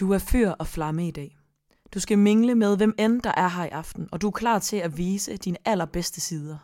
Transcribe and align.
Du 0.00 0.12
er 0.12 0.18
fyr 0.18 0.50
og 0.50 0.66
flamme 0.66 1.08
i 1.08 1.10
dag. 1.10 1.38
Du 1.94 2.00
skal 2.00 2.18
mingle 2.18 2.54
med 2.54 2.76
hvem 2.76 2.94
end 2.98 3.22
der 3.22 3.32
er 3.36 3.48
her 3.48 3.64
i 3.64 3.68
aften, 3.68 4.08
og 4.12 4.22
du 4.22 4.26
er 4.26 4.30
klar 4.30 4.58
til 4.58 4.76
at 4.76 4.98
vise 4.98 5.36
dine 5.36 5.56
allerbedste 5.64 6.20
sider. 6.20 6.58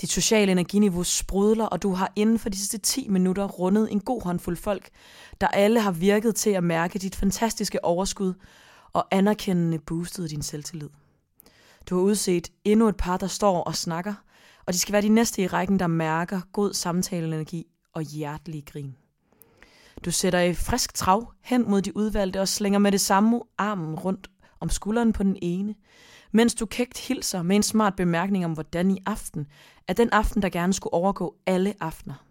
Dit 0.00 0.10
sociale 0.10 0.52
energiniveau 0.52 1.02
sprudler, 1.02 1.64
og 1.64 1.82
du 1.82 1.92
har 1.92 2.12
inden 2.16 2.38
for 2.38 2.48
de 2.48 2.56
sidste 2.56 2.78
10 2.78 3.08
minutter 3.08 3.44
rundet 3.44 3.92
en 3.92 4.00
god 4.00 4.22
håndfuld 4.22 4.56
folk, 4.56 4.88
der 5.40 5.46
alle 5.46 5.80
har 5.80 5.92
virket 5.92 6.34
til 6.34 6.50
at 6.50 6.64
mærke 6.64 6.98
dit 6.98 7.16
fantastiske 7.16 7.84
overskud 7.84 8.34
og 8.92 9.06
anerkendende 9.10 9.78
boostet 9.78 10.30
din 10.30 10.42
selvtillid. 10.42 10.88
Du 11.90 11.94
har 11.94 12.02
udset 12.02 12.48
endnu 12.64 12.88
et 12.88 12.96
par, 12.96 13.16
der 13.16 13.26
står 13.26 13.62
og 13.62 13.74
snakker, 13.74 14.14
og 14.66 14.72
de 14.72 14.78
skal 14.78 14.92
være 14.92 15.02
de 15.02 15.08
næste 15.08 15.42
i 15.42 15.46
rækken, 15.46 15.78
der 15.78 15.86
mærker 15.86 16.40
god 16.52 16.72
samtaleenergi 16.72 17.66
og 17.92 18.02
hjertelig 18.02 18.64
grin. 18.66 18.99
Du 20.04 20.10
sætter 20.10 20.40
i 20.40 20.54
frisk 20.54 20.94
trav 20.94 21.32
hen 21.42 21.70
mod 21.70 21.82
de 21.82 21.96
udvalgte 21.96 22.40
og 22.40 22.48
slænger 22.48 22.78
med 22.78 22.92
det 22.92 23.00
samme 23.00 23.40
armen 23.58 23.94
rundt 23.94 24.30
om 24.60 24.68
skulderen 24.68 25.12
på 25.12 25.22
den 25.22 25.36
ene, 25.42 25.74
mens 26.32 26.54
du 26.54 26.66
kægt 26.66 26.98
hilser 26.98 27.42
med 27.42 27.56
en 27.56 27.62
smart 27.62 27.96
bemærkning 27.96 28.44
om, 28.44 28.52
hvordan 28.52 28.90
i 28.90 28.98
aften 29.06 29.46
er 29.88 29.92
den 29.92 30.10
aften, 30.10 30.42
der 30.42 30.48
gerne 30.48 30.72
skulle 30.72 30.94
overgå 30.94 31.36
alle 31.46 31.74
aftener. 31.80 32.24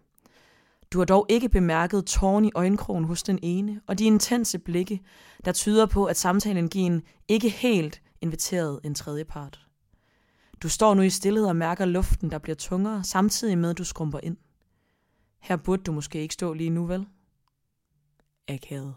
Du 0.93 0.98
har 0.98 1.05
dog 1.05 1.26
ikke 1.29 1.49
bemærket 1.49 2.05
tårn 2.05 2.45
i 2.45 2.52
øjenkrogen 2.55 3.03
hos 3.03 3.23
den 3.23 3.40
ene, 3.41 3.81
og 3.88 3.99
de 3.99 4.05
intense 4.05 4.59
blikke, 4.59 5.01
der 5.45 5.51
tyder 5.51 5.85
på, 5.85 6.05
at 6.05 6.17
samtalen 6.17 6.55
samtaleenergien 6.55 7.01
ikke 7.27 7.49
helt 7.49 8.01
inviterede 8.21 8.79
en 8.84 8.95
tredje 8.95 9.26
part. 9.26 9.59
Du 10.63 10.70
står 10.70 10.93
nu 10.93 11.01
i 11.01 11.09
stillhed 11.09 11.45
og 11.45 11.55
mærker 11.55 11.85
luften, 11.85 12.31
der 12.31 12.38
bliver 12.38 12.55
tungere, 12.55 13.04
samtidig 13.04 13.57
med, 13.57 13.70
at 13.70 13.77
du 13.77 13.84
skrumper 13.84 14.20
ind. 14.23 14.38
Her 15.41 15.55
burde 15.55 15.84
du 15.84 15.91
måske 15.91 16.21
ikke 16.21 16.34
stå 16.34 16.54
lige 16.54 16.70
nu, 16.70 16.85
vel? 16.85 17.05
Akavet. 18.49 18.95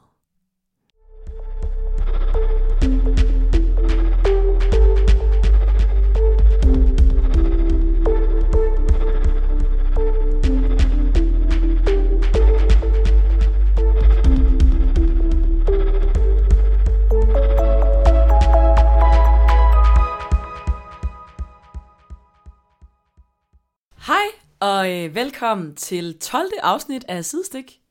Hej, 24.06 24.16
og 24.60 24.90
øh, 24.90 25.14
velkommen 25.14 25.74
til 25.76 26.18
12. 26.18 26.50
afsnit 26.62 27.04
af 27.08 27.24
Sidestik. 27.24 27.81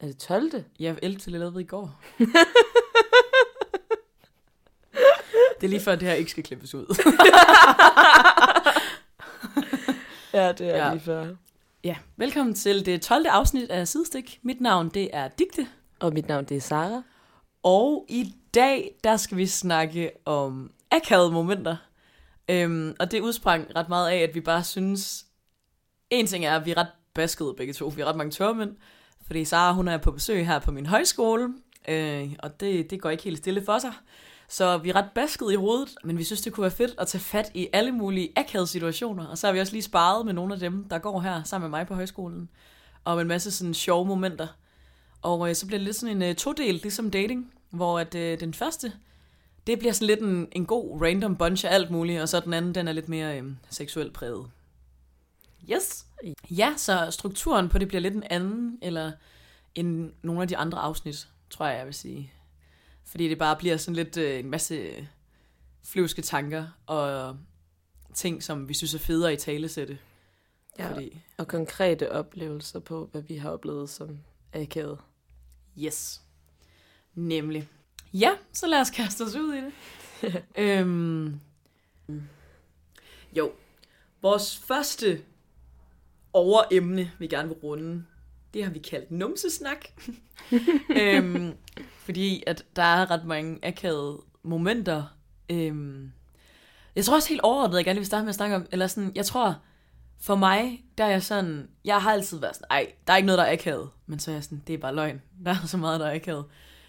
Er 0.00 0.06
det 0.06 0.18
12. 0.18 0.64
Jeg 0.78 0.98
11 1.02 1.18
til 1.20 1.32
lavede 1.32 1.60
i 1.60 1.64
går. 1.64 2.00
det 5.60 5.66
er 5.66 5.68
lige 5.68 5.80
før, 5.80 5.94
det 5.96 6.08
her 6.08 6.14
ikke 6.14 6.30
skal 6.30 6.44
klippes 6.44 6.74
ud. 6.74 6.86
Ja, 10.34 10.52
det 10.52 10.60
er 10.68 10.76
Ja. 10.76 10.86
ja. 10.86 10.92
lige 10.92 11.02
før. 11.02 11.34
ja, 11.84 11.96
velkommen 12.16 12.54
til 12.54 12.86
det 12.86 13.02
12. 13.02 13.26
afsnit 13.28 13.70
af 13.70 13.88
Sidestik. 13.88 14.40
Mit 14.42 14.60
navn, 14.60 14.88
det 14.88 15.10
er 15.12 15.28
Digte. 15.28 15.68
Og 16.00 16.12
mit 16.12 16.28
navn, 16.28 16.44
det 16.44 16.56
er 16.56 16.60
Sara. 16.60 17.02
Og 17.62 18.06
i 18.08 18.34
dag, 18.54 18.94
der 19.04 19.16
skal 19.16 19.36
vi 19.36 19.46
snakke 19.46 20.10
om 20.24 20.70
akavede 20.90 21.30
momenter. 21.32 21.76
Øhm, 22.48 22.96
og 23.00 23.10
det 23.10 23.20
udsprang 23.20 23.66
ret 23.76 23.88
meget 23.88 24.10
af, 24.10 24.16
at 24.18 24.34
vi 24.34 24.40
bare 24.40 24.64
synes... 24.64 25.24
En 26.10 26.26
ting 26.26 26.44
er, 26.44 26.56
at 26.56 26.66
vi 26.66 26.70
er 26.70 26.76
ret 26.76 26.88
baskede 27.14 27.54
begge 27.56 27.72
to. 27.72 27.86
Vi 27.86 28.00
er 28.00 28.06
ret 28.06 28.16
mange 28.16 28.30
tørmænd. 28.30 28.76
Fordi 29.30 29.44
Sara, 29.44 29.72
hun 29.72 29.88
er 29.88 29.96
på 29.98 30.10
besøg 30.10 30.46
her 30.46 30.58
på 30.58 30.70
min 30.70 30.86
højskole. 30.86 31.54
Øh, 31.88 32.32
og 32.38 32.60
det, 32.60 32.90
det 32.90 33.00
går 33.00 33.10
ikke 33.10 33.22
helt 33.22 33.38
stille 33.38 33.64
for 33.64 33.78
sig. 33.78 33.92
Så 34.48 34.78
vi 34.78 34.90
er 34.90 34.96
ret 34.96 35.10
basket 35.14 35.52
i 35.52 35.54
hovedet, 35.54 35.88
men 36.04 36.18
vi 36.18 36.24
synes, 36.24 36.40
det 36.40 36.52
kunne 36.52 36.62
være 36.62 36.70
fedt 36.70 36.94
at 36.98 37.08
tage 37.08 37.22
fat 37.22 37.50
i 37.54 37.68
alle 37.72 37.92
mulige 37.92 38.32
akavede 38.36 38.66
situationer. 38.66 39.26
Og 39.26 39.38
så 39.38 39.46
har 39.46 39.52
vi 39.52 39.60
også 39.60 39.72
lige 39.72 39.82
sparet 39.82 40.26
med 40.26 40.32
nogle 40.32 40.54
af 40.54 40.60
dem, 40.60 40.84
der 40.84 40.98
går 40.98 41.20
her 41.20 41.42
sammen 41.42 41.70
med 41.70 41.78
mig 41.78 41.86
på 41.86 41.94
højskolen. 41.94 42.48
Og 43.04 43.20
en 43.20 43.28
masse 43.28 43.50
sådan 43.50 43.74
sjove 43.74 44.06
momenter. 44.06 44.46
Og 45.22 45.48
øh, 45.48 45.54
så 45.54 45.66
bliver 45.66 45.78
det 45.78 45.84
lidt 45.84 45.96
sådan 45.96 46.16
en 46.16 46.22
øh, 46.22 46.34
todel, 46.34 46.74
ligesom 46.74 47.10
dating, 47.10 47.52
hvor 47.70 47.98
at 47.98 48.14
øh, 48.14 48.40
den 48.40 48.54
første, 48.54 48.92
det 49.66 49.78
bliver 49.78 49.92
sådan 49.92 50.06
lidt 50.06 50.20
en, 50.20 50.48
en 50.52 50.66
god 50.66 51.02
random 51.02 51.36
bunch 51.36 51.66
af 51.66 51.74
alt 51.74 51.90
muligt, 51.90 52.20
og 52.20 52.28
så 52.28 52.40
den 52.40 52.54
anden, 52.54 52.74
den 52.74 52.88
er 52.88 52.92
lidt 52.92 53.08
mere 53.08 53.38
øh, 53.38 53.44
seksuelt 53.70 54.12
præget. 54.12 54.46
Yes. 55.72 56.06
Ja, 56.50 56.74
så 56.76 57.10
strukturen 57.10 57.68
på 57.68 57.78
det 57.78 57.88
bliver 57.88 58.00
lidt 58.00 58.14
en 58.14 58.24
anden, 58.30 58.78
eller 58.82 59.12
end 59.74 60.12
nogle 60.22 60.42
af 60.42 60.48
de 60.48 60.56
andre 60.56 60.78
afsnit, 60.78 61.28
tror 61.50 61.66
jeg, 61.66 61.78
jeg 61.78 61.86
vil 61.86 61.94
sige. 61.94 62.32
Fordi 63.04 63.28
det 63.28 63.38
bare 63.38 63.56
bliver 63.56 63.76
sådan 63.76 63.96
lidt 63.96 64.16
øh, 64.16 64.38
en 64.38 64.50
masse 64.50 65.08
flyvske 65.84 66.22
tanker, 66.22 66.66
og 66.86 67.36
ting, 68.14 68.42
som 68.42 68.68
vi 68.68 68.74
synes 68.74 68.94
er 68.94 68.98
federe 68.98 69.32
i 69.32 69.36
talesætte. 69.36 69.98
Ja. 70.78 70.90
Fordi, 70.90 71.20
Og 71.38 71.48
konkrete 71.48 72.12
oplevelser 72.12 72.78
på, 72.78 73.08
hvad 73.12 73.22
vi 73.22 73.36
har 73.36 73.50
oplevet 73.50 73.90
som 73.90 74.18
akavet. 74.52 74.98
Yes. 75.78 76.22
Nemlig. 77.14 77.68
Ja, 78.12 78.30
så 78.52 78.66
lad 78.66 78.80
os 78.80 78.90
kaste 78.90 79.22
os 79.22 79.34
ud 79.34 79.54
i 79.54 79.60
det. 79.60 79.72
øhm, 80.64 81.40
jo, 83.32 83.52
vores 84.22 84.56
første 84.56 85.22
overemne, 86.32 87.10
vi 87.18 87.26
gerne 87.26 87.48
vil 87.48 87.56
runde, 87.56 88.04
det 88.54 88.64
har 88.64 88.70
vi 88.70 88.78
kaldt 88.78 89.10
numsesnak. 89.10 89.86
øhm, 91.02 91.52
fordi 91.98 92.42
at 92.46 92.64
der 92.76 92.82
er 92.82 93.10
ret 93.10 93.24
mange 93.24 93.58
akavede 93.62 94.18
momenter. 94.42 95.04
Øhm, 95.50 96.12
jeg 96.96 97.04
tror 97.04 97.14
også 97.14 97.28
helt 97.28 97.40
overordnet, 97.40 97.76
jeg 97.76 97.84
gerne 97.84 97.98
vil 97.98 98.06
starte 98.06 98.24
med 98.24 98.28
at 98.28 98.34
snakke 98.34 98.56
om, 98.56 98.66
eller 98.72 98.86
sådan, 98.86 99.12
jeg 99.14 99.26
tror, 99.26 99.58
for 100.20 100.36
mig, 100.36 100.84
der 100.98 101.04
er 101.04 101.10
jeg 101.10 101.22
sådan, 101.22 101.68
jeg 101.84 102.02
har 102.02 102.12
altid 102.12 102.38
været 102.38 102.54
sådan, 102.54 102.66
ej, 102.70 102.92
der 103.06 103.12
er 103.12 103.16
ikke 103.16 103.26
noget, 103.26 103.38
der 103.38 103.44
er 103.44 103.52
akavet. 103.52 103.90
Men 104.06 104.18
så 104.18 104.30
er 104.30 104.34
jeg 104.34 104.44
sådan, 104.44 104.62
det 104.66 104.74
er 104.74 104.78
bare 104.78 104.94
løgn. 104.94 105.22
Der 105.44 105.50
er 105.50 105.66
så 105.66 105.76
meget, 105.76 106.00
der 106.00 106.06
er 106.06 106.14
akavet. 106.14 106.44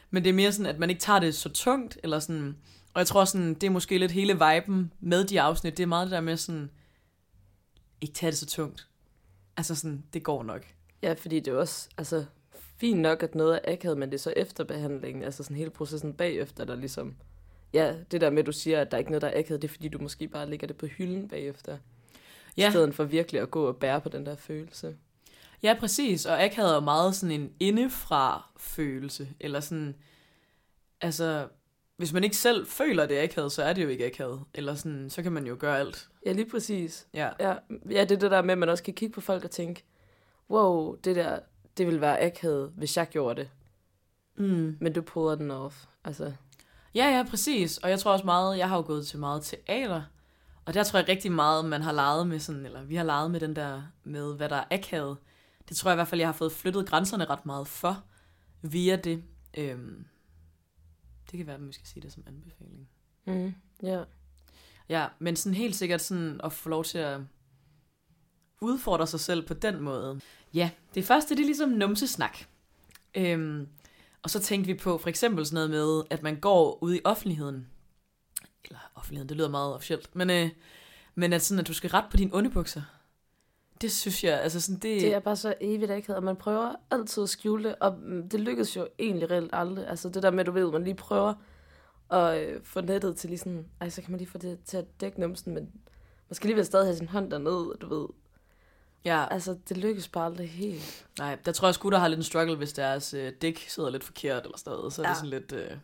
Men 0.09 0.23
det 0.23 0.29
er 0.29 0.34
mere 0.34 0.52
sådan, 0.52 0.66
at 0.66 0.79
man 0.79 0.90
ikke 0.90 1.02
tager 1.02 1.19
det 1.19 1.35
så 1.35 1.50
tungt, 1.50 1.97
eller 2.03 2.19
sådan, 2.19 2.58
og 2.94 3.00
jeg 3.00 3.08
tror 3.08 3.25
sådan, 3.25 3.53
det 3.53 3.63
er 3.63 3.69
måske 3.69 3.97
lidt 3.97 4.12
hele 4.12 4.34
viben 4.34 4.94
med 5.00 5.23
de 5.23 5.41
afsnit, 5.41 5.78
det 5.78 5.84
er 5.84 5.88
meget 5.88 6.06
det 6.06 6.12
der 6.12 6.22
med 6.22 6.38
sådan, 6.38 6.69
ikke 8.02 8.13
tage 8.13 8.31
det 8.31 8.40
så 8.40 8.46
tungt. 8.46 8.88
Altså 9.62 9.76
sådan, 9.76 10.04
det 10.14 10.24
går 10.24 10.44
nok. 10.44 10.66
Ja, 11.02 11.14
fordi 11.14 11.40
det 11.40 11.54
er 11.54 11.58
også, 11.58 11.90
altså, 11.98 12.26
fint 12.78 13.00
nok, 13.00 13.24
at 13.24 13.36
noget 13.36 13.60
er 13.64 13.74
akavet, 13.74 13.98
men 13.98 14.10
det 14.10 14.18
er 14.18 14.20
så 14.20 14.34
efterbehandlingen, 14.36 15.24
altså 15.24 15.44
sådan 15.44 15.58
hele 15.58 15.70
processen 15.70 16.14
bagefter, 16.14 16.66
der 16.66 16.76
ligesom, 16.76 17.16
ja, 17.74 17.96
det 18.12 18.22
der 18.22 18.30
med, 18.30 18.40
at 18.40 18.46
du 18.46 18.52
siger, 18.52 18.82
at 18.82 18.92
der 18.92 18.98
er 18.98 19.00
ikke 19.00 19.12
noget, 19.12 19.22
der 19.22 19.28
er 19.28 19.40
akavet, 19.40 19.62
det 19.62 19.68
er 19.68 19.72
fordi, 19.72 19.88
du 19.88 20.00
måske 20.00 20.28
bare 20.28 20.50
lægger 20.50 20.68
det 20.68 20.78
på 20.78 20.86
hylden 20.86 21.28
bagefter. 21.28 21.78
Ja. 22.58 22.68
I 22.68 22.72
stedet 22.72 22.96
for 22.96 23.04
virkelig 23.04 23.42
at 23.42 23.52
gå 23.52 23.68
og 23.68 23.78
bære 23.78 24.02
på 24.02 24.10
den 24.10 24.26
der 24.26 24.36
følelse. 24.36 24.96
Ja, 25.64 25.76
præcis. 25.80 26.26
Og 26.26 26.44
akavet 26.44 26.76
er 26.76 26.80
meget 26.80 27.16
sådan 27.16 27.42
en 27.42 27.54
indefra 27.60 28.52
følelse. 28.58 29.28
Eller 29.40 29.60
sådan, 29.60 29.96
altså, 31.02 31.48
hvis 32.02 32.14
man 32.14 32.24
ikke 32.24 32.38
selv 32.38 32.68
føler, 32.68 33.06
det 33.06 33.20
er 33.20 33.24
akavet, 33.24 33.52
så 33.52 33.64
er 33.64 33.74
det 33.74 33.84
jo 33.84 33.88
ikke 33.88 34.06
akavet. 34.06 34.44
Eller 34.54 34.76
sådan, 34.76 35.10
så 35.10 35.24
kan 35.24 35.32
man 35.32 35.48
jo 35.48 35.56
gøre 35.60 35.80
alt. 35.80 36.10
Ja, 36.26 36.32
lige 36.32 36.50
præcis. 36.50 37.08
Ja. 37.14 37.30
Ja, 37.40 37.56
ja, 37.90 38.02
det 38.04 38.12
er 38.12 38.20
det 38.20 38.32
der 38.32 38.42
med, 38.42 38.52
at 38.52 38.58
man 38.58 38.70
også 38.70 38.84
kan 38.84 38.94
kigge 38.94 39.14
på 39.14 39.22
folk 39.22 39.44
og 39.44 39.52
tænke, 39.52 39.84
wow, 40.50 40.96
det 40.96 41.16
der, 41.16 41.40
det 41.78 41.86
ville 41.86 42.02
være 42.02 42.22
akavet, 42.22 42.72
hvis 42.76 42.98
jeg 42.98 43.10
gjorde 43.10 43.42
det. 43.42 43.50
Mm. 44.38 44.78
Men 44.80 44.94
du 44.94 45.02
puller 45.02 45.36
den 45.36 45.52
off. 45.52 45.86
Altså, 46.04 46.32
Ja, 46.96 47.18
ja, 47.18 47.24
præcis. 47.30 47.78
Og 47.78 47.90
jeg 47.90 48.00
tror 48.00 48.12
også 48.12 48.26
meget, 48.26 48.58
jeg 48.58 48.70
har 48.70 48.76
jo 48.76 48.84
gået 48.88 49.08
til 49.08 49.20
meget 49.20 49.44
teater. 49.44 50.02
Og 50.66 50.74
der 50.74 50.84
tror 50.84 51.00
jeg 51.00 51.10
rigtig 51.10 51.32
meget, 51.32 51.66
man 51.66 51.82
har 51.82 51.92
leget 51.92 52.28
med 52.28 52.40
sådan, 52.40 52.66
eller 52.66 52.84
vi 52.84 52.96
har 52.96 53.04
leget 53.04 53.32
med 53.32 53.40
den 53.40 53.56
der, 53.56 53.82
med 54.04 54.36
hvad 54.36 54.50
der 54.50 54.56
er 54.56 54.66
akavet. 54.72 55.18
Det 55.70 55.78
tror 55.78 55.90
jeg 55.90 55.96
i 55.96 55.98
hvert 55.98 56.08
fald, 56.08 56.22
jeg 56.22 56.28
har 56.28 56.34
fået 56.34 56.52
flyttet 56.52 56.90
grænserne 56.90 57.26
ret 57.26 57.46
meget 57.46 57.68
for, 57.68 58.04
via 58.62 58.96
det. 58.96 59.24
Øhm, 59.58 60.06
det 61.32 61.38
kan 61.38 61.48
være, 61.48 61.56
at 61.56 61.68
vi 61.68 61.74
skal 61.74 61.88
sige 61.88 62.04
det 62.04 62.14
som 62.14 62.24
anbefaling. 62.28 62.90
mm, 63.26 63.54
ja. 63.84 64.04
Ja, 64.90 65.08
men 65.20 65.36
sådan 65.36 65.56
helt 65.56 65.76
sikkert 65.76 66.02
sådan 66.02 66.42
at 66.44 66.54
få 66.54 66.70
lov 66.70 66.84
til 66.84 66.98
at 66.98 67.20
udfordre 68.62 69.08
sig 69.08 69.20
selv 69.20 69.48
på 69.48 69.54
den 69.54 69.82
måde. 69.82 70.22
Ja, 70.54 70.70
det 70.96 71.06
første, 71.06 71.36
det 71.36 71.42
er 71.42 71.46
ligesom 71.46 71.70
numsesnak. 71.70 72.38
Øhm, 73.16 73.68
og 74.24 74.30
så 74.30 74.40
tænkte 74.40 74.68
vi 74.68 74.80
på 74.80 74.98
for 74.98 75.10
eksempel 75.10 75.46
sådan 75.46 75.56
noget 75.56 75.70
med, 75.70 76.04
at 76.10 76.24
man 76.24 76.40
går 76.40 76.84
ud 76.84 76.96
i 76.96 77.02
offentligheden. 77.04 77.68
Eller 78.64 78.80
offentligheden, 78.96 79.30
det 79.30 79.38
lyder 79.38 79.50
meget 79.50 79.74
officielt. 79.74 80.16
Men, 80.16 80.30
øh, 80.30 80.50
men 81.16 81.34
at 81.34 81.42
sådan, 81.42 81.60
at 81.60 81.68
du 81.68 81.74
skal 81.74 81.90
ret 81.90 82.06
på 82.12 82.18
dine 82.18 82.34
underbukser. 82.34 82.82
Det 83.82 83.92
synes 83.92 84.24
jeg, 84.24 84.42
altså 84.42 84.62
sådan, 84.62 84.76
det... 84.80 85.02
Det 85.02 85.14
er 85.14 85.20
bare 85.20 85.36
så 85.36 85.54
evigt 85.62 85.92
akavet, 85.92 86.18
og 86.18 86.24
man 86.24 86.36
prøver 86.36 86.74
altid 86.92 87.24
at 87.24 87.30
skjule 87.30 87.64
det, 87.64 87.76
og 87.80 87.98
det 88.32 88.40
lykkes 88.40 88.76
jo 88.78 88.88
egentlig 89.00 89.32
reelt 89.32 89.50
aldrig. 89.54 89.88
Altså 89.88 90.10
det 90.10 90.24
der 90.24 90.32
med, 90.32 90.46
du 90.46 90.52
ved, 90.52 90.72
man 90.72 90.84
lige 90.84 90.96
prøver 90.96 91.34
at 92.12 92.42
øh, 92.48 92.60
få 92.64 92.82
nettet 92.82 93.16
til 93.18 93.30
lige 93.30 93.40
sådan, 93.40 93.66
ej, 93.82 93.90
så 93.90 94.02
kan 94.02 94.12
man 94.12 94.18
lige 94.18 94.30
få 94.30 94.38
det 94.38 94.60
til 94.66 94.78
at 94.78 94.86
dække 95.02 95.20
numsen, 95.22 95.54
men 95.54 95.64
man 96.30 96.36
skal 96.36 96.48
alligevel 96.48 96.66
stadig 96.66 96.86
have 96.88 96.96
sin 96.98 97.08
hånd 97.08 97.32
dernede, 97.32 97.74
du 97.82 98.00
ved. 98.00 98.08
Ja, 99.06 99.26
Altså, 99.32 99.58
det 99.70 99.78
lykkes 99.78 100.08
bare 100.08 100.26
aldrig 100.26 100.50
helt. 100.50 101.06
nej, 101.20 101.38
der 101.46 101.52
tror 101.52 101.68
jeg 101.68 101.76
sgu, 101.76 101.90
der 101.90 101.98
har 101.98 102.08
lidt 102.08 102.18
en 102.18 102.24
struggle, 102.24 102.56
hvis 102.56 102.74
deres 102.74 103.14
øh, 103.14 103.32
dæk 103.42 103.66
sidder 103.70 103.90
lidt 103.90 104.04
forkert 104.04 104.44
eller 104.46 104.58
sådan 104.58 104.72
noget. 104.78 104.94
Så 104.94 105.02
er 105.02 105.06
Ja. 105.08 105.10
det 105.10 105.18
sådan 105.18 105.30
lidt... 105.30 105.52
Øh, 105.54 105.78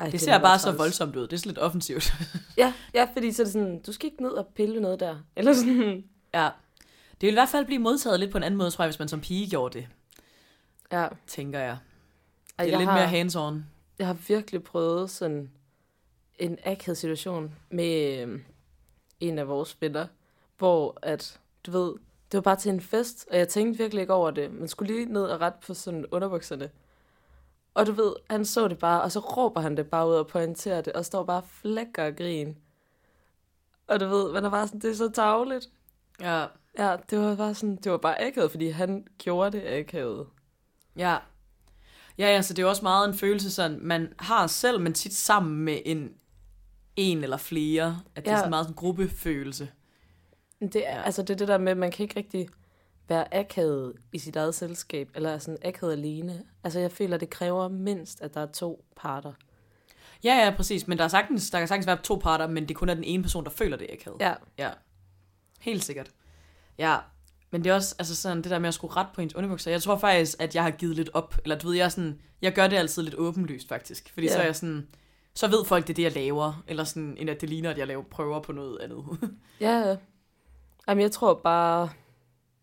Ej, 0.00 0.06
det 0.06 0.14
er 0.14 0.18
ser 0.18 0.38
bare 0.38 0.58
så 0.58 0.64
træls. 0.64 0.78
voldsomt 0.78 1.16
ud. 1.16 1.22
Det 1.22 1.32
er 1.32 1.36
sådan 1.36 1.50
lidt 1.50 1.58
offensivt. 1.58 2.12
Ja, 2.58 2.72
ja, 2.94 3.08
fordi 3.12 3.32
så 3.32 3.42
er 3.42 3.44
det 3.44 3.52
sådan, 3.52 3.82
du 3.82 3.92
skal 3.92 4.06
ikke 4.10 4.22
ned 4.22 4.30
og 4.30 4.46
pille 4.54 4.80
noget 4.80 5.00
der. 5.00 5.16
Eller 5.36 5.52
sådan. 5.52 6.04
ja. 6.34 6.48
Det 7.20 7.26
vil 7.26 7.32
i 7.32 7.34
hvert 7.34 7.48
fald 7.48 7.66
blive 7.66 7.78
modtaget 7.78 8.20
lidt 8.20 8.30
på 8.30 8.38
en 8.38 8.44
anden 8.44 8.58
måde, 8.58 8.70
tror 8.70 8.84
jeg, 8.84 8.88
hvis 8.88 8.98
man 8.98 9.08
som 9.08 9.20
pige 9.20 9.50
gjorde 9.50 9.78
det, 9.78 9.88
Ja. 10.92 11.08
tænker 11.26 11.58
jeg. 11.58 11.78
Det 12.46 12.52
er 12.58 12.64
jeg 12.64 12.78
lidt 12.78 12.90
har, 12.90 12.96
mere 12.98 13.08
hands-on. 13.26 13.64
Jeg 13.98 14.06
har 14.06 14.16
virkelig 14.28 14.62
prøvet 14.64 15.10
sådan 15.10 15.50
en 16.38 16.58
akavet 16.64 16.98
situation 16.98 17.54
med 17.70 18.18
øh, 18.18 18.40
en 19.20 19.38
af 19.38 19.48
vores 19.48 19.76
venner, 19.80 20.06
hvor 20.58 20.98
at, 21.02 21.40
du 21.66 21.70
ved, 21.70 21.94
det 22.32 22.38
var 22.38 22.40
bare 22.40 22.56
til 22.56 22.70
en 22.72 22.80
fest, 22.80 23.26
og 23.30 23.38
jeg 23.38 23.48
tænkte 23.48 23.78
virkelig 23.78 24.00
ikke 24.00 24.12
over 24.12 24.30
det. 24.30 24.52
Man 24.52 24.68
skulle 24.68 24.94
lige 24.94 25.12
ned 25.12 25.22
og 25.24 25.40
rette 25.40 25.58
på 25.66 25.74
sådan 25.74 26.06
underbukserne. 26.10 26.70
Og 27.74 27.86
du 27.86 27.92
ved, 27.92 28.14
han 28.30 28.44
så 28.44 28.68
det 28.68 28.78
bare, 28.78 29.02
og 29.02 29.12
så 29.12 29.20
råber 29.20 29.60
han 29.60 29.76
det 29.76 29.90
bare 29.90 30.08
ud 30.08 30.14
og 30.14 30.26
pointerer 30.26 30.80
det, 30.80 30.92
og 30.92 31.04
står 31.04 31.24
bare 31.24 31.42
flækker 31.42 32.06
og 32.06 32.16
grin. 32.16 32.56
Og 33.86 34.00
du 34.00 34.06
ved, 34.06 34.32
man 34.32 34.44
er 34.44 34.50
bare 34.50 34.66
sådan, 34.66 34.80
det 34.80 34.90
er 34.90 34.94
så 34.94 35.10
tavligt. 35.10 35.68
Ja. 36.20 36.46
Ja, 36.78 36.96
det 37.10 37.18
var 37.18 37.36
bare 37.36 37.54
sådan, 37.54 37.76
det 37.76 37.92
var 37.92 37.98
bare 37.98 38.22
akavet, 38.22 38.50
fordi 38.50 38.68
han 38.68 39.06
gjorde 39.18 39.58
det 39.58 39.66
akavet. 39.66 40.26
Ja. 40.96 41.18
Ja, 42.18 42.26
ja, 42.34 42.42
så 42.42 42.54
det 42.54 42.58
er 42.58 42.62
jo 42.62 42.68
også 42.68 42.82
meget 42.82 43.08
en 43.08 43.14
følelse, 43.14 43.50
sådan, 43.50 43.78
man 43.82 44.12
har 44.18 44.46
selv, 44.46 44.80
men 44.80 44.94
tit 44.94 45.14
sammen 45.14 45.56
med 45.64 45.78
en, 45.84 46.10
en 46.96 47.22
eller 47.22 47.36
flere, 47.36 48.00
at 48.14 48.24
det 48.24 48.30
ja. 48.30 48.34
er 48.34 48.38
sådan 48.38 48.50
meget 48.50 48.64
sådan 48.64 48.72
en 48.72 48.76
gruppefølelse. 48.76 49.68
Det 50.60 50.88
er, 50.88 51.02
altså 51.02 51.22
det 51.22 51.30
er 51.30 51.36
det 51.36 51.48
der 51.48 51.58
med, 51.58 51.72
at 51.72 51.78
man 51.78 51.90
kan 51.90 52.02
ikke 52.02 52.16
rigtig 52.16 52.48
være 53.08 53.34
akavet 53.34 53.92
i 54.12 54.18
sit 54.18 54.36
eget 54.36 54.54
selskab, 54.54 55.10
eller 55.14 55.38
sådan 55.38 55.58
akavet 55.64 55.92
alene. 55.92 56.42
Altså 56.64 56.80
jeg 56.80 56.92
føler, 56.92 57.16
det 57.16 57.30
kræver 57.30 57.68
mindst, 57.68 58.22
at 58.22 58.34
der 58.34 58.40
er 58.40 58.46
to 58.46 58.84
parter. 58.96 59.32
Ja, 60.24 60.34
ja, 60.44 60.54
præcis, 60.56 60.88
men 60.88 60.98
der, 60.98 61.04
er 61.04 61.08
sagtens, 61.08 61.50
der 61.50 61.58
kan 61.58 61.68
sagtens 61.68 61.86
være 61.86 61.98
to 62.02 62.14
parter, 62.14 62.46
men 62.46 62.68
det 62.68 62.76
kun 62.76 62.88
er 62.88 62.94
den 62.94 63.04
ene 63.04 63.22
person, 63.22 63.44
der 63.44 63.50
føler 63.50 63.76
det 63.76 63.86
akavet. 63.92 64.20
Ja, 64.20 64.34
Ja, 64.58 64.70
helt 65.60 65.84
sikkert. 65.84 66.10
Ja, 66.78 66.96
men 67.50 67.64
det 67.64 67.70
er 67.70 67.74
også 67.74 67.94
altså 67.98 68.16
sådan 68.16 68.36
det 68.42 68.50
der 68.50 68.58
med 68.58 68.68
at 68.68 68.74
skulle 68.74 68.96
ret 68.96 69.06
på 69.14 69.20
ens 69.20 69.34
underbukser. 69.34 69.70
Jeg 69.70 69.82
tror 69.82 69.96
faktisk, 69.98 70.36
at 70.40 70.54
jeg 70.54 70.62
har 70.62 70.70
givet 70.70 70.96
lidt 70.96 71.10
op. 71.14 71.34
Eller 71.44 71.58
du 71.58 71.66
ved, 71.68 71.76
jeg, 71.76 71.84
er 71.84 71.88
sådan, 71.88 72.20
jeg 72.42 72.52
gør 72.54 72.66
det 72.66 72.76
altid 72.76 73.02
lidt 73.02 73.14
åbenlyst 73.14 73.68
faktisk. 73.68 74.12
Fordi 74.14 74.26
Ja. 74.26 74.32
så 74.32 74.38
er 74.38 74.44
jeg 74.44 74.56
sådan, 74.56 74.88
så 75.34 75.48
ved 75.48 75.64
folk, 75.64 75.86
det 75.86 75.92
er 75.92 75.94
det, 75.94 76.02
jeg 76.02 76.12
laver. 76.14 76.64
Eller 76.68 76.84
sådan, 76.84 77.16
end 77.18 77.30
at 77.30 77.40
det 77.40 77.48
ligner, 77.48 77.70
at 77.70 77.78
jeg 77.78 77.86
laver 77.86 78.02
prøver 78.02 78.40
på 78.40 78.52
noget 78.52 78.78
andet. 78.80 79.04
ja. 79.60 79.96
Jamen 80.88 81.02
jeg 81.02 81.12
tror 81.12 81.34
bare, 81.34 81.90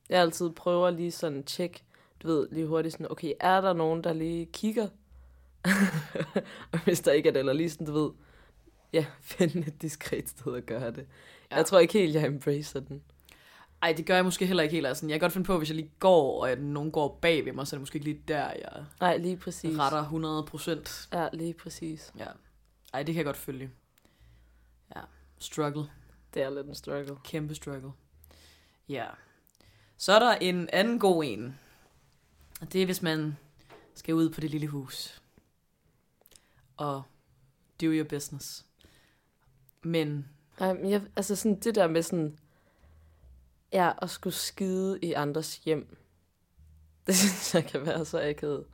jeg 0.09 0.21
altid 0.21 0.49
prøver 0.49 0.89
lige 0.89 1.11
sådan 1.11 1.39
at 1.39 1.45
tjekke, 1.45 1.83
du 2.23 2.27
ved, 2.27 2.47
lige 2.51 2.67
hurtigt 2.67 2.93
sådan, 2.93 3.11
okay, 3.11 3.33
er 3.39 3.61
der 3.61 3.73
nogen, 3.73 4.03
der 4.03 4.13
lige 4.13 4.45
kigger? 4.45 4.87
og 6.71 6.79
hvis 6.83 6.99
der 6.99 7.11
ikke 7.11 7.29
er 7.29 7.33
det, 7.33 7.39
eller 7.39 7.53
lige 7.53 7.69
sådan, 7.69 7.87
du 7.87 7.93
ved, 7.93 8.09
ja, 8.93 9.05
finde 9.21 9.67
et 9.67 9.81
diskret 9.81 10.29
sted 10.29 10.55
at 10.55 10.65
gøre 10.65 10.91
det. 10.91 11.05
Ja. 11.51 11.55
Jeg 11.55 11.65
tror 11.65 11.79
ikke 11.79 11.93
helt, 11.93 12.15
jeg 12.15 12.25
embracer 12.25 12.79
den. 12.79 13.01
Ej, 13.83 13.93
det 13.93 14.05
gør 14.05 14.15
jeg 14.15 14.23
måske 14.25 14.45
heller 14.45 14.63
ikke 14.63 14.73
helt. 14.73 14.87
Altså, 14.87 15.05
jeg 15.05 15.13
kan 15.13 15.19
godt 15.19 15.33
finde 15.33 15.45
på, 15.45 15.57
hvis 15.57 15.69
jeg 15.69 15.75
lige 15.75 15.91
går, 15.99 16.41
og 16.41 16.51
at 16.51 16.61
nogen 16.61 16.91
går 16.91 17.19
bag 17.21 17.45
ved 17.45 17.53
mig, 17.53 17.67
så 17.67 17.75
er 17.75 17.77
det 17.77 17.81
måske 17.81 17.95
ikke 17.95 18.05
lige 18.05 18.23
der, 18.27 18.45
jeg 18.49 18.85
Nej, 18.99 19.17
lige 19.17 19.37
præcis. 19.37 19.79
retter 19.79 19.99
100 19.99 20.43
procent. 20.43 21.09
Ja, 21.13 21.29
lige 21.33 21.53
præcis. 21.53 22.13
Ja. 22.19 22.27
Ej, 22.93 23.03
det 23.03 23.13
kan 23.13 23.17
jeg 23.17 23.25
godt 23.25 23.37
følge. 23.37 23.71
Ja. 24.95 25.01
Struggle. 25.39 25.83
Det 26.33 26.41
er 26.41 26.49
lidt 26.49 26.67
en 26.67 26.75
struggle. 26.75 27.17
Kæmpe 27.23 27.55
struggle. 27.55 27.91
Ja. 28.89 29.05
Så 29.97 30.13
er 30.13 30.19
der 30.19 30.35
en 30.35 30.69
anden 30.73 30.99
god 30.99 31.23
en. 31.23 31.59
Og 32.61 32.73
det 32.73 32.81
er, 32.81 32.85
hvis 32.85 33.01
man 33.01 33.37
skal 33.93 34.15
ud 34.15 34.29
på 34.29 34.41
det 34.41 34.49
lille 34.49 34.67
hus. 34.67 35.21
Og 36.77 37.03
do 37.81 37.85
your 37.85 38.07
business. 38.07 38.65
Men, 39.81 40.29
Nej, 40.59 40.73
men 40.73 40.89
jeg, 40.89 41.01
altså 41.15 41.35
sådan 41.35 41.59
det 41.59 41.75
der 41.75 41.87
med 41.87 42.03
sådan, 42.03 42.37
ja, 43.73 43.91
at 44.01 44.09
skulle 44.09 44.33
skide 44.33 44.99
i 45.01 45.13
andres 45.13 45.57
hjem, 45.57 45.97
det 47.07 47.15
synes 47.15 47.55
jeg 47.55 47.65
kan 47.65 47.85
være 47.85 48.05
så 48.05 48.29
akavet. 48.29 48.65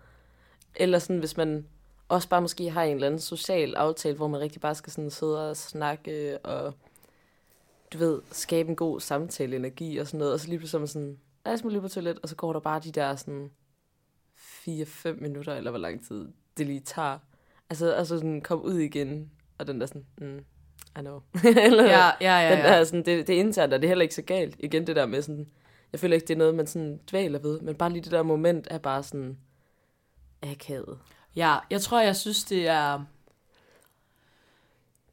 Eller 0.75 0.99
sådan, 0.99 1.19
hvis 1.19 1.37
man 1.37 1.67
også 2.07 2.29
bare 2.29 2.41
måske 2.41 2.69
har 2.69 2.83
en 2.83 2.95
eller 2.95 3.07
anden 3.07 3.21
social 3.21 3.75
aftale, 3.75 4.15
hvor 4.15 4.27
man 4.27 4.39
rigtig 4.41 4.61
bare 4.61 4.75
skal 4.75 4.93
sådan 4.93 5.09
sidde 5.09 5.49
og 5.49 5.57
snakke, 5.57 6.37
og 6.45 6.73
du 7.93 7.97
ved, 7.97 8.21
skabe 8.31 8.69
en 8.69 8.75
god 8.75 8.99
samtale, 8.99 9.55
energi 9.55 9.97
og 9.97 10.07
sådan 10.07 10.17
noget, 10.17 10.33
og 10.33 10.39
så 10.39 10.47
lige 10.47 10.57
pludselig 10.57 10.81
man 10.81 10.87
sådan, 10.87 11.19
"Ej, 11.45 11.49
jeg 11.49 11.59
skal 11.59 11.71
lige 11.71 11.81
på 11.81 11.87
toilet, 11.87 12.19
og 12.23 12.29
så 12.29 12.35
går 12.35 12.53
der 12.53 12.59
bare 12.59 12.79
de 12.79 12.91
der 12.91 13.15
sådan 13.15 13.51
4-5 14.39 15.21
minutter, 15.21 15.55
eller 15.55 15.71
hvor 15.71 15.79
lang 15.79 16.07
tid 16.07 16.27
det 16.57 16.65
lige 16.65 16.79
tager. 16.79 17.19
Altså, 17.69 17.91
altså 17.91 18.17
sådan, 18.17 18.41
kom 18.41 18.61
ud 18.61 18.77
igen, 18.77 19.31
og 19.57 19.67
den 19.67 19.81
der 19.81 19.85
sådan, 19.85 20.05
mm, 20.17 20.45
i 20.97 21.01
know. 21.01 21.21
eller, 21.65 21.83
ja, 21.83 22.11
ja, 22.21 22.39
ja, 22.39 22.51
den 22.51 22.59
ja. 22.59 22.77
der, 22.77 22.83
sådan, 22.83 23.05
det, 23.05 23.27
det 23.27 23.35
er 23.35 23.39
internt, 23.39 23.73
og 23.73 23.81
det 23.81 23.87
er 23.87 23.89
heller 23.89 24.03
ikke 24.03 24.15
så 24.15 24.21
galt. 24.21 24.55
Igen 24.59 24.87
det 24.87 24.95
der 24.95 25.05
med 25.05 25.21
sådan, 25.21 25.47
jeg 25.91 25.99
føler 25.99 26.15
ikke, 26.15 26.27
det 26.27 26.33
er 26.33 26.37
noget, 26.37 26.55
man 26.55 26.67
sådan 26.67 26.99
dvæler 27.11 27.39
ved, 27.39 27.59
men 27.59 27.75
bare 27.75 27.89
lige 27.89 28.03
det 28.03 28.11
der 28.11 28.23
moment 28.23 28.67
er 28.71 28.77
bare 28.77 29.03
sådan 29.03 29.37
akavet. 30.41 30.99
Ja, 31.35 31.57
jeg 31.69 31.81
tror, 31.81 32.01
jeg 32.01 32.15
synes, 32.15 32.43
det 32.43 32.67
er... 32.67 33.05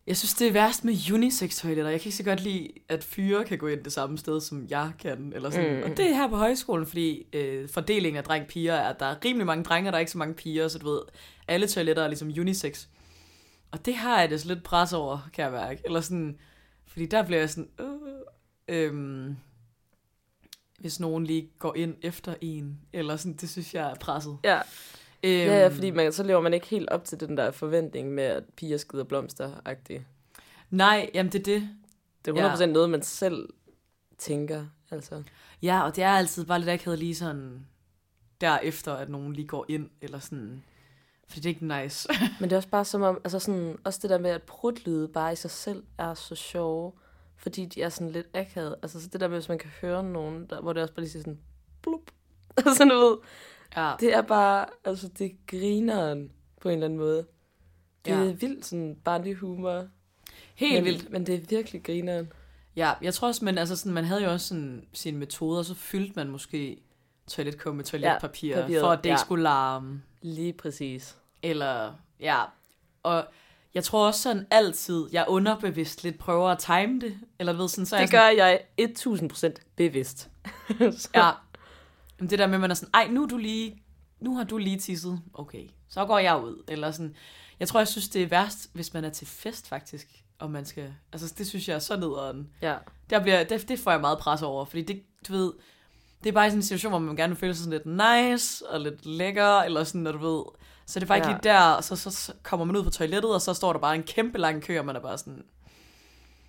Jeg 0.06 0.16
synes, 0.16 0.34
det 0.34 0.48
er 0.48 0.52
værst 0.52 0.84
med 0.84 0.94
unisex-toiletter. 1.12 1.90
Jeg 1.90 2.00
kan 2.00 2.08
ikke 2.08 2.16
så 2.16 2.22
godt 2.22 2.40
lide, 2.40 2.68
at 2.88 3.04
fyre 3.04 3.44
kan 3.44 3.58
gå 3.58 3.66
ind 3.66 3.84
det 3.84 3.92
samme 3.92 4.18
sted, 4.18 4.40
som 4.40 4.66
jeg 4.70 4.92
kan. 4.98 5.32
Eller 5.34 5.50
sådan. 5.50 5.70
Mm. 5.70 5.76
Mm. 5.76 5.82
Og 5.82 5.96
det 5.96 6.10
er 6.10 6.14
her 6.14 6.28
på 6.28 6.36
højskolen, 6.36 6.86
fordi 6.86 7.26
øh, 7.32 7.68
fordelingen 7.68 8.18
af 8.18 8.24
dreng-piger 8.24 8.74
er, 8.74 8.88
at 8.88 9.00
der 9.00 9.06
er 9.06 9.16
rimelig 9.24 9.46
mange 9.46 9.64
drenge, 9.64 9.88
og 9.88 9.92
der 9.92 9.96
er 9.96 10.00
ikke 10.00 10.12
så 10.12 10.18
mange 10.18 10.34
piger, 10.34 10.68
så 10.68 10.78
du 10.78 10.90
ved, 10.90 11.00
alle 11.48 11.66
toiletter 11.66 12.02
er 12.02 12.08
ligesom 12.08 12.28
unisex. 12.28 12.86
Og 13.70 13.86
det 13.86 13.96
har 13.96 14.20
jeg 14.20 14.30
det 14.30 14.44
lidt 14.44 14.62
pres 14.62 14.92
over, 14.92 15.28
kan 15.32 15.44
jeg 15.44 15.52
mærke. 15.52 15.82
Eller 15.84 16.00
sådan, 16.00 16.38
fordi 16.86 17.06
der 17.06 17.22
bliver 17.22 17.40
jeg 17.40 17.50
sådan, 17.50 17.70
øh, 17.80 17.96
øhm, 18.68 19.36
hvis 20.78 21.00
nogen 21.00 21.24
lige 21.24 21.50
går 21.58 21.74
ind 21.76 21.94
efter 22.02 22.34
en, 22.40 22.80
eller 22.92 23.16
sådan, 23.16 23.36
det 23.36 23.48
synes 23.48 23.74
jeg 23.74 23.90
er 23.90 23.94
presset. 23.94 24.38
Ja, 24.44 24.60
Øhm, 25.22 25.34
ja, 25.34 25.60
ja 25.60 25.68
fordi 25.68 25.90
man, 25.90 26.12
så 26.12 26.22
lever 26.22 26.40
man 26.40 26.54
ikke 26.54 26.66
helt 26.66 26.90
op 26.90 27.04
til 27.04 27.20
den 27.20 27.36
der 27.36 27.50
forventning 27.50 28.12
med, 28.14 28.24
at 28.24 28.44
piger 28.56 28.76
skider 28.76 29.04
blomster 29.04 29.52
-agtigt. 29.68 30.02
Nej, 30.70 31.10
jamen 31.14 31.32
det 31.32 31.38
er 31.38 31.42
det. 31.42 31.68
Det 32.24 32.38
er 32.38 32.56
100% 32.56 32.60
ja. 32.60 32.66
noget, 32.66 32.90
man 32.90 33.02
selv 33.02 33.48
tænker. 34.18 34.66
Altså. 34.90 35.22
Ja, 35.62 35.82
og 35.82 35.96
det 35.96 36.04
er 36.04 36.10
altid 36.10 36.44
bare 36.44 36.58
lidt 36.58 36.70
akavet 36.70 36.98
lige 36.98 37.14
sådan 37.14 37.66
derefter, 38.40 38.94
at 38.94 39.08
nogen 39.08 39.32
lige 39.32 39.48
går 39.48 39.66
ind, 39.68 39.90
eller 40.00 40.18
sådan, 40.18 40.64
fordi 41.28 41.40
det 41.40 41.46
er 41.46 41.54
ikke 41.54 41.82
nice. 41.84 42.08
Men 42.40 42.50
det 42.50 42.52
er 42.52 42.56
også 42.56 42.68
bare 42.68 42.84
som 42.84 43.02
om, 43.02 43.20
altså 43.24 43.38
sådan, 43.38 43.78
også 43.84 43.98
det 44.02 44.10
der 44.10 44.18
med, 44.18 44.30
at 44.30 44.42
prutlyde 44.42 45.08
bare 45.08 45.32
i 45.32 45.36
sig 45.36 45.50
selv 45.50 45.82
er 45.98 46.14
så 46.14 46.34
sjove, 46.34 46.92
fordi 47.36 47.64
de 47.66 47.82
er 47.82 47.88
sådan 47.88 48.10
lidt 48.10 48.26
akavet. 48.34 48.74
Altså 48.82 49.00
så 49.02 49.08
det 49.08 49.20
der 49.20 49.28
med, 49.28 49.36
hvis 49.36 49.48
man 49.48 49.58
kan 49.58 49.70
høre 49.80 50.02
nogen, 50.04 50.46
der, 50.50 50.60
hvor 50.60 50.72
det 50.72 50.82
også 50.82 50.94
bare 50.94 51.02
lige 51.02 51.10
siger 51.10 51.22
sådan, 51.22 51.38
blup. 51.82 52.10
Altså 52.66 52.84
du 52.84 52.94
ved, 52.94 53.16
ja. 53.76 53.92
det 54.00 54.14
er 54.14 54.22
bare, 54.22 54.66
altså 54.84 55.08
det 55.08 55.26
er 55.26 55.30
grineren 55.46 56.32
på 56.60 56.68
en 56.68 56.72
eller 56.74 56.84
anden 56.86 56.98
måde. 56.98 57.26
Det 58.04 58.10
Ja. 58.10 58.16
er 58.16 58.32
vildt 58.32 58.66
sådan 58.66 58.96
barnlig 59.04 59.34
humor. 59.34 59.84
Helt 60.54 60.74
men, 60.74 60.84
vildt. 60.84 61.10
Men 61.10 61.26
det 61.26 61.34
er 61.34 61.40
virkelig 61.48 61.84
grineren. 61.84 62.32
Ja, 62.76 62.92
jeg 63.02 63.14
tror 63.14 63.28
også, 63.28 63.44
men 63.44 63.58
altså 63.58 63.76
sådan, 63.76 63.92
man 63.92 64.04
havde 64.04 64.24
jo 64.24 64.30
også 64.30 64.48
sådan 64.48 64.86
sine 64.92 65.18
metoder, 65.18 65.62
så 65.62 65.74
fyldte 65.74 66.12
man 66.16 66.28
måske 66.28 66.78
toiletkum 67.26 67.76
med 67.76 67.84
toiletpapir, 67.84 68.48
ja, 68.48 68.60
papiret, 68.62 68.80
for 68.80 68.90
at 68.90 68.98
det 68.98 69.04
ikke 69.10 69.12
ja. 69.12 69.24
skulle 69.24 69.42
larme. 69.42 70.02
Lige 70.22 70.52
præcis. 70.52 71.16
Eller, 71.42 71.94
ja. 72.20 72.42
Og 73.02 73.24
jeg 73.74 73.84
tror 73.84 74.06
også 74.06 74.22
sådan 74.22 74.46
altid, 74.50 75.06
jeg 75.12 75.24
underbevidst 75.28 76.02
lidt 76.04 76.18
prøver 76.18 76.48
at 76.48 76.58
time 76.58 77.00
det. 77.00 77.18
Eller 77.38 77.52
du 77.52 77.58
ved, 77.58 77.68
sådan, 77.68 77.86
så 77.86 77.96
Det 77.96 78.00
jeg 78.00 78.08
gør 78.10 78.44
jeg 78.44 78.60
1000% 78.80 79.52
bevidst. 79.76 80.30
sådan, 80.68 80.94
ja. 81.14 81.30
Men 82.18 82.30
det 82.30 82.38
der 82.38 82.46
med, 82.46 82.54
at 82.54 82.60
man 82.60 82.70
er 82.70 82.74
sådan, 82.74 82.90
ej, 82.94 83.08
nu 83.08 83.22
er 83.22 83.26
du 83.26 83.36
lige, 83.36 83.82
nu 84.20 84.36
har 84.36 84.44
du 84.44 84.58
lige 84.58 84.78
tisset. 84.78 85.20
Okay, 85.34 85.68
så 85.88 86.06
går 86.06 86.18
jeg 86.18 86.40
ud. 86.42 86.64
Eller 86.68 86.90
sådan, 86.90 87.16
jeg 87.60 87.68
tror, 87.68 87.80
jeg 87.80 87.88
synes, 87.88 88.08
det 88.08 88.22
er 88.22 88.26
værst, 88.26 88.70
hvis 88.72 88.94
man 88.94 89.04
er 89.04 89.10
til 89.10 89.26
fest, 89.26 89.68
faktisk. 89.68 90.08
Og 90.38 90.50
man 90.50 90.64
skal, 90.64 90.94
altså 91.12 91.34
det 91.38 91.46
synes 91.46 91.68
jeg 91.68 91.74
er 91.74 91.78
så 91.78 91.96
nederen. 91.96 92.50
Ja. 92.62 92.76
Der 93.10 93.22
bliver, 93.22 93.44
det, 93.44 93.68
det 93.68 93.78
får 93.78 93.90
jeg 93.90 94.00
meget 94.00 94.18
pres 94.18 94.42
over, 94.42 94.64
fordi 94.64 94.82
det, 94.82 95.02
du 95.28 95.32
ved, 95.32 95.52
det 96.24 96.28
er 96.28 96.32
bare 96.32 96.50
sådan 96.50 96.58
en 96.58 96.62
situation, 96.62 96.90
hvor 96.90 96.98
man 96.98 97.16
gerne 97.16 97.30
vil 97.30 97.38
føle 97.40 97.54
sig 97.54 97.64
sådan 97.64 97.80
lidt 97.84 97.86
nice, 98.32 98.66
og 98.70 98.80
lidt 98.80 99.06
lækker, 99.06 99.60
eller 99.60 99.84
sådan, 99.84 100.00
når 100.00 100.12
du 100.12 100.18
ved. 100.18 100.42
Så 100.86 101.00
det 101.00 101.04
er 101.06 101.08
bare 101.08 101.18
ikke 101.18 101.28
Ja. 101.28 101.32
lige 101.34 101.42
der, 101.42 101.60
og 101.60 101.84
så, 101.84 101.96
så, 101.96 102.10
så 102.10 102.32
kommer 102.42 102.66
man 102.66 102.76
ud 102.76 102.84
på 102.84 102.90
toilettet, 102.90 103.34
og 103.34 103.40
så 103.40 103.54
står 103.54 103.72
der 103.72 103.80
bare 103.80 103.94
en 103.94 104.02
kæmpe 104.02 104.38
lang 104.38 104.62
kø, 104.62 104.78
og 104.78 104.84
man 104.86 104.96
er 104.96 105.00
bare 105.00 105.18
sådan, 105.18 105.44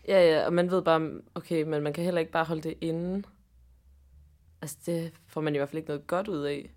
Ja, 0.07 0.29
ja, 0.29 0.45
og 0.45 0.53
man 0.53 0.71
ved 0.71 0.81
bare, 0.81 1.11
okay, 1.35 1.63
men 1.63 1.83
man 1.83 1.93
kan 1.93 2.03
heller 2.03 2.19
ikke 2.19 2.31
bare 2.31 2.45
holde 2.45 2.61
det 2.61 2.73
inde. 2.81 3.23
Altså, 4.61 4.77
det 4.85 5.11
får 5.27 5.41
man 5.41 5.55
i 5.55 5.57
hvert 5.57 5.69
fald 5.69 5.77
ikke 5.77 5.89
noget 5.89 6.07
godt 6.07 6.27
ud 6.27 6.43
af. 6.43 6.69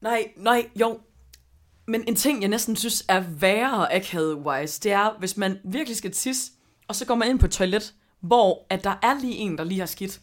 nej, 0.00 0.32
nej, 0.36 0.68
jo. 0.80 1.00
Men 1.88 2.04
en 2.08 2.16
ting, 2.16 2.40
jeg 2.40 2.48
næsten 2.48 2.76
synes 2.76 3.04
er 3.08 3.20
værre 3.20 3.92
akavet-wise, 3.92 4.80
det 4.82 4.92
er, 4.92 5.18
hvis 5.18 5.36
man 5.36 5.58
virkelig 5.64 5.96
skal 5.96 6.12
tisse, 6.12 6.52
og 6.88 6.96
så 6.96 7.04
går 7.04 7.14
man 7.14 7.28
ind 7.30 7.38
på 7.38 7.46
et 7.46 7.52
toilet, 7.52 7.94
hvor 8.20 8.66
at 8.70 8.84
der 8.84 8.94
er 9.02 9.20
lige 9.20 9.34
en, 9.34 9.58
der 9.58 9.64
lige 9.64 9.78
har 9.78 9.86
skidt. 9.86 10.20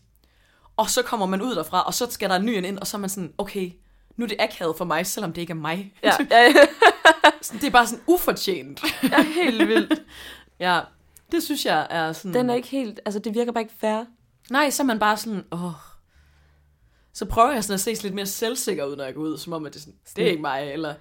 Og 0.78 0.90
så 0.90 1.02
kommer 1.02 1.26
man 1.26 1.42
ud 1.42 1.56
derfra, 1.56 1.82
og 1.82 1.94
så 1.94 2.12
skal 2.12 2.30
der 2.30 2.36
en 2.36 2.46
ny 2.46 2.50
en 2.50 2.66
ind, 2.66 2.80
og 2.80 2.88
så 2.88 2.98
er 2.98 3.00
man 3.02 3.10
sådan, 3.10 3.34
okay, 3.38 3.72
nu 4.18 4.24
er 4.26 4.28
det 4.28 4.38
akavet 4.40 4.78
for 4.78 4.86
mig, 4.86 5.06
selvom 5.08 5.34
det 5.34 5.42
ikke 5.42 5.52
er 5.52 5.56
mig. 5.56 5.94
Ja, 6.04 6.12
ja, 6.32 6.42
ja. 6.42 6.54
Sådan, 7.42 7.62
det 7.62 7.68
er 7.68 7.72
bare 7.72 7.88
sådan 7.88 8.04
ufortjent. 8.08 8.82
ja 9.12 9.24
helt 9.24 9.68
vildt. 9.68 10.02
ja, 10.60 10.82
det 11.32 11.44
synes 11.44 11.66
jeg 11.66 11.88
er 11.90 12.14
sådan... 12.14 12.34
Den 12.34 12.50
er 12.50 12.54
ikke 12.54 12.68
helt, 12.68 13.00
altså 13.06 13.20
det 13.20 13.36
virker 13.36 13.52
bare 13.52 13.62
ikke 13.64 13.76
fair. 13.80 14.04
Nej, 14.50 14.70
så 14.70 14.84
er 14.84 14.88
man 14.88 15.00
bare 15.00 15.18
sådan, 15.18 15.44
åh... 15.52 15.72
Så 17.14 17.26
prøver 17.26 17.52
jeg 17.52 17.64
sådan 17.64 17.74
at 17.74 17.80
se 17.80 17.94
lidt 18.04 18.14
mere 18.14 18.26
selvsikker 18.26 18.86
ud, 18.86 18.96
når 18.96 19.04
jeg 19.04 19.14
går 19.14 19.22
ud, 19.22 19.38
som 19.38 19.54
om, 19.54 19.66
at 19.66 19.74
det, 19.74 19.80
er 19.80 19.82
sådan, 19.82 19.96
det 20.16 20.24
er 20.24 20.30
ikke 20.30 20.42
mig, 20.42 20.72
eller... 20.74 20.94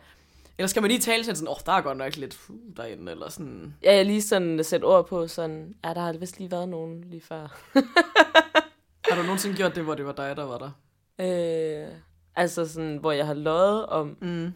Eller 0.58 0.68
skal 0.68 0.82
man 0.82 0.90
lige 0.90 1.00
tale 1.00 1.24
til 1.24 1.36
sådan, 1.36 1.48
åh, 1.48 1.52
oh, 1.52 1.58
der 1.66 1.72
er 1.72 1.80
godt 1.80 1.98
nok 1.98 2.16
lidt 2.16 2.40
uh, 2.48 2.56
derinde, 2.76 3.12
eller 3.12 3.28
sådan... 3.28 3.74
Ja, 3.82 3.94
jeg 3.94 4.06
lige 4.06 4.22
sådan 4.22 4.64
sætte 4.64 4.84
ord 4.84 5.06
på 5.06 5.28
sådan, 5.28 5.74
ja, 5.84 5.94
der 5.94 6.00
har 6.00 6.12
vist 6.12 6.38
lige 6.38 6.50
været 6.50 6.68
nogen 6.68 7.04
lige 7.04 7.20
før. 7.20 7.40
har 9.10 9.16
du 9.16 9.22
nogensinde 9.22 9.56
gjort 9.56 9.74
det, 9.74 9.84
hvor 9.84 9.94
det 9.94 10.06
var 10.06 10.12
dig, 10.12 10.36
der 10.36 10.44
var 10.44 10.58
der? 10.58 10.70
Øh, 11.18 11.88
altså 12.36 12.68
sådan, 12.68 12.96
hvor 12.96 13.12
jeg 13.12 13.26
har 13.26 13.34
løjet 13.34 13.86
om... 13.86 14.16
Mm. 14.20 14.52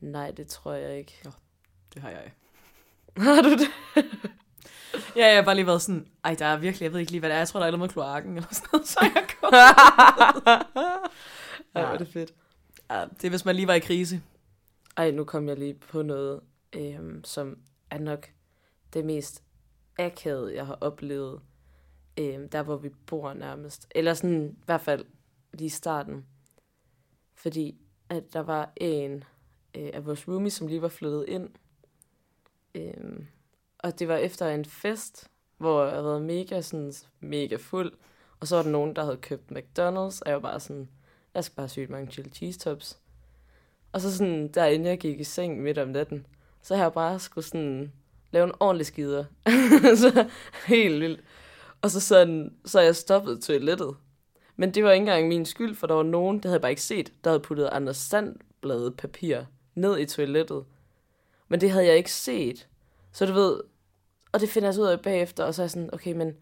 Nej, 0.00 0.30
det 0.30 0.46
tror 0.46 0.72
jeg 0.72 0.98
ikke. 0.98 1.20
Jo, 1.26 1.30
det 1.94 2.02
har 2.02 2.10
jeg. 2.10 2.32
Har 3.34 3.42
du 3.42 3.50
det? 3.50 3.68
ja, 5.16 5.26
jeg 5.26 5.36
har 5.36 5.42
bare 5.42 5.54
lige 5.54 5.66
været 5.66 5.82
sådan, 5.82 6.06
ej, 6.24 6.34
der 6.38 6.46
er 6.46 6.56
virkelig, 6.56 6.84
jeg 6.84 6.92
ved 6.92 7.00
ikke 7.00 7.12
lige, 7.12 7.20
hvad 7.20 7.30
det 7.30 7.34
er. 7.34 7.38
Jeg 7.38 7.48
tror, 7.48 7.60
der 7.60 7.66
er 7.66 7.70
noget 7.70 7.80
med 7.80 7.88
kloakken, 7.88 8.36
eller 8.36 8.48
sådan 8.52 8.68
noget, 8.72 8.88
så 8.88 8.98
jeg 9.02 9.26
går. 9.40 9.56
ja, 11.74 11.84
hvor 11.84 11.94
er 11.94 11.98
det 11.98 12.08
fedt. 12.08 12.32
Ja, 12.90 13.04
det 13.16 13.24
er, 13.24 13.30
hvis 13.30 13.44
man 13.44 13.56
lige 13.56 13.66
var 13.66 13.74
i 13.74 13.78
krise. 13.78 14.20
Ej, 15.00 15.10
nu 15.10 15.24
kom 15.24 15.48
jeg 15.48 15.58
lige 15.58 15.74
på 15.74 16.02
noget, 16.02 16.40
øhm, 16.76 17.24
som 17.24 17.58
er 17.90 17.98
nok 17.98 18.30
det 18.92 19.04
mest 19.04 19.42
akavede, 19.98 20.54
jeg 20.54 20.66
har 20.66 20.78
oplevet, 20.80 21.40
øhm, 22.18 22.48
der 22.48 22.62
hvor 22.62 22.76
vi 22.76 22.88
bor 23.06 23.32
nærmest. 23.32 23.88
Eller 23.94 24.14
sådan, 24.14 24.56
i 24.60 24.64
hvert 24.64 24.80
fald 24.80 25.04
lige 25.52 25.66
i 25.66 25.68
starten. 25.68 26.26
Fordi 27.34 27.80
at 28.08 28.32
der 28.32 28.40
var 28.40 28.72
en 28.76 29.24
øh, 29.76 29.90
af 29.92 30.06
vores 30.06 30.28
roomies, 30.28 30.52
som 30.52 30.66
lige 30.66 30.82
var 30.82 30.88
flyttet 30.88 31.24
ind. 31.28 31.48
Øhm, 32.74 33.26
og 33.78 33.98
det 33.98 34.08
var 34.08 34.16
efter 34.16 34.48
en 34.48 34.64
fest, 34.64 35.30
hvor 35.56 35.82
jeg 35.82 35.92
havde 35.92 36.04
været 36.04 36.22
mega, 36.22 36.60
sådan, 36.60 36.92
mega 37.20 37.56
fuld. 37.56 37.92
Og 38.40 38.46
så 38.46 38.56
var 38.56 38.62
der 38.62 38.70
nogen, 38.70 38.96
der 38.96 39.04
havde 39.04 39.16
købt 39.16 39.52
McDonald's, 39.52 40.20
og 40.20 40.26
jeg 40.26 40.34
var 40.34 40.40
bare 40.40 40.60
sådan, 40.60 40.88
jeg 41.34 41.44
skal 41.44 41.56
bare 41.56 41.68
syge 41.68 41.86
mange 41.86 42.12
chili 42.12 42.30
cheese 42.30 42.58
tops. 42.58 42.99
Og 43.92 44.00
så 44.00 44.16
sådan, 44.16 44.48
derinde 44.48 44.88
jeg 44.88 44.98
gik 44.98 45.20
i 45.20 45.24
seng 45.24 45.62
midt 45.62 45.78
om 45.78 45.88
natten, 45.88 46.26
så 46.62 46.76
har 46.76 46.82
jeg 46.82 46.92
bare 46.92 47.18
skulle 47.18 47.44
sådan 47.44 47.92
lave 48.30 48.44
en 48.44 48.52
ordentlig 48.60 48.86
skider. 48.86 49.24
så 50.02 50.28
helt 50.66 51.00
vildt. 51.00 51.20
Og 51.82 51.90
så 51.90 52.00
sådan, 52.00 52.54
så 52.64 52.80
jeg 52.80 52.96
stoppet 52.96 53.42
toilettet. 53.42 53.96
Men 54.56 54.74
det 54.74 54.84
var 54.84 54.90
ikke 54.90 55.02
engang 55.02 55.28
min 55.28 55.46
skyld, 55.46 55.74
for 55.74 55.86
der 55.86 55.94
var 55.94 56.02
nogen, 56.02 56.36
det 56.36 56.44
havde 56.44 56.54
jeg 56.54 56.60
bare 56.60 56.72
ikke 56.72 56.82
set, 56.82 57.12
der 57.24 57.30
havde 57.30 57.40
puttet 57.40 57.68
Anders 57.72 57.96
Sandblade 57.96 58.90
papir 58.90 59.40
ned 59.74 59.98
i 59.98 60.06
toilettet. 60.06 60.64
Men 61.48 61.60
det 61.60 61.70
havde 61.70 61.86
jeg 61.86 61.96
ikke 61.96 62.12
set. 62.12 62.68
Så 63.12 63.26
du 63.26 63.32
ved, 63.32 63.60
og 64.32 64.40
det 64.40 64.48
finder 64.48 64.66
jeg 64.66 64.74
så 64.74 64.80
ud 64.80 64.86
af 64.86 65.00
bagefter, 65.00 65.44
og 65.44 65.54
så 65.54 65.62
er 65.62 65.64
jeg 65.64 65.70
sådan, 65.70 65.94
okay, 65.94 66.12
men 66.12 66.36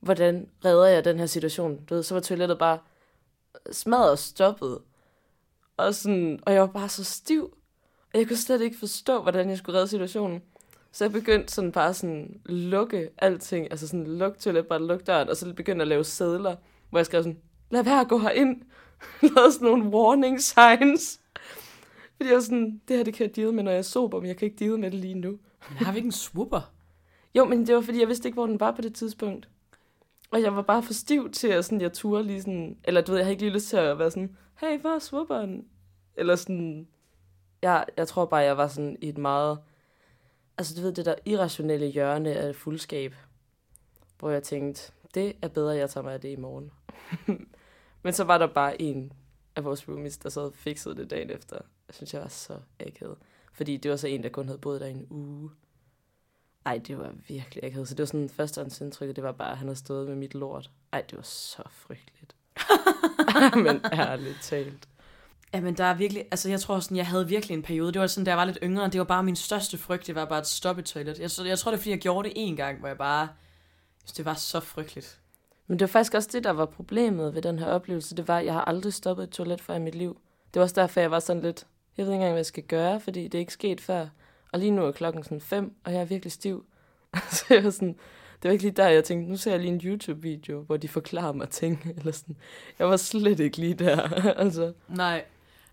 hvordan 0.00 0.48
redder 0.64 0.86
jeg 0.86 1.04
den 1.04 1.18
her 1.18 1.26
situation? 1.26 1.84
Du 1.84 1.94
ved, 1.94 2.02
så 2.02 2.14
var 2.14 2.20
toilettet 2.20 2.58
bare 2.58 2.78
smadret 3.72 4.10
og 4.10 4.18
stoppet. 4.18 4.78
Og, 5.76 5.94
sådan, 5.94 6.38
og 6.42 6.52
jeg 6.52 6.60
var 6.60 6.66
bare 6.66 6.88
så 6.88 7.04
stiv. 7.04 7.56
Og 8.14 8.18
jeg 8.18 8.28
kunne 8.28 8.36
slet 8.36 8.60
ikke 8.60 8.78
forstå, 8.78 9.22
hvordan 9.22 9.50
jeg 9.50 9.58
skulle 9.58 9.76
redde 9.76 9.88
situationen. 9.88 10.42
Så 10.92 11.04
jeg 11.04 11.12
begyndte 11.12 11.52
sådan 11.52 11.72
bare 11.72 11.94
sådan 11.94 12.40
lukke 12.46 13.08
alting, 13.18 13.70
altså 13.70 13.88
sådan 13.88 14.06
lukke 14.06 14.38
toilet, 14.38 14.66
bare 14.66 14.82
lukke 14.82 15.04
døren, 15.04 15.28
og 15.28 15.36
så 15.36 15.54
begyndte 15.54 15.82
at 15.82 15.88
lave 15.88 16.04
sædler, 16.04 16.56
hvor 16.90 16.98
jeg 16.98 17.06
skrev 17.06 17.22
sådan, 17.22 17.38
lad 17.70 17.84
være 17.84 18.00
at 18.00 18.08
gå 18.08 18.18
herind. 18.18 18.62
Lavede 19.22 19.52
sådan 19.52 19.68
nogle 19.68 19.84
warning 19.84 20.40
signs. 20.40 21.20
Fordi 22.16 22.28
jeg 22.28 22.34
var 22.34 22.40
sådan, 22.40 22.80
det 22.88 22.96
her 22.96 23.04
det 23.04 23.14
kan 23.14 23.26
jeg 23.26 23.36
deal 23.36 23.52
med, 23.52 23.62
når 23.62 23.70
jeg 23.70 23.78
er 23.78 23.82
sober, 23.82 24.20
men 24.20 24.28
jeg 24.28 24.36
kan 24.36 24.46
ikke 24.46 24.64
deal 24.64 24.78
med 24.78 24.90
det 24.90 25.00
lige 25.00 25.14
nu. 25.14 25.38
Men 25.68 25.78
har 25.78 25.92
vi 25.92 25.98
ikke 25.98 26.06
en 26.06 26.12
swooper? 26.12 26.72
Jo, 27.34 27.44
men 27.44 27.66
det 27.66 27.74
var 27.74 27.80
fordi, 27.80 28.00
jeg 28.00 28.08
vidste 28.08 28.28
ikke, 28.28 28.36
hvor 28.36 28.46
den 28.46 28.60
var 28.60 28.70
på 28.70 28.82
det 28.82 28.94
tidspunkt. 28.94 29.48
Og 30.30 30.42
jeg 30.42 30.56
var 30.56 30.62
bare 30.62 30.82
for 30.82 30.92
stiv 30.92 31.30
til, 31.30 31.48
at 31.48 31.64
sådan, 31.64 31.80
jeg 31.80 31.92
turde 31.92 32.24
lige 32.24 32.40
sådan... 32.40 32.76
Eller 32.84 33.00
du 33.00 33.12
ved, 33.12 33.18
jeg 33.18 33.26
havde 33.26 33.32
ikke 33.32 33.44
lige 33.44 33.54
lyst 33.54 33.68
til 33.68 33.76
at 33.76 33.98
være 33.98 34.10
sådan, 34.10 34.36
hey, 34.60 34.80
hvor 34.80 34.90
er 34.90 34.98
swooperen? 34.98 35.68
Eller 36.16 36.36
sådan... 36.36 36.88
Jeg, 37.62 37.84
jeg 37.96 38.08
tror 38.08 38.24
bare, 38.24 38.40
jeg 38.40 38.56
var 38.56 38.68
sådan 38.68 38.96
i 39.00 39.08
et 39.08 39.18
meget... 39.18 39.58
Altså, 40.58 40.74
du 40.74 40.80
ved, 40.80 40.92
det 40.92 41.06
der 41.06 41.14
irrationelle 41.24 41.86
hjørne 41.86 42.34
af 42.34 42.56
fuldskab. 42.56 43.14
Hvor 44.18 44.30
jeg 44.30 44.42
tænkte, 44.42 44.92
det 45.14 45.36
er 45.42 45.48
bedre, 45.48 45.76
jeg 45.76 45.90
tager 45.90 46.04
mig 46.04 46.14
af 46.14 46.20
det 46.20 46.28
i 46.28 46.36
morgen. 46.36 46.70
Men 48.02 48.12
så 48.12 48.24
var 48.24 48.38
der 48.38 48.46
bare 48.46 48.82
en 48.82 49.12
af 49.56 49.64
vores 49.64 49.88
roomies, 49.88 50.18
der 50.18 50.28
så 50.28 50.50
fikset 50.50 50.96
det 50.96 51.10
dagen 51.10 51.30
efter. 51.30 51.56
Jeg 51.88 51.94
synes, 51.94 52.14
jeg 52.14 52.22
var 52.22 52.28
så 52.28 52.58
akavet. 52.80 53.18
Fordi 53.52 53.76
det 53.76 53.90
var 53.90 53.96
så 53.96 54.08
en, 54.08 54.22
der 54.22 54.28
kun 54.28 54.46
havde 54.46 54.58
boet 54.58 54.80
der 54.80 54.86
i 54.86 54.90
en 54.90 55.06
uge. 55.10 55.50
Ej, 56.66 56.78
det 56.78 56.98
var 56.98 57.14
virkelig 57.28 57.64
akavet. 57.64 57.88
Så 57.88 57.94
det 57.94 58.02
var 58.02 58.06
sådan, 58.06 58.28
førstehåndsindtrykket, 58.28 59.16
det 59.16 59.24
var 59.24 59.32
bare, 59.32 59.50
at 59.50 59.58
han 59.58 59.68
havde 59.68 59.78
stået 59.78 60.08
med 60.08 60.16
mit 60.16 60.34
lort. 60.34 60.70
Ej, 60.92 61.00
det 61.00 61.16
var 61.16 61.22
så 61.22 61.62
frygteligt. 61.70 62.36
Men 63.64 63.80
ærligt 63.92 64.38
talt. 64.42 64.88
Jamen, 65.54 65.76
der 65.76 65.84
er 65.84 65.94
virkelig, 65.94 66.24
altså 66.30 66.50
jeg 66.50 66.60
tror 66.60 66.80
sådan, 66.80 66.96
jeg 66.96 67.06
havde 67.06 67.28
virkelig 67.28 67.54
en 67.54 67.62
periode, 67.62 67.92
det 67.92 68.00
var 68.00 68.06
sådan, 68.06 68.24
da 68.24 68.30
jeg 68.30 68.38
var 68.38 68.44
lidt 68.44 68.58
yngre, 68.62 68.88
det 68.88 68.98
var 68.98 69.04
bare 69.04 69.22
min 69.22 69.36
største 69.36 69.78
frygt, 69.78 70.06
det 70.06 70.14
var 70.14 70.24
bare 70.24 70.38
at 70.38 70.46
stoppe 70.46 70.82
i 70.82 70.84
toilet. 70.84 71.18
Jeg, 71.18 71.46
jeg 71.46 71.58
tror, 71.58 71.70
det 71.70 71.76
er 71.76 71.80
fordi, 71.80 71.90
jeg 71.90 71.98
gjorde 71.98 72.28
det 72.28 72.32
en 72.36 72.56
gang, 72.56 72.78
hvor 72.78 72.88
jeg 72.88 72.98
bare, 72.98 73.28
det 74.16 74.24
var 74.24 74.34
så 74.34 74.60
frygteligt. 74.60 75.20
Men 75.66 75.78
det 75.78 75.80
var 75.80 75.92
faktisk 75.92 76.14
også 76.14 76.28
det, 76.32 76.44
der 76.44 76.50
var 76.50 76.66
problemet 76.66 77.34
ved 77.34 77.42
den 77.42 77.58
her 77.58 77.66
oplevelse, 77.66 78.16
det 78.16 78.28
var, 78.28 78.38
at 78.38 78.44
jeg 78.44 78.52
har 78.52 78.64
aldrig 78.64 78.92
stoppet 78.92 79.24
et 79.24 79.30
toilet 79.30 79.60
før 79.60 79.74
i 79.74 79.78
mit 79.78 79.94
liv. 79.94 80.20
Det 80.54 80.60
var 80.60 80.62
også 80.62 80.80
derfor, 80.80 81.00
jeg 81.00 81.10
var 81.10 81.20
sådan 81.20 81.42
lidt, 81.42 81.66
jeg 81.96 82.06
ved 82.06 82.12
ikke 82.12 82.14
engang, 82.14 82.32
hvad 82.32 82.38
jeg 82.38 82.46
skal 82.46 82.62
gøre, 82.62 83.00
fordi 83.00 83.22
det 83.22 83.34
er 83.34 83.38
ikke 83.40 83.52
sket 83.52 83.80
før. 83.80 84.06
Og 84.52 84.58
lige 84.58 84.70
nu 84.70 84.84
er 84.84 84.92
klokken 84.92 85.24
sådan 85.24 85.40
fem, 85.40 85.74
og 85.84 85.92
jeg 85.92 86.00
er 86.00 86.04
virkelig 86.04 86.32
stiv. 86.32 86.66
så 87.30 87.44
jeg 87.50 87.64
var 87.64 87.70
sådan, 87.70 87.96
det 88.44 88.48
var 88.48 88.52
ikke 88.52 88.64
lige 88.64 88.76
der, 88.76 88.88
jeg 88.88 89.04
tænkte, 89.04 89.30
nu 89.30 89.36
ser 89.36 89.50
jeg 89.50 89.60
lige 89.60 89.72
en 89.72 89.80
YouTube-video, 89.84 90.60
hvor 90.60 90.76
de 90.76 90.88
forklarer 90.88 91.32
mig 91.32 91.48
ting, 91.48 91.82
eller 91.98 92.12
sådan. 92.12 92.36
Jeg 92.78 92.88
var 92.88 92.96
slet 92.96 93.40
ikke 93.40 93.56
lige 93.56 93.74
der, 93.74 94.00
altså. 94.44 94.72
Nej, 94.88 95.24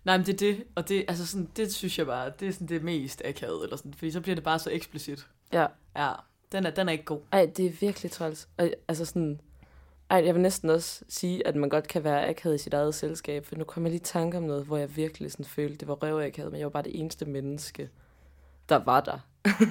nej, 0.04 0.16
men 0.16 0.26
det 0.26 0.32
er 0.32 0.36
det, 0.36 0.64
og 0.74 0.88
det, 0.88 1.04
altså 1.08 1.26
sådan, 1.26 1.48
det 1.56 1.74
synes 1.74 1.98
jeg 1.98 2.06
bare, 2.06 2.32
det 2.40 2.48
er 2.48 2.52
sådan 2.52 2.66
det 2.66 2.82
mest 2.84 3.22
akavet, 3.24 3.64
eller 3.64 3.76
sådan, 3.76 3.94
fordi 3.94 4.10
så 4.10 4.20
bliver 4.20 4.34
det 4.34 4.44
bare 4.44 4.58
så 4.58 4.70
eksplicit. 4.70 5.26
Ja. 5.52 5.66
Ja, 5.96 6.12
den 6.52 6.66
er, 6.66 6.70
den 6.70 6.88
er 6.88 6.92
ikke 6.92 7.04
god. 7.04 7.20
Ej, 7.32 7.50
det 7.56 7.66
er 7.66 7.70
virkelig 7.80 8.12
træls. 8.12 8.48
Og, 8.56 8.70
altså 8.88 9.04
sådan, 9.04 9.40
ej, 10.10 10.22
jeg 10.26 10.34
vil 10.34 10.42
næsten 10.42 10.70
også 10.70 11.04
sige, 11.08 11.46
at 11.46 11.56
man 11.56 11.68
godt 11.68 11.88
kan 11.88 12.04
være 12.04 12.28
akavet 12.28 12.54
i 12.54 12.58
sit 12.58 12.74
eget 12.74 12.94
selskab, 12.94 13.46
for 13.46 13.56
nu 13.56 13.64
kommer 13.64 13.88
jeg 13.88 13.92
lige 13.92 14.00
i 14.00 14.04
tanke 14.04 14.36
om 14.36 14.42
noget, 14.42 14.64
hvor 14.64 14.76
jeg 14.76 14.96
virkelig 14.96 15.32
sådan 15.32 15.46
følte, 15.46 15.76
det 15.76 15.88
var 15.88 15.94
røvakavet, 15.94 16.52
men 16.52 16.58
jeg 16.58 16.66
var 16.66 16.70
bare 16.70 16.82
det 16.82 17.00
eneste 17.00 17.24
menneske, 17.24 17.88
der 18.68 18.76
var 18.76 19.00
der. 19.00 19.18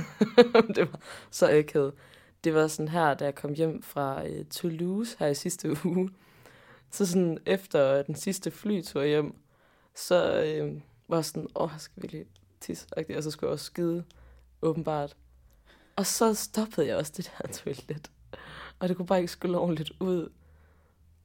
det 0.75 0.91
var 0.91 1.00
så 1.31 1.50
akavet. 1.50 1.93
Det 2.43 2.53
var 2.53 2.67
sådan 2.67 2.88
her, 2.88 3.13
da 3.13 3.25
jeg 3.25 3.36
kom 3.36 3.53
hjem 3.53 3.83
fra 3.83 4.27
øh, 4.27 4.45
Toulouse 4.45 5.15
her 5.19 5.27
i 5.27 5.36
sidste 5.36 5.69
uge. 5.86 6.10
Så 6.91 7.05
sådan 7.05 7.38
efter 7.45 7.93
øh, 7.93 8.05
den 8.05 8.15
sidste 8.15 8.51
flytur 8.51 9.03
hjem, 9.03 9.36
så 9.95 10.43
øh, 10.43 10.81
var 11.07 11.17
jeg 11.17 11.25
sådan, 11.25 11.48
åh, 11.55 11.69
jeg 11.74 11.81
skal 11.81 12.03
lige 12.03 12.25
tisse, 12.60 12.88
og 13.17 13.24
så 13.24 13.31
skulle 13.31 13.48
jeg 13.48 13.53
også 13.53 13.65
skide, 13.65 14.03
åbenbart. 14.62 15.15
Og 15.95 16.05
så 16.05 16.33
stoppede 16.33 16.88
jeg 16.88 16.98
også 16.98 17.13
det 17.17 17.31
der 17.38 17.48
toilet. 17.63 18.12
Og 18.79 18.89
det 18.89 18.98
kunne 18.98 19.05
bare 19.05 19.19
ikke 19.19 19.31
skulle 19.31 19.57
ordentligt 19.57 19.91
ud. 20.00 20.29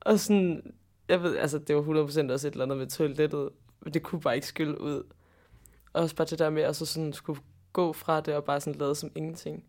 Og 0.00 0.20
sådan, 0.20 0.74
jeg 1.08 1.22
ved, 1.22 1.36
altså 1.36 1.58
det 1.58 1.76
var 1.76 1.82
100% 1.82 2.32
også 2.32 2.48
et 2.48 2.52
eller 2.52 2.64
andet 2.64 2.78
med 2.78 2.86
toilettet, 2.86 3.50
men 3.80 3.94
det 3.94 4.02
kunne 4.02 4.20
bare 4.20 4.34
ikke 4.34 4.46
skylle 4.46 4.80
ud. 4.80 5.02
Og 5.92 6.02
også 6.02 6.16
bare 6.16 6.26
det 6.26 6.38
der 6.38 6.50
med 6.50 6.62
at 6.62 6.76
så 6.76 6.86
sådan 6.86 7.12
skulle 7.12 7.40
gå 7.72 7.92
fra 7.92 8.20
det 8.20 8.34
og 8.34 8.44
bare 8.44 8.60
sådan 8.60 8.80
lade 8.80 8.94
som 8.94 9.10
ingenting. 9.14 9.64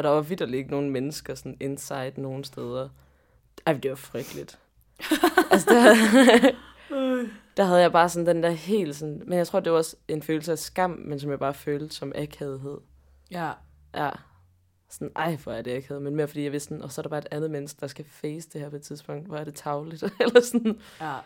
Og 0.00 0.04
der 0.04 0.10
var 0.10 0.20
vidderligt 0.20 0.58
ikke 0.58 0.70
nogen 0.70 0.90
mennesker 0.90 1.34
sådan 1.34 1.56
inside 1.60 2.12
nogen 2.16 2.44
steder. 2.44 2.88
Ej, 3.66 3.72
det 3.72 3.90
var 3.90 3.96
frygteligt. 3.96 4.58
altså, 5.52 5.70
der, 5.70 6.50
der 7.56 7.64
havde 7.64 7.80
jeg 7.80 7.92
bare 7.92 8.08
sådan 8.08 8.26
den 8.26 8.42
der 8.42 8.50
helt 8.50 8.96
sådan... 8.96 9.22
Men 9.26 9.38
jeg 9.38 9.46
tror, 9.46 9.60
det 9.60 9.72
var 9.72 9.78
også 9.78 9.96
en 10.08 10.22
følelse 10.22 10.52
af 10.52 10.58
skam, 10.58 10.90
men 10.90 11.20
som 11.20 11.30
jeg 11.30 11.38
bare 11.38 11.54
følte 11.54 11.94
som 11.94 12.12
akavethed. 12.14 12.78
Ja. 13.30 13.52
Ja. 13.94 14.10
Sådan, 14.88 15.12
ej, 15.16 15.36
hvor 15.36 15.52
er 15.52 15.62
det 15.62 15.76
akavet. 15.76 16.02
Men 16.02 16.16
mere 16.16 16.28
fordi 16.28 16.44
jeg 16.44 16.52
vidste 16.52 16.68
sådan, 16.68 16.82
og 16.82 16.92
så 16.92 17.00
er 17.00 17.02
der 17.02 17.10
bare 17.10 17.18
et 17.18 17.28
andet 17.30 17.50
menneske, 17.50 17.80
der 17.80 17.86
skal 17.86 18.04
face 18.04 18.48
det 18.52 18.60
her 18.60 18.70
på 18.70 18.76
et 18.76 18.82
tidspunkt. 18.82 19.26
Hvor 19.26 19.36
er 19.36 19.44
det 19.44 19.54
tavligt? 19.54 20.02
Eller 20.20 20.40
sådan. 20.40 20.80
Ja. 21.00 21.16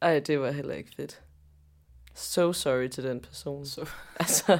Ej, 0.00 0.18
det 0.18 0.40
var 0.40 0.50
heller 0.50 0.74
ikke 0.74 0.90
fedt. 0.96 1.22
So 2.14 2.52
sorry 2.52 2.88
til 2.88 3.04
den 3.04 3.20
person. 3.20 3.66
Så. 3.66 3.90
Altså, 4.20 4.58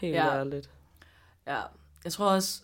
helt 0.00 0.14
ja. 0.14 0.38
ærligt. 0.38 0.70
Ja, 1.46 1.60
jeg 2.04 2.12
tror 2.12 2.30
også, 2.30 2.62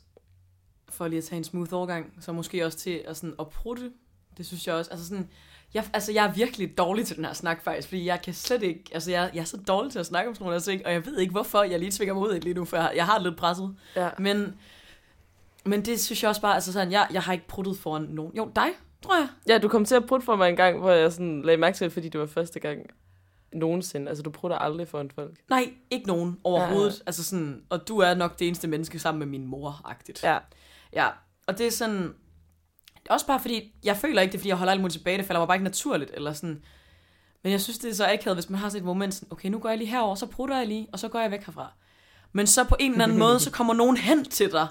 for 0.90 1.08
lige 1.08 1.18
at 1.18 1.24
tage 1.24 1.36
en 1.36 1.44
smooth 1.44 1.74
overgang, 1.74 2.12
så 2.20 2.32
måske 2.32 2.66
også 2.66 2.78
til 2.78 3.02
at, 3.06 3.16
sådan, 3.16 3.34
at 3.40 3.48
prutte, 3.48 3.90
det 4.38 4.46
synes 4.46 4.66
jeg 4.66 4.74
også. 4.74 4.90
Altså 4.90 5.08
sådan, 5.08 5.28
jeg, 5.74 5.84
altså 5.92 6.12
jeg 6.12 6.26
er 6.26 6.32
virkelig 6.32 6.78
dårlig 6.78 7.06
til 7.06 7.16
den 7.16 7.24
her 7.24 7.32
snak 7.32 7.62
faktisk, 7.62 7.88
fordi 7.88 8.06
jeg 8.06 8.22
kan 8.22 8.34
slet 8.34 8.62
ikke, 8.62 8.84
altså 8.92 9.10
jeg, 9.10 9.30
jeg 9.34 9.40
er 9.40 9.44
så 9.44 9.56
dårlig 9.56 9.92
til 9.92 9.98
at 9.98 10.06
snakke 10.06 10.28
om 10.28 10.34
sådan 10.34 10.44
nogle 10.44 10.56
her 10.56 10.60
ting, 10.60 10.86
og 10.86 10.92
jeg 10.92 11.06
ved 11.06 11.18
ikke 11.18 11.32
hvorfor, 11.32 11.62
jeg 11.62 11.78
lige 11.78 11.90
tvinger 11.90 12.14
mig 12.14 12.22
ud 12.22 12.40
lige 12.40 12.54
nu, 12.54 12.64
for 12.64 12.76
jeg, 12.76 12.92
jeg 12.96 13.06
har 13.06 13.14
det 13.14 13.26
lidt 13.26 13.36
presset. 13.36 13.76
Ja. 13.96 14.08
Men, 14.18 14.54
men 15.64 15.84
det 15.84 16.00
synes 16.00 16.22
jeg 16.22 16.28
også 16.28 16.40
bare, 16.40 16.54
altså 16.54 16.72
sådan, 16.72 16.92
jeg, 16.92 17.08
jeg 17.12 17.22
har 17.22 17.32
ikke 17.32 17.46
pruttet 17.48 17.78
foran 17.78 18.02
nogen. 18.02 18.36
Jo, 18.36 18.50
dig, 18.56 18.68
tror 19.02 19.16
jeg. 19.16 19.28
Ja, 19.48 19.58
du 19.58 19.68
kom 19.68 19.84
til 19.84 19.94
at 19.94 20.06
prutte 20.06 20.24
for 20.24 20.36
mig 20.36 20.48
en 20.48 20.56
gang, 20.56 20.78
hvor 20.78 20.90
jeg 20.90 21.12
sådan 21.12 21.42
lagde 21.42 21.60
mærke 21.60 21.76
til 21.76 21.90
fordi 21.90 22.08
det 22.08 22.20
var 22.20 22.26
første 22.26 22.60
gang 22.60 22.80
nogensinde. 23.52 24.08
Altså, 24.08 24.22
du 24.22 24.30
prutter 24.30 24.58
aldrig 24.58 24.88
foran 24.88 25.10
folk. 25.14 25.38
Nej, 25.48 25.72
ikke 25.90 26.06
nogen 26.06 26.38
overhovedet. 26.44 26.98
Ja. 26.98 27.02
Altså 27.06 27.24
sådan, 27.24 27.62
og 27.68 27.88
du 27.88 27.98
er 27.98 28.14
nok 28.14 28.38
det 28.38 28.46
eneste 28.46 28.68
menneske 28.68 28.98
sammen 28.98 29.18
med 29.18 29.26
min 29.26 29.46
mor-agtigt. 29.46 30.24
Ja. 30.24 30.38
Ja, 30.92 31.08
og 31.46 31.58
det 31.58 31.66
er 31.66 31.70
sådan... 31.70 32.14
Også 33.10 33.26
bare 33.26 33.40
fordi, 33.40 33.72
jeg 33.84 33.96
føler 33.96 34.22
ikke 34.22 34.32
det, 34.32 34.38
er, 34.38 34.40
fordi 34.40 34.48
jeg 34.48 34.56
holder 34.56 34.72
alt 34.72 34.80
muligt 34.80 34.92
tilbage. 34.92 35.18
Det 35.18 35.26
falder 35.26 35.40
mig 35.40 35.48
bare 35.48 35.56
ikke 35.56 35.64
naturligt, 35.64 36.10
eller 36.14 36.32
sådan... 36.32 36.62
Men 37.42 37.52
jeg 37.52 37.60
synes, 37.60 37.78
det 37.78 37.90
er 37.90 37.94
så 37.94 38.06
akavet, 38.06 38.36
hvis 38.36 38.50
man 38.50 38.60
har 38.60 38.68
sådan 38.68 38.82
et 38.82 38.86
moment, 38.86 39.14
sådan, 39.14 39.28
okay, 39.32 39.48
nu 39.48 39.58
går 39.58 39.68
jeg 39.68 39.78
lige 39.78 39.90
herover, 39.90 40.14
så 40.14 40.26
prutter 40.26 40.56
jeg 40.56 40.66
lige, 40.66 40.88
og 40.92 40.98
så 40.98 41.08
går 41.08 41.20
jeg 41.20 41.30
væk 41.30 41.46
herfra. 41.46 41.72
Men 42.32 42.46
så 42.46 42.64
på 42.64 42.76
en 42.78 42.92
eller 42.92 43.04
anden 43.04 43.18
måde, 43.24 43.40
så 43.40 43.50
kommer 43.50 43.74
nogen 43.74 43.96
hen 43.96 44.24
til 44.24 44.52
dig, 44.52 44.68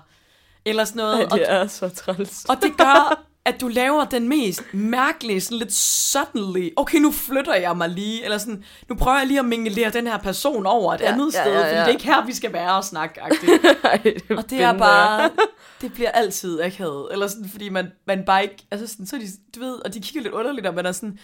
eller 0.66 0.84
sådan 0.84 0.98
noget, 0.98 1.20
Ej, 1.20 1.28
og, 1.32 1.38
det 1.40 1.52
er 1.52 1.68
så 1.68 1.90
træls. 1.90 2.46
og 2.46 2.62
det 2.62 2.78
gør, 2.78 3.26
at 3.46 3.62
du 3.62 3.68
laver 3.68 4.06
den 4.06 4.30
mest 4.30 4.64
mærkelige, 4.74 5.42
sådan 5.42 5.58
lidt 5.58 5.74
suddenly, 5.74 6.70
okay, 6.76 6.98
nu 6.98 7.12
flytter 7.12 7.56
jeg 7.56 7.78
mig 7.78 7.90
lige, 7.90 8.24
eller 8.24 8.38
sådan, 8.38 8.64
nu 8.90 8.96
prøver 8.96 9.18
jeg 9.18 9.28
lige 9.28 9.40
at 9.40 9.46
mingelere 9.46 9.90
den 9.90 10.08
her 10.08 10.18
person 10.18 10.66
over 10.66 10.94
et 10.94 11.02
Ja, 11.02 11.12
andet 11.12 11.34
ja, 11.34 11.42
sted, 11.44 11.54
ja, 11.54 11.60
fordi 11.60 11.74
ja. 11.74 11.80
det 11.80 11.86
er 11.88 11.92
ikke 11.92 12.06
her, 12.06 12.26
vi 12.26 12.34
skal 12.34 12.54
være 12.54 12.76
og 12.76 12.84
snakke, 12.84 13.22
-agtigt. 13.24 13.68
Ej, 13.84 13.98
det 14.04 14.38
Og 14.38 14.50
det 14.50 14.62
er 14.62 14.78
bare, 14.78 15.30
det 15.82 15.94
bliver 15.94 16.12
altid 16.12 16.62
akavet. 16.62 17.08
Eller 17.12 17.28
sådan, 17.28 17.50
fordi 17.50 17.70
man, 17.70 17.92
man 18.08 18.24
bare 18.26 18.44
ikke, 18.44 18.56
altså 18.72 18.88
sådan, 18.88 19.06
så 19.08 19.16
er 19.16 19.20
de, 19.20 19.26
du 19.56 19.60
ved, 19.60 19.86
og 19.86 19.94
de 19.94 20.00
kigger 20.02 20.22
lidt 20.22 20.34
underligt, 20.34 20.68
og 20.68 20.74
man 20.74 20.86
er 20.86 20.92
sådan, 20.92 21.20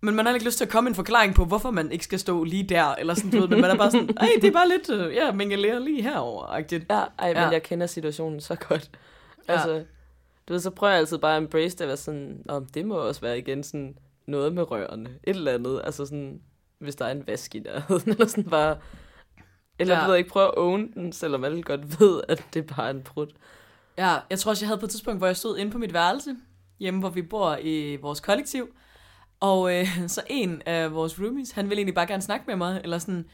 men 0.00 0.14
man 0.14 0.26
har 0.26 0.34
ikke 0.34 0.46
lyst 0.46 0.56
til 0.58 0.64
at 0.64 0.70
komme 0.70 0.88
en 0.88 0.94
forklaring 0.94 1.34
på, 1.34 1.44
hvorfor 1.44 1.70
man 1.70 1.92
ikke 1.92 2.04
skal 2.04 2.18
stå 2.18 2.44
lige 2.44 2.62
der, 2.62 2.94
eller 2.94 3.14
sådan, 3.14 3.30
du 3.30 3.40
ved, 3.40 3.48
men 3.48 3.60
man 3.60 3.70
er 3.70 3.76
bare 3.76 3.90
sådan, 3.90 4.10
ej, 4.20 4.28
det 4.40 4.44
er 4.48 4.52
bare 4.52 4.68
lidt, 4.68 4.90
øh, 4.90 5.14
ja, 5.14 5.32
mingelere 5.32 5.84
lige 5.84 6.02
herover-agtigt. 6.02 6.84
Ja, 6.90 6.94
ej, 7.18 7.28
men 7.28 7.36
Ja. 7.36 7.48
jeg 7.48 7.62
kender 7.62 7.86
situationen 7.86 8.40
så 8.40 8.54
godt. 8.54 8.90
Ja. 9.48 9.52
Altså, 9.52 9.82
du 10.48 10.52
ved, 10.52 10.60
så 10.60 10.70
prøver 10.70 10.90
jeg 10.92 10.98
altid 11.00 11.18
bare 11.18 11.36
at 11.36 11.42
embrace 11.42 11.76
det, 11.76 11.80
at 11.84 11.88
være 11.88 11.96
sådan, 11.96 12.44
om 12.48 12.64
det 12.66 12.86
må 12.86 12.94
også 12.94 13.20
være 13.20 13.38
igen 13.38 13.62
sådan 13.62 13.98
noget 14.26 14.52
med 14.54 14.70
rørene. 14.70 15.10
Et 15.24 15.36
eller 15.36 15.52
andet, 15.54 15.80
altså 15.84 16.06
sådan, 16.06 16.40
hvis 16.78 16.96
der 16.96 17.04
er 17.04 17.10
en 17.10 17.26
vask 17.26 17.54
i 17.54 17.58
nærheden, 17.58 18.10
eller 18.12 18.26
sådan 18.26 18.44
bare... 18.44 18.78
Eller 19.78 19.94
Ja. 19.98 20.04
du 20.04 20.10
ved 20.10 20.18
ikke, 20.18 20.30
prøve 20.30 20.46
at 20.48 20.56
own 20.58 20.92
den, 20.92 21.12
selvom 21.12 21.44
alle 21.44 21.62
godt 21.62 22.00
ved, 22.00 22.22
at 22.28 22.44
det 22.54 22.70
er 22.70 22.74
bare 22.74 22.90
en 22.90 23.02
prut. 23.02 23.30
Ja, 23.98 24.16
jeg 24.30 24.38
tror 24.38 24.50
også, 24.50 24.64
jeg 24.64 24.68
havde 24.68 24.80
på 24.80 24.86
et 24.86 24.90
tidspunkt, 24.90 25.20
hvor 25.20 25.26
jeg 25.26 25.36
stod 25.36 25.58
inde 25.58 25.72
på 25.72 25.78
mit 25.78 25.92
værelse, 25.92 26.36
hjemme 26.80 27.00
hvor 27.00 27.08
vi 27.08 27.22
bor 27.22 27.56
i 27.62 27.96
vores 27.96 28.20
kollektiv, 28.20 28.68
og 29.40 29.74
øh, 29.78 29.86
så 30.08 30.22
en 30.26 30.62
af 30.66 30.94
vores 30.94 31.20
roomies, 31.20 31.50
han 31.50 31.68
ville 31.68 31.78
egentlig 31.78 31.94
bare 31.94 32.06
gerne 32.06 32.22
snakke 32.22 32.44
med 32.46 32.56
mig, 32.56 32.80
eller 32.84 32.98
sådan, 32.98 33.26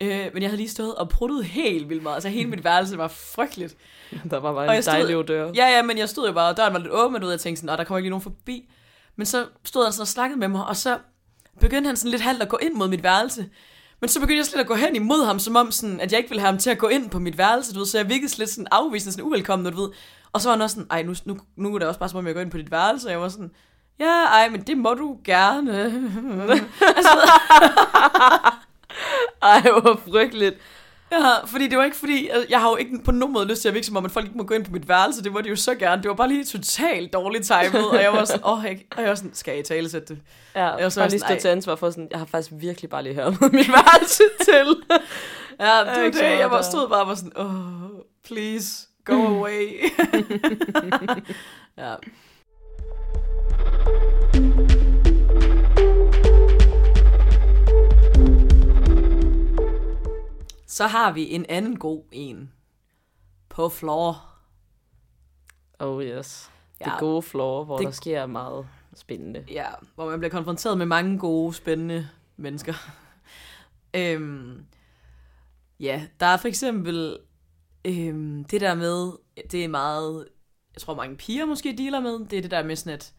øh, 0.00 0.30
men 0.32 0.42
jeg 0.42 0.50
havde 0.50 0.56
lige 0.56 0.68
stået 0.68 0.94
og 0.94 1.08
pruttet 1.08 1.44
helt 1.44 1.88
vildt 1.88 2.02
meget, 2.02 2.14
altså 2.14 2.28
hele 2.28 2.50
mit 2.50 2.64
værelse 2.64 2.98
var 2.98 3.08
frygteligt. 3.08 3.76
Der 4.30 4.40
var 4.40 4.52
bare 4.52 4.68
Og 4.68 4.76
en 4.76 4.82
stod- 4.82 4.92
dejlig 4.94 5.28
dør. 5.28 5.50
Ja, 5.54 5.66
ja, 5.76 5.82
men 5.82 5.98
jeg 5.98 6.08
stod 6.08 6.26
jo 6.26 6.32
bare, 6.32 6.50
og 6.50 6.56
døren 6.56 6.72
var 6.72 6.78
lidt 6.80 6.92
åben, 6.92 7.22
og 7.24 7.30
jeg 7.30 7.40
tænkte 7.40 7.60
sådan, 7.60 7.72
"Nå, 7.72 7.76
der 7.76 7.84
kommer 7.84 7.98
ikke 7.98 8.04
lige 8.04 8.10
nogen 8.10 8.22
forbi. 8.22 8.68
Men 9.16 9.26
så 9.26 9.46
stod 9.64 9.84
han 9.84 9.92
sådan 9.92 10.02
og 10.02 10.08
snakkede 10.08 10.40
med 10.40 10.48
mig, 10.48 10.66
og 10.66 10.76
så 10.76 10.98
begyndte 11.60 11.88
han 11.88 11.96
sådan 11.96 12.10
lidt 12.10 12.22
halvt 12.22 12.42
at 12.42 12.48
gå 12.48 12.58
ind 12.62 12.74
mod 12.74 12.88
mit 12.88 13.02
værelse. 13.02 13.46
Men 14.00 14.08
så 14.08 14.20
begyndte 14.20 14.38
jeg 14.38 14.46
slet 14.46 14.60
at 14.60 14.66
gå 14.66 14.74
hen 14.74 14.96
imod 14.96 15.24
ham, 15.26 15.38
som 15.38 15.56
om 15.56 15.70
sådan, 15.70 16.00
at 16.00 16.12
jeg 16.12 16.18
ikke 16.18 16.30
ville 16.30 16.40
have 16.40 16.50
ham 16.50 16.58
til 16.58 16.70
at 16.70 16.78
gå 16.78 16.88
ind 16.88 17.10
på 17.10 17.18
mit 17.18 17.38
værelse, 17.38 17.72
du 17.74 17.78
ved, 17.78 17.86
så 17.86 17.98
jeg 17.98 18.08
virkede 18.08 18.38
lidt 18.38 18.50
sådan 18.50 18.66
afvisende, 18.70 19.12
sådan 19.12 19.24
uvelkommen, 19.24 19.72
du 19.72 19.80
ved. 19.82 19.90
Og 20.32 20.40
så 20.40 20.48
var 20.48 20.56
han 20.56 20.62
også 20.62 20.74
sådan, 20.74 20.86
ej, 20.90 21.02
nu, 21.02 21.14
nu, 21.24 21.38
nu 21.56 21.74
er 21.74 21.78
det 21.78 21.88
også 21.88 22.00
bare 22.00 22.08
som 22.08 22.18
om, 22.18 22.26
jeg 22.26 22.34
går 22.34 22.40
ind 22.40 22.50
på 22.50 22.58
dit 22.58 22.70
værelse, 22.70 23.06
og 23.06 23.10
jeg 23.12 23.20
var 23.20 23.28
sådan, 23.28 23.50
ja, 24.00 24.24
ej, 24.24 24.48
men 24.48 24.60
det 24.62 24.78
må 24.78 24.94
du 24.94 25.18
gerne. 25.24 25.72
altså, 26.96 27.10
Ej, 29.54 29.80
hvor 29.80 30.00
frygteligt. 30.10 30.54
Ja, 31.12 31.44
fordi 31.46 31.68
det 31.68 31.78
var 31.78 31.84
ikke 31.84 31.96
fordi, 31.96 32.28
altså, 32.28 32.46
jeg 32.50 32.60
har 32.60 32.70
jo 32.70 32.76
ikke 32.76 32.98
på 33.04 33.10
nogen 33.10 33.32
måde 33.32 33.46
lyst 33.48 33.60
til 33.62 33.68
at 33.68 33.74
virke 33.74 33.86
som 33.86 33.96
om, 33.96 34.04
at 34.04 34.10
folk 34.10 34.26
ikke 34.26 34.38
må 34.38 34.44
gå 34.44 34.54
ind 34.54 34.64
på 34.64 34.70
mit 34.72 34.88
værelse, 34.88 35.22
det 35.24 35.34
var 35.34 35.40
det 35.40 35.50
jo 35.50 35.56
så 35.56 35.74
gerne. 35.74 36.02
Det 36.02 36.08
var 36.08 36.14
bare 36.14 36.28
lige 36.28 36.44
totalt 36.44 37.12
dårligt 37.12 37.44
timet, 37.44 37.88
og 37.90 38.02
jeg 38.02 38.12
var 38.12 38.24
sådan, 38.24 38.40
åh, 38.46 38.64
jeg, 38.64 38.78
og 38.96 39.00
jeg 39.02 39.08
var 39.08 39.14
sådan, 39.14 39.34
skal 39.34 39.52
jeg 39.52 39.60
i 39.60 39.62
tale 39.62 39.88
sætte 39.90 40.14
det? 40.14 40.22
Ja, 40.54 40.64
Jeg 40.66 40.82
var 40.84 40.88
så 40.88 41.00
bare 41.00 41.08
lige 41.10 41.20
stå 41.20 41.34
til 41.40 41.48
ansvar 41.48 41.76
for 41.76 41.90
sådan, 41.90 42.08
jeg 42.10 42.18
har 42.18 42.26
faktisk 42.26 42.52
virkelig 42.60 42.90
bare 42.90 43.02
lige 43.02 43.14
hørt 43.14 43.40
mit 43.52 43.68
værelse 43.68 44.22
til. 44.44 44.76
Ja, 45.60 45.78
det 45.78 46.02
var 46.04 46.10
det, 46.10 46.38
jeg 46.38 46.50
var 46.50 46.62
stod 46.62 46.88
bare 46.88 47.00
og 47.00 47.08
var 47.08 47.14
sådan, 47.14 47.32
åh, 47.36 48.00
please, 48.26 48.86
go 49.04 49.26
away. 49.26 49.68
ja. 51.78 51.94
Så 60.74 60.86
har 60.86 61.12
vi 61.12 61.30
en 61.30 61.46
anden 61.48 61.78
god 61.78 62.02
en. 62.12 62.52
På 63.48 63.68
floor. 63.68 64.28
Oh 65.78 66.02
yes. 66.04 66.50
Ja. 66.80 66.84
Det 66.84 66.94
gode 66.98 67.22
floor, 67.22 67.64
hvor 67.64 67.76
Det- 67.76 67.86
der 67.86 67.90
sker 67.92 68.26
meget 68.26 68.66
spændende. 68.94 69.44
Ja, 69.50 69.66
hvor 69.94 70.10
man 70.10 70.18
bliver 70.18 70.30
konfronteret 70.30 70.78
med 70.78 70.86
mange 70.86 71.18
gode, 71.18 71.54
spændende 71.54 72.08
mennesker. 72.36 72.74
øhm, 73.96 74.64
ja, 75.80 76.06
der 76.20 76.26
er 76.26 76.36
for 76.36 76.48
eksempel 76.48 77.18
øhm, 77.84 78.44
det 78.44 78.60
der 78.60 78.74
med, 78.74 79.12
det 79.50 79.64
er 79.64 79.68
meget, 79.68 80.28
jeg 80.74 80.80
tror 80.82 80.94
mange 80.94 81.16
piger 81.16 81.44
måske 81.46 81.74
dealer 81.78 82.00
med, 82.00 82.26
det 82.28 82.36
er 82.38 82.42
det 82.42 82.50
der 82.50 82.62
med 82.62 82.76
sådan, 82.76 82.92
at, 82.92 83.12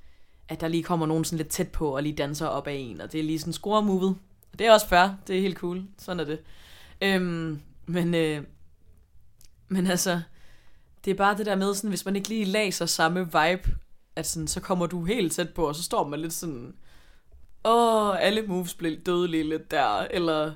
at 0.49 0.61
der 0.61 0.67
lige 0.67 0.83
kommer 0.83 1.05
nogen 1.05 1.23
sådan 1.25 1.37
lidt 1.37 1.49
tæt 1.49 1.71
på, 1.71 1.95
og 1.95 2.03
lige 2.03 2.15
danser 2.15 2.47
op 2.47 2.67
af 2.67 2.73
en, 2.73 3.01
og 3.01 3.11
det 3.11 3.19
er 3.19 3.23
lige 3.23 3.39
sådan 3.39 3.53
score-movet. 3.53 4.17
Og 4.53 4.59
det 4.59 4.67
er 4.67 4.73
også 4.73 4.87
fair, 4.87 5.07
det 5.27 5.37
er 5.37 5.41
helt 5.41 5.57
cool, 5.57 5.83
sådan 5.97 6.19
er 6.19 6.23
det. 6.23 6.43
Øhm, 7.01 7.62
men, 7.86 8.15
øh, 8.15 8.43
men 9.67 9.88
altså, 9.88 10.21
det 11.05 11.12
er 11.12 11.15
bare 11.15 11.38
det 11.38 11.45
der 11.45 11.55
med, 11.55 11.73
sådan, 11.73 11.89
hvis 11.89 12.05
man 12.05 12.15
ikke 12.15 12.29
lige 12.29 12.45
læser 12.45 12.86
samme 12.86 13.19
vibe, 13.25 13.75
at 14.15 14.27
sådan, 14.27 14.47
så 14.47 14.60
kommer 14.60 14.86
du 14.86 15.03
helt 15.05 15.31
tæt 15.34 15.49
på, 15.49 15.67
og 15.67 15.75
så 15.75 15.84
står 15.84 16.08
man 16.08 16.19
lidt 16.19 16.34
sådan, 16.34 16.75
åh, 17.65 18.15
alle 18.19 18.41
moves 18.41 18.73
blev 18.73 18.97
dødelige 19.01 19.43
lidt 19.49 19.71
der, 19.71 19.99
eller, 20.12 20.55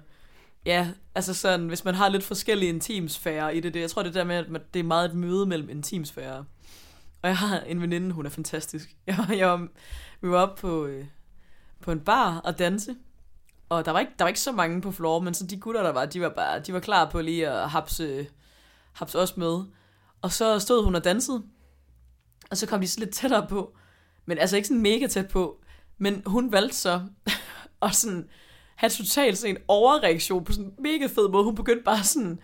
ja, 0.66 0.92
altså 1.16 1.34
sådan, 1.34 1.68
hvis 1.68 1.86
man 1.86 1.96
har 1.96 2.10
lidt 2.10 2.24
forskellige 2.24 2.70
intimsfærer 2.70 3.50
i 3.50 3.60
det, 3.60 3.74
det, 3.74 3.80
jeg 3.80 3.90
tror 3.90 4.04
det 4.04 4.14
der 4.14 4.24
med, 4.24 4.36
at 4.36 4.50
man- 4.50 4.62
det 4.74 4.80
er 4.80 4.84
meget 4.84 5.10
et 5.10 5.16
møde 5.16 5.46
mellem 5.46 5.70
intimsfærer. 5.70 6.44
Og 7.22 7.30
jeg 7.30 7.38
har 7.38 7.60
en 7.60 7.82
veninde, 7.82 8.12
hun 8.12 8.26
er 8.26 8.30
fantastisk. 8.30 8.96
Jeg, 9.08 9.26
jeg 9.38 9.48
var, 9.48 9.68
vi 10.22 10.30
var 10.30 10.38
oppe 10.42 10.62
på, 10.62 10.86
øh, 10.86 11.06
på 11.82 11.92
en 11.92 12.00
bar 12.00 12.38
og 12.38 12.60
danse, 12.60 12.96
og 13.70 13.86
der 13.86 13.92
var, 13.92 14.00
ikke, 14.00 14.12
der 14.20 14.24
var 14.24 14.28
ikke 14.28 14.40
så 14.40 14.52
mange 14.52 14.82
på 14.82 14.92
floor, 14.92 15.20
men 15.20 15.34
så 15.34 15.46
de 15.46 15.60
gutter, 15.60 15.84
der 15.84 15.92
var, 15.92 16.06
de 16.06 16.22
var 16.22 16.30
bare, 16.30 16.60
de 16.60 16.74
var 16.74 16.80
klar 16.80 17.10
på 17.10 17.22
lige 17.22 17.50
at 17.50 17.70
hapse, 17.70 18.28
hapse 18.94 19.20
os 19.20 19.38
med. 19.38 19.64
Og 20.22 20.32
så 20.32 20.60
stod 20.60 20.84
hun 20.84 20.96
og 20.96 21.04
dansede, 21.04 21.44
og 22.52 22.58
så 22.58 22.68
kom 22.68 22.82
de 22.82 22.88
så 22.88 23.00
lidt 23.00 23.14
tættere 23.14 23.48
på, 23.48 23.76
men 24.26 24.38
altså 24.38 24.56
ikke 24.56 24.68
sådan 24.68 24.82
mega 24.82 25.08
tæt 25.08 25.28
på, 25.28 25.62
men 25.98 26.24
hun 26.26 26.52
valgte 26.52 26.78
så 26.78 27.02
at 27.82 27.96
sådan 27.96 28.30
have 28.76 28.90
totalt 28.90 29.38
sådan 29.38 29.56
en 29.56 29.62
overreaktion 29.68 30.44
på 30.44 30.52
sådan 30.52 30.66
en 30.66 30.74
mega 30.84 31.08
fed 31.08 31.30
måde. 31.30 31.44
Hun 31.44 31.56
begyndte 31.56 31.84
bare 31.84 32.04
sådan 32.04 32.40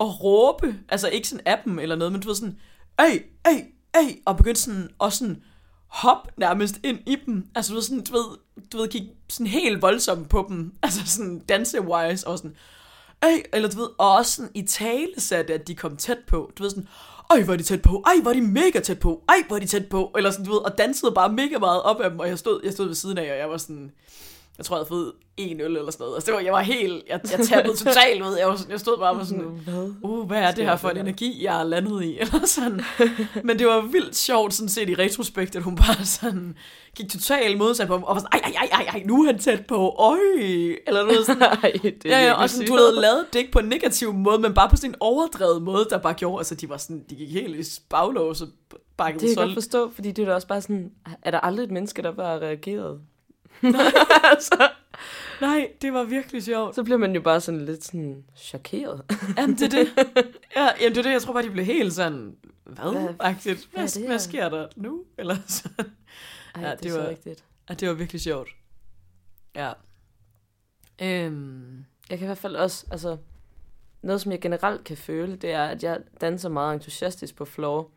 at 0.00 0.24
råbe, 0.24 0.78
altså 0.88 1.08
ikke 1.08 1.28
sådan 1.28 1.46
af 1.46 1.60
dem 1.64 1.78
eller 1.78 1.96
noget, 1.96 2.12
men 2.12 2.20
du 2.22 2.28
ved 2.28 2.34
sådan, 2.34 2.58
ej, 2.98 3.22
ej, 3.44 3.66
ej, 3.94 4.18
og 4.26 4.36
begyndte 4.36 4.60
sådan 4.60 4.90
også 4.98 5.18
sådan 5.18 5.42
hop 5.86 6.28
nærmest 6.36 6.80
ind 6.82 6.98
i 7.06 7.16
dem. 7.26 7.50
Altså 7.54 7.72
du 7.72 7.74
ved 7.74 7.82
sådan, 7.82 8.04
du 8.04 8.12
ved, 8.12 8.38
du 8.72 8.78
ved, 8.78 8.88
kigge 8.88 9.08
sådan 9.28 9.46
helt 9.46 9.82
voldsomt 9.82 10.28
på 10.28 10.46
dem, 10.48 10.72
altså 10.82 11.00
sådan 11.06 11.42
danse-wise, 11.48 12.26
og 12.26 12.38
sådan, 12.38 12.56
Ej, 13.22 13.42
eller 13.52 13.68
du 13.68 13.78
ved, 13.78 13.88
og 13.98 14.12
også 14.12 14.32
sådan 14.32 14.50
i 14.54 14.62
tale 14.62 15.12
satte, 15.18 15.54
at 15.54 15.68
de 15.68 15.74
kom 15.74 15.96
tæt 15.96 16.18
på. 16.26 16.52
Du 16.58 16.62
ved 16.62 16.70
sådan, 16.70 16.88
ej, 17.30 17.42
hvor 17.42 17.52
er 17.52 17.56
de 17.56 17.62
tæt 17.62 17.82
på, 17.82 18.02
ej, 18.06 18.12
hvor 18.22 18.30
er 18.30 18.34
de 18.34 18.42
mega 18.42 18.80
tæt 18.80 19.00
på, 19.00 19.22
ej, 19.28 19.36
hvor 19.46 19.56
er 19.56 19.60
de 19.60 19.66
tæt 19.66 19.88
på, 19.88 20.12
eller 20.16 20.30
sådan, 20.30 20.46
du 20.46 20.52
ved, 20.52 20.60
og 20.60 20.78
dansede 20.78 21.12
bare 21.12 21.32
mega 21.32 21.58
meget 21.58 21.82
op 21.82 22.00
af 22.00 22.10
dem, 22.10 22.18
og 22.18 22.28
jeg 22.28 22.38
stod, 22.38 22.60
jeg 22.64 22.72
stod 22.72 22.86
ved 22.86 22.94
siden 22.94 23.18
af, 23.18 23.32
og 23.32 23.38
jeg 23.38 23.50
var 23.50 23.56
sådan, 23.56 23.92
jeg 24.58 24.64
tror, 24.66 24.76
jeg 24.76 24.78
havde 24.80 24.88
fået 24.88 25.12
en 25.36 25.60
øl 25.60 25.76
eller 25.76 25.90
sådan 25.90 26.04
noget. 26.04 26.14
Altså, 26.16 26.26
det 26.26 26.34
var, 26.34 26.40
jeg 26.40 26.52
var 26.52 26.60
helt, 26.60 27.04
jeg, 27.08 27.20
jeg 27.38 27.46
tappede 27.46 27.76
totalt 27.76 28.22
ud. 28.22 28.36
Jeg, 28.38 28.48
var, 28.48 28.56
sådan- 28.56 28.70
jeg 28.72 28.80
stod 28.80 28.98
bare 28.98 29.10
og 29.10 29.16
var 29.16 29.24
sådan, 29.24 29.44
Hvad? 29.64 29.92
uh, 30.02 30.26
hvad 30.26 30.38
er 30.42 30.50
det 30.50 30.64
her 30.64 30.76
for 30.76 30.88
en 30.88 30.96
energi, 30.96 31.44
jeg 31.44 31.60
er 31.60 31.64
landet 31.64 32.04
i? 32.04 32.18
Eller 32.20 32.46
sådan. 32.46 32.80
Men 33.44 33.58
det 33.58 33.66
var 33.66 33.80
vildt 33.80 34.16
sjovt, 34.16 34.54
sådan 34.54 34.68
set 34.68 34.88
i 34.88 34.94
retrospekt, 34.94 35.56
at 35.56 35.62
hun 35.62 35.76
bare 35.76 36.04
sådan 36.04 36.56
gik 36.96 37.10
totalt 37.10 37.58
modsat 37.58 37.88
på 37.88 37.98
mig, 37.98 38.08
og 38.08 38.14
var 38.14 38.20
sådan, 38.20 38.40
ej, 38.44 38.52
ej, 38.56 38.68
ej, 38.72 38.84
ej, 38.86 38.86
ej, 38.98 39.02
nu 39.06 39.22
er 39.22 39.26
han 39.26 39.38
tæt 39.38 39.66
på, 39.66 39.94
øj. 39.98 40.16
Eller 40.86 41.02
noget 41.02 41.26
sådan. 41.26 41.38
Nej, 41.62 41.72
det 41.82 42.04
er 42.12 42.18
Ja, 42.18 42.26
ja, 42.26 42.32
og 42.42 42.50
sådan, 42.50 42.66
sygt. 42.66 42.68
du 42.68 42.76
havde 42.76 43.00
lavet 43.00 43.24
det 43.32 43.38
ikke 43.38 43.52
på 43.52 43.58
en 43.58 43.68
negativ 43.68 44.12
måde, 44.12 44.38
men 44.38 44.54
bare 44.54 44.68
på 44.68 44.76
sådan 44.76 44.90
en 44.90 44.94
overdrevet 45.00 45.62
måde, 45.62 45.86
der 45.90 45.98
bare 45.98 46.14
gjorde, 46.14 46.40
altså 46.40 46.54
de 46.54 46.68
var 46.68 46.76
sådan, 46.76 47.04
de 47.10 47.14
gik 47.14 47.30
helt 47.32 47.56
i 47.78 47.80
baglås 47.90 48.40
og 48.42 48.48
bakkede 48.96 49.26
Det 49.26 49.36
kan 49.36 49.40
jeg 49.40 49.46
godt 49.48 49.54
forstå, 49.56 49.90
fordi 49.94 50.12
det 50.12 50.22
er 50.22 50.26
da 50.26 50.34
også 50.34 50.46
bare 50.46 50.60
sådan, 50.60 50.90
er 51.22 51.30
der 51.30 51.40
aldrig 51.40 51.64
et 51.64 51.70
menneske, 51.70 52.02
der 52.02 52.12
bare 52.12 52.40
har 52.40 52.54
reageret? 53.62 53.94
altså, 54.36 54.68
Nej, 55.40 55.70
det 55.82 55.92
var 55.92 56.04
virkelig 56.04 56.42
sjovt. 56.44 56.74
så 56.74 56.82
bliver 56.84 56.98
man 56.98 57.14
jo 57.14 57.20
bare 57.20 57.40
sådan 57.40 57.64
lidt 57.64 57.84
sådan 57.84 58.24
chokeret. 58.36 59.02
Jamen, 59.38 59.56
det 59.56 59.62
er 59.62 59.68
det. 59.68 59.88
Ja, 60.56 60.68
jamen, 60.80 60.90
det 60.94 60.98
er 60.98 61.02
det. 61.02 61.12
Jeg 61.12 61.22
tror 61.22 61.32
bare, 61.32 61.42
de 61.42 61.50
blev 61.50 61.64
helt 61.64 61.92
sådan, 61.92 62.36
hvad? 62.64 62.90
Hvad- 62.92 63.14
Agtigt. 63.20 63.68
hvad 63.72 63.84
er 63.84 63.98
Hvad, 63.98 64.06
hvad 64.08 64.18
sker 64.18 64.48
der 64.48 64.68
nu? 64.76 65.04
Eller 65.18 65.36
sådan. 65.46 65.86
Ej, 66.54 66.62
Ja, 66.62 66.70
det, 66.70 66.82
det 66.82 66.92
var- 66.92 67.02
så 67.04 67.08
rigtigt. 67.08 67.44
Ja, 67.68 67.74
det 67.74 67.88
var 67.88 67.94
virkelig 67.94 68.20
sjovt. 68.20 68.48
Ja. 69.56 69.72
Øhm, 71.02 71.84
Jeg 72.10 72.18
kan 72.18 72.24
i 72.24 72.26
hvert 72.26 72.38
fald 72.38 72.56
også, 72.56 72.86
altså, 72.90 73.16
noget 74.02 74.20
som 74.20 74.32
jeg 74.32 74.40
generelt 74.40 74.84
kan 74.84 74.96
føle, 74.96 75.36
det 75.36 75.50
er, 75.52 75.64
at 75.64 75.82
jeg 75.82 75.98
danser 76.20 76.48
meget 76.48 76.74
entusiastisk 76.74 77.36
på 77.36 77.44
floor. 77.44 77.90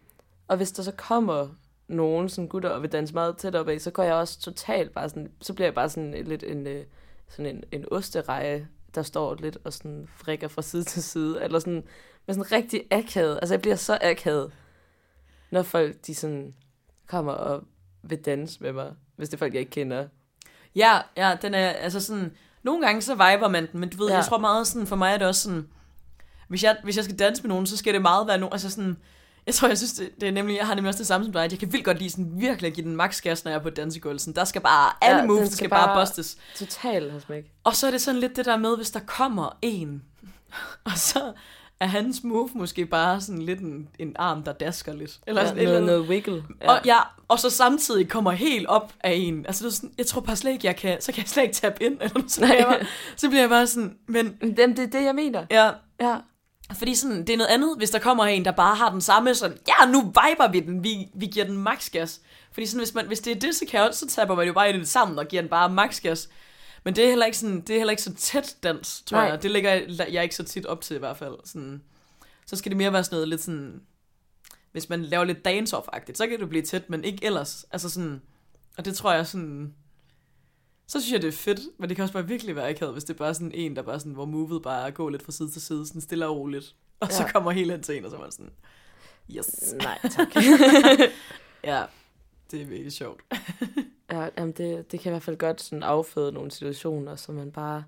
Og 0.47 0.57
hvis 0.57 0.71
der 0.71 0.83
så 0.83 0.91
kommer 0.91 1.47
nogen 1.91 2.29
sådan 2.29 2.47
gutter 2.47 2.69
og 2.69 2.81
vil 2.81 2.91
danse 2.91 3.13
meget 3.13 3.37
tæt 3.37 3.55
op 3.55 3.67
af, 3.67 3.81
så 3.81 3.91
går 3.91 4.03
jeg 4.03 4.13
også 4.13 4.39
totalt 4.39 4.93
bare 4.93 5.09
sådan, 5.09 5.31
så 5.41 5.53
bliver 5.53 5.67
jeg 5.67 5.73
bare 5.73 5.89
sådan 5.89 6.11
lidt 6.25 6.43
en, 6.43 6.67
øh, 6.67 6.85
sådan 7.29 7.55
en, 7.55 7.63
en 7.71 7.85
ostereje, 7.91 8.67
der 8.95 9.01
står 9.01 9.35
lidt 9.35 9.57
og 9.63 9.73
sådan 9.73 10.07
frikker 10.15 10.47
fra 10.47 10.61
side 10.61 10.83
til 10.83 11.03
side, 11.03 11.43
eller 11.43 11.59
sådan, 11.59 11.83
med 12.27 12.35
sådan 12.35 12.51
rigtig 12.51 12.83
akavet. 12.91 13.39
Altså 13.41 13.53
jeg 13.53 13.61
bliver 13.61 13.75
så 13.75 13.97
akavet, 14.01 14.51
når 15.51 15.63
folk 15.63 15.95
de 16.07 16.15
sådan 16.15 16.53
kommer 17.07 17.31
og 17.31 17.63
vil 18.03 18.17
danse 18.17 18.63
med 18.63 18.73
mig, 18.73 18.93
hvis 19.15 19.29
det 19.29 19.33
er 19.33 19.39
folk, 19.39 19.53
jeg 19.53 19.59
ikke 19.59 19.71
kender. 19.71 20.07
ja, 20.75 20.99
ja, 21.17 21.37
den 21.41 21.53
er, 21.53 21.69
altså 21.69 21.99
sådan, 21.99 22.35
nogle 22.63 22.85
gange 22.85 23.01
så 23.01 23.13
viber 23.13 23.47
man 23.47 23.67
den, 23.71 23.79
men 23.79 23.89
du 23.89 23.97
ved. 23.97 24.09
Ja. 24.09 24.15
jeg 24.15 24.25
tror 24.25 24.37
meget 24.37 24.67
sådan, 24.67 24.87
for 24.87 24.95
mig 24.95 25.13
er 25.13 25.17
det 25.17 25.27
også 25.27 25.41
sådan, 25.41 25.67
hvis 26.47 26.63
jeg, 26.63 26.77
hvis 26.83 26.95
jeg 26.95 27.03
skal 27.03 27.19
danse 27.19 27.43
med 27.43 27.49
nogen, 27.49 27.65
så 27.65 27.77
skal 27.77 27.93
det 27.93 28.01
meget 28.01 28.27
være 28.27 28.37
nogen, 28.37 28.53
altså 28.53 28.69
sådan, 28.69 28.97
jeg 29.45 29.53
tror, 29.55 29.67
jeg 29.67 29.77
synes, 29.77 29.93
det, 29.93 30.09
det 30.21 30.27
er 30.27 30.31
nemlig, 30.31 30.57
jeg 30.57 30.67
har 30.67 30.75
nemlig 30.75 30.89
også 30.89 30.97
det 30.97 31.07
samme 31.07 31.25
som 31.25 31.33
dig, 31.33 31.43
at 31.43 31.51
jeg 31.51 31.59
kan 31.59 31.71
vildt 31.71 31.85
godt 31.85 31.97
lide 31.99 32.09
sådan 32.09 32.31
virkelig 32.35 32.67
at 32.69 32.73
give 32.75 32.85
den 32.85 32.95
max 32.95 33.21
gas, 33.21 33.43
når 33.45 33.51
jeg 33.51 33.59
er 33.59 33.63
på 33.63 33.69
dansegulvet. 33.69 34.21
Sådan, 34.21 34.35
Der 34.35 34.43
skal 34.43 34.61
bare, 34.61 34.91
alle 35.01 35.21
Ja, 35.21 35.25
moves 35.27 35.47
skal, 35.47 35.57
skal 35.57 35.69
bare, 35.69 35.87
bare- 35.87 36.01
bustes. 36.05 36.37
Total 36.55 37.11
hos 37.11 37.29
mig. 37.29 37.43
Og 37.63 37.75
så 37.75 37.87
er 37.87 37.91
det 37.91 38.01
sådan 38.01 38.19
lidt 38.19 38.35
det 38.35 38.45
der 38.45 38.57
med, 38.57 38.75
hvis 38.77 38.91
der 38.91 38.99
kommer 38.99 39.57
en, 39.61 40.03
og 40.85 40.91
så 40.95 41.33
er 41.79 41.85
hans 41.85 42.23
move 42.23 42.49
måske 42.55 42.85
bare 42.85 43.21
sådan 43.21 43.41
lidt 43.41 43.59
en, 43.59 43.87
en 43.99 44.15
arm, 44.19 44.43
der 44.43 44.53
dasker 44.53 44.93
lidt. 44.93 45.19
Eller 45.27 45.41
Ja, 45.41 45.47
sådan 45.47 45.61
et 45.63 45.67
eller 45.67 45.79
noget, 45.79 45.95
noget 45.99 46.09
wiggle. 46.09 46.43
Ja. 46.61 46.71
Og, 46.71 46.79
ja, 46.85 46.97
og 47.27 47.39
så 47.39 47.49
samtidig 47.49 48.09
kommer 48.09 48.31
helt 48.31 48.67
op 48.67 48.93
af 48.99 49.13
en. 49.13 49.45
Altså, 49.45 49.63
det 49.65 49.71
er 49.71 49.75
sådan, 49.75 49.91
jeg 49.97 50.05
tror 50.05 50.21
bare 50.21 50.35
slet 50.35 50.51
ikke, 50.51 50.67
jeg 50.67 50.75
kan, 50.75 51.01
så 51.01 51.11
kan 51.11 51.21
jeg 51.21 51.29
slet 51.29 51.43
ikke 51.43 51.55
tabe 51.55 51.83
ind. 51.83 51.93
Eller 52.01 52.13
noget, 52.13 52.31
så, 52.31 52.39
bliver 52.41 52.55
jeg 52.55 52.65
bare, 52.67 52.79
så 53.17 53.27
bliver 53.29 53.41
jeg 53.41 53.49
bare 53.49 53.67
sådan, 53.67 53.95
men 54.07 54.37
Jamen, 54.57 54.77
det 54.77 54.83
er 54.83 54.99
det, 54.99 55.05
jeg 55.05 55.15
mener. 55.15 55.45
ja, 55.51 55.71
Ja. 56.01 56.15
Fordi 56.73 56.95
sådan, 56.95 57.19
det 57.19 57.29
er 57.29 57.37
noget 57.37 57.49
andet, 57.49 57.77
hvis 57.77 57.89
der 57.89 57.99
kommer 57.99 58.25
en, 58.25 58.45
der 58.45 58.51
bare 58.51 58.75
har 58.75 58.91
den 58.91 59.01
samme 59.01 59.35
sådan, 59.35 59.57
ja, 59.67 59.91
nu 59.91 60.01
viber 60.01 60.51
vi 60.51 60.59
den, 60.59 60.83
vi, 60.83 61.07
vi 61.13 61.25
giver 61.25 61.45
den 61.45 61.57
max 61.57 61.89
gas. 61.89 62.21
Fordi 62.51 62.65
sådan, 62.65 62.79
hvis, 62.79 62.93
man, 62.93 63.07
hvis 63.07 63.19
det 63.19 63.35
er 63.35 63.39
det, 63.39 63.55
så, 63.55 63.65
kan 63.69 63.79
jeg, 63.79 63.89
så 63.93 64.07
taber 64.07 64.35
man 64.35 64.47
jo 64.47 64.53
bare 64.53 64.69
i 64.69 64.73
det 64.73 64.87
sammen 64.87 65.19
og 65.19 65.27
giver 65.27 65.41
den 65.41 65.49
bare 65.49 65.69
max 65.69 66.01
gas. 66.01 66.29
Men 66.83 66.95
det 66.95 67.03
er 67.03 67.07
heller 67.07 67.25
ikke, 67.25 67.37
sådan, 67.37 67.61
det 67.61 67.69
er 67.69 67.77
heller 67.77 67.91
ikke 67.91 68.03
så 68.03 68.13
tæt 68.13 68.55
dans, 68.63 69.03
tror 69.05 69.17
Nej. 69.17 69.27
jeg. 69.27 69.43
Det 69.43 69.51
lægger 69.51 69.71
jeg, 69.71 70.07
jeg 70.11 70.23
ikke 70.23 70.35
så 70.35 70.43
tit 70.43 70.65
op 70.65 70.81
til 70.81 70.95
i 70.95 70.99
hvert 70.99 71.17
fald. 71.17 71.35
Sådan, 71.45 71.81
så 72.45 72.55
skal 72.55 72.69
det 72.69 72.77
mere 72.77 72.93
være 72.93 73.03
sådan 73.03 73.15
noget 73.15 73.27
lidt 73.27 73.41
sådan, 73.41 73.81
hvis 74.71 74.89
man 74.89 75.05
laver 75.05 75.23
lidt 75.23 75.47
dance-off-agtigt, 75.47 76.15
så 76.15 76.27
kan 76.27 76.39
det 76.39 76.49
blive 76.49 76.63
tæt, 76.63 76.89
men 76.89 77.03
ikke 77.03 77.25
ellers. 77.25 77.65
Altså 77.71 77.89
sådan, 77.89 78.21
og 78.77 78.85
det 78.85 78.95
tror 78.95 79.13
jeg 79.13 79.27
sådan, 79.27 79.73
så 80.91 81.01
synes 81.01 81.13
jeg, 81.13 81.21
det 81.21 81.27
er 81.27 81.31
fedt, 81.31 81.59
men 81.77 81.89
det 81.89 81.95
kan 81.95 82.03
også 82.03 82.13
bare 82.13 82.27
virkelig 82.27 82.55
være 82.55 82.69
akavet, 82.69 82.93
hvis 82.93 83.03
det 83.03 83.13
er 83.13 83.17
bare 83.17 83.33
sådan 83.33 83.51
en, 83.53 83.75
der 83.75 83.81
bare 83.81 83.99
sådan, 83.99 84.13
hvor 84.13 84.25
movet 84.25 84.63
bare 84.63 84.81
er 84.81 84.85
at 84.85 84.93
gå 84.93 85.09
lidt 85.09 85.23
fra 85.23 85.31
side 85.31 85.49
til 85.51 85.61
side, 85.61 85.87
sådan 85.87 86.01
stille 86.01 86.27
og 86.27 86.37
roligt. 86.37 86.75
Og 86.99 87.07
ja. 87.07 87.15
så 87.15 87.27
kommer 87.33 87.51
helt 87.51 87.71
hen 87.71 87.81
til 87.81 87.97
en, 87.97 88.05
og 88.05 88.11
så 88.11 88.17
er 88.17 88.21
man 88.21 88.31
sådan, 88.31 88.51
yes. 89.37 89.75
Nej, 89.83 89.99
tak. 90.17 90.27
Ja, 91.63 91.83
det 92.51 92.61
er 92.61 92.65
virkelig 92.65 92.91
sjovt. 92.91 93.21
ja, 94.11 94.27
jamen 94.37 94.51
det, 94.51 94.91
det 94.91 94.99
kan 94.99 95.09
i 95.09 95.13
hvert 95.13 95.23
fald 95.23 95.37
godt 95.37 95.61
sådan 95.61 95.83
afføde 95.83 96.31
nogle 96.31 96.51
situationer, 96.51 97.15
så 97.15 97.31
man 97.31 97.51
bare... 97.51 97.83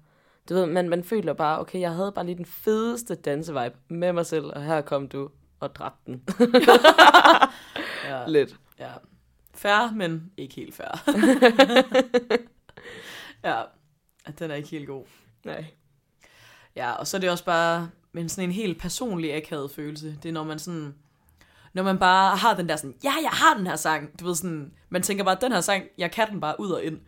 Du 0.50 0.54
ved, 0.54 0.66
man, 0.66 0.90
man 0.90 1.04
føler 1.04 1.34
bare, 1.34 1.60
okay, 1.60 1.80
jeg 1.80 1.94
havde 1.94 2.12
bare 2.16 2.26
lige 2.26 2.38
den 2.38 2.46
fedeste 2.46 3.16
dansevibe 3.16 3.76
med 3.88 4.14
mig 4.14 4.26
selv, 4.26 4.46
og 4.46 4.64
her 4.64 4.82
kom 4.82 5.08
du 5.08 5.30
og 5.60 5.76
dræbte 5.76 6.00
den. 6.06 6.24
Ja, 8.08 8.28
Lidt. 8.28 8.56
ja. 8.80 8.92
Færre, 9.54 9.92
men 9.96 10.32
ikke 10.38 10.56
helt 10.56 10.76
færre. 10.76 11.00
ja, 13.44 13.62
den 14.40 14.52
er 14.52 14.56
ikke 14.56 14.70
helt 14.70 14.88
god. 14.88 15.06
Nej. 15.46 15.66
Ja, 16.76 16.92
og 16.92 17.08
så 17.08 17.18
er 17.18 17.22
det 17.22 17.30
også 17.30 17.46
bare 17.46 17.90
men 18.14 18.30
sådan 18.30 18.50
en 18.50 18.54
helt 18.54 18.80
personlig 18.80 19.36
akavet 19.36 19.72
følelse. 19.72 20.18
Det 20.24 20.30
er, 20.30 20.34
når 20.34 20.44
man 20.44 20.60
sådan... 20.60 20.96
Når 21.74 21.84
man 21.84 22.00
bare 22.00 22.38
har 22.38 22.56
den 22.56 22.70
der 22.70 22.76
sådan, 22.76 22.96
ja, 23.04 23.14
jeg 23.22 23.30
har 23.32 23.54
den 23.58 23.68
her 23.68 23.76
sang. 23.76 24.20
Du 24.20 24.26
ved 24.26 24.36
sådan, 24.36 24.74
man 24.90 25.02
tænker 25.02 25.24
bare, 25.24 25.38
den 25.42 25.52
her 25.52 25.62
sang, 25.62 25.84
jeg 25.98 26.12
kan 26.12 26.30
den 26.30 26.42
bare 26.42 26.60
ud 26.60 26.70
og 26.70 26.84
ind. 26.84 27.00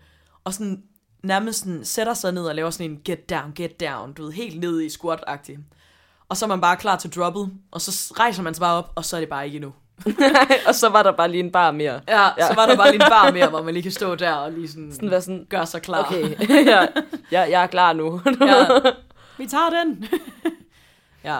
Og 0.43 0.53
sådan 0.53 0.83
nærmest 1.23 1.59
sådan, 1.59 1.85
sætter 1.85 2.13
sig 2.13 2.31
ned 2.31 2.45
og 2.45 2.55
laver 2.55 2.69
sådan 2.69 2.91
en 2.91 3.01
get 3.05 3.29
down, 3.29 3.53
get 3.55 3.79
down. 3.79 4.13
Du 4.13 4.23
ved, 4.23 4.31
helt 4.31 4.59
ned 4.59 4.81
i 4.81 4.89
squat-agtigt. 4.89 5.59
Og 6.29 6.37
så 6.37 6.45
er 6.45 6.47
man 6.47 6.61
bare 6.61 6.77
klar 6.77 6.95
til 6.95 7.15
droppet. 7.15 7.53
Og 7.71 7.81
så 7.81 8.13
rejser 8.19 8.43
man 8.43 8.53
sig 8.53 8.61
bare 8.61 8.77
op, 8.77 8.91
og 8.95 9.05
så 9.05 9.15
er 9.15 9.19
det 9.19 9.29
bare 9.29 9.45
ikke 9.45 9.55
endnu. 9.55 9.73
og 10.67 10.75
så 10.75 10.89
var 10.89 11.03
der 11.03 11.11
bare 11.11 11.27
lige 11.31 11.43
en 11.43 11.51
bar 11.51 11.71
mere. 11.71 12.01
Ja, 12.07 12.23
ja. 12.37 12.47
så 12.47 12.53
var 12.55 12.65
der 12.65 12.75
bare 12.75 12.91
lige 12.91 13.03
en 13.03 13.09
bar 13.09 13.31
mere, 13.31 13.49
hvor 13.49 13.61
man 13.61 13.73
lige 13.73 13.83
kan 13.83 13.91
stå 13.91 14.15
der 14.15 14.33
og 14.33 14.51
lige 14.51 14.67
sådan, 14.67 14.91
Sådan 14.93 15.11
være 15.11 15.21
sådan, 15.21 15.45
gøre 15.49 15.65
sig 15.65 15.81
klar. 15.81 16.05
okay, 16.05 16.29
ja, 16.71 16.79
jeg, 17.31 17.47
jeg 17.51 17.63
er 17.63 17.67
klar 17.67 17.93
nu. 17.93 18.21
Ja, 18.41 18.65
vi 19.37 19.47
tager 19.47 19.69
den. 19.69 20.05
ja, 21.23 21.39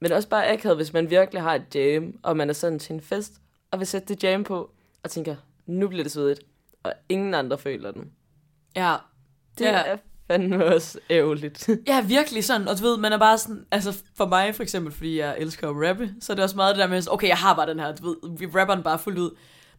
Men 0.00 0.12
også 0.12 0.28
bare 0.28 0.48
akavet, 0.52 0.76
hvis 0.76 0.92
man 0.92 1.10
virkelig 1.10 1.42
har 1.42 1.54
et 1.54 1.74
jam, 1.74 2.14
og 2.22 2.36
man 2.36 2.48
er 2.48 2.54
sådan 2.54 2.78
til 2.78 2.92
en 2.94 3.00
fest, 3.00 3.32
og 3.70 3.78
vil 3.78 3.86
sætte 3.86 4.08
det 4.14 4.24
jam 4.24 4.44
på, 4.44 4.70
og 5.04 5.10
tænker, 5.10 5.36
nu 5.66 5.88
bliver 5.88 6.02
det 6.04 6.12
svedigt, 6.12 6.40
og 6.82 6.92
ingen 7.08 7.34
andre 7.34 7.58
føler 7.58 7.90
den. 7.90 8.10
ja. 8.76 8.94
Det 9.58 9.64
Ja. 9.64 9.70
er 9.86 9.96
fandme 10.26 10.64
også 10.64 10.98
ærgerligt. 11.10 11.68
Ja, 11.86 12.00
virkelig 12.00 12.44
sådan, 12.44 12.68
og 12.68 12.78
du 12.78 12.82
ved, 12.82 12.96
man 12.98 13.12
er 13.12 13.18
bare 13.18 13.38
sådan, 13.38 13.66
altså 13.70 14.02
for 14.14 14.26
mig 14.26 14.54
for 14.54 14.62
eksempel, 14.62 14.92
fordi 14.92 15.18
jeg 15.18 15.36
elsker 15.38 15.68
at 15.70 15.88
rappe, 15.88 16.14
så 16.20 16.32
er 16.32 16.34
det 16.34 16.44
også 16.44 16.56
meget 16.56 16.76
det 16.76 16.82
der 16.82 16.88
med, 16.88 17.02
okay, 17.10 17.28
jeg 17.28 17.36
har 17.36 17.54
bare 17.54 17.66
den 17.70 17.80
her, 17.80 17.94
du 17.94 18.06
ved, 18.08 18.38
vi 18.38 18.46
rapper 18.46 18.74
den 18.74 18.84
bare 18.84 18.98
fuldt 18.98 19.18
ud. 19.18 19.30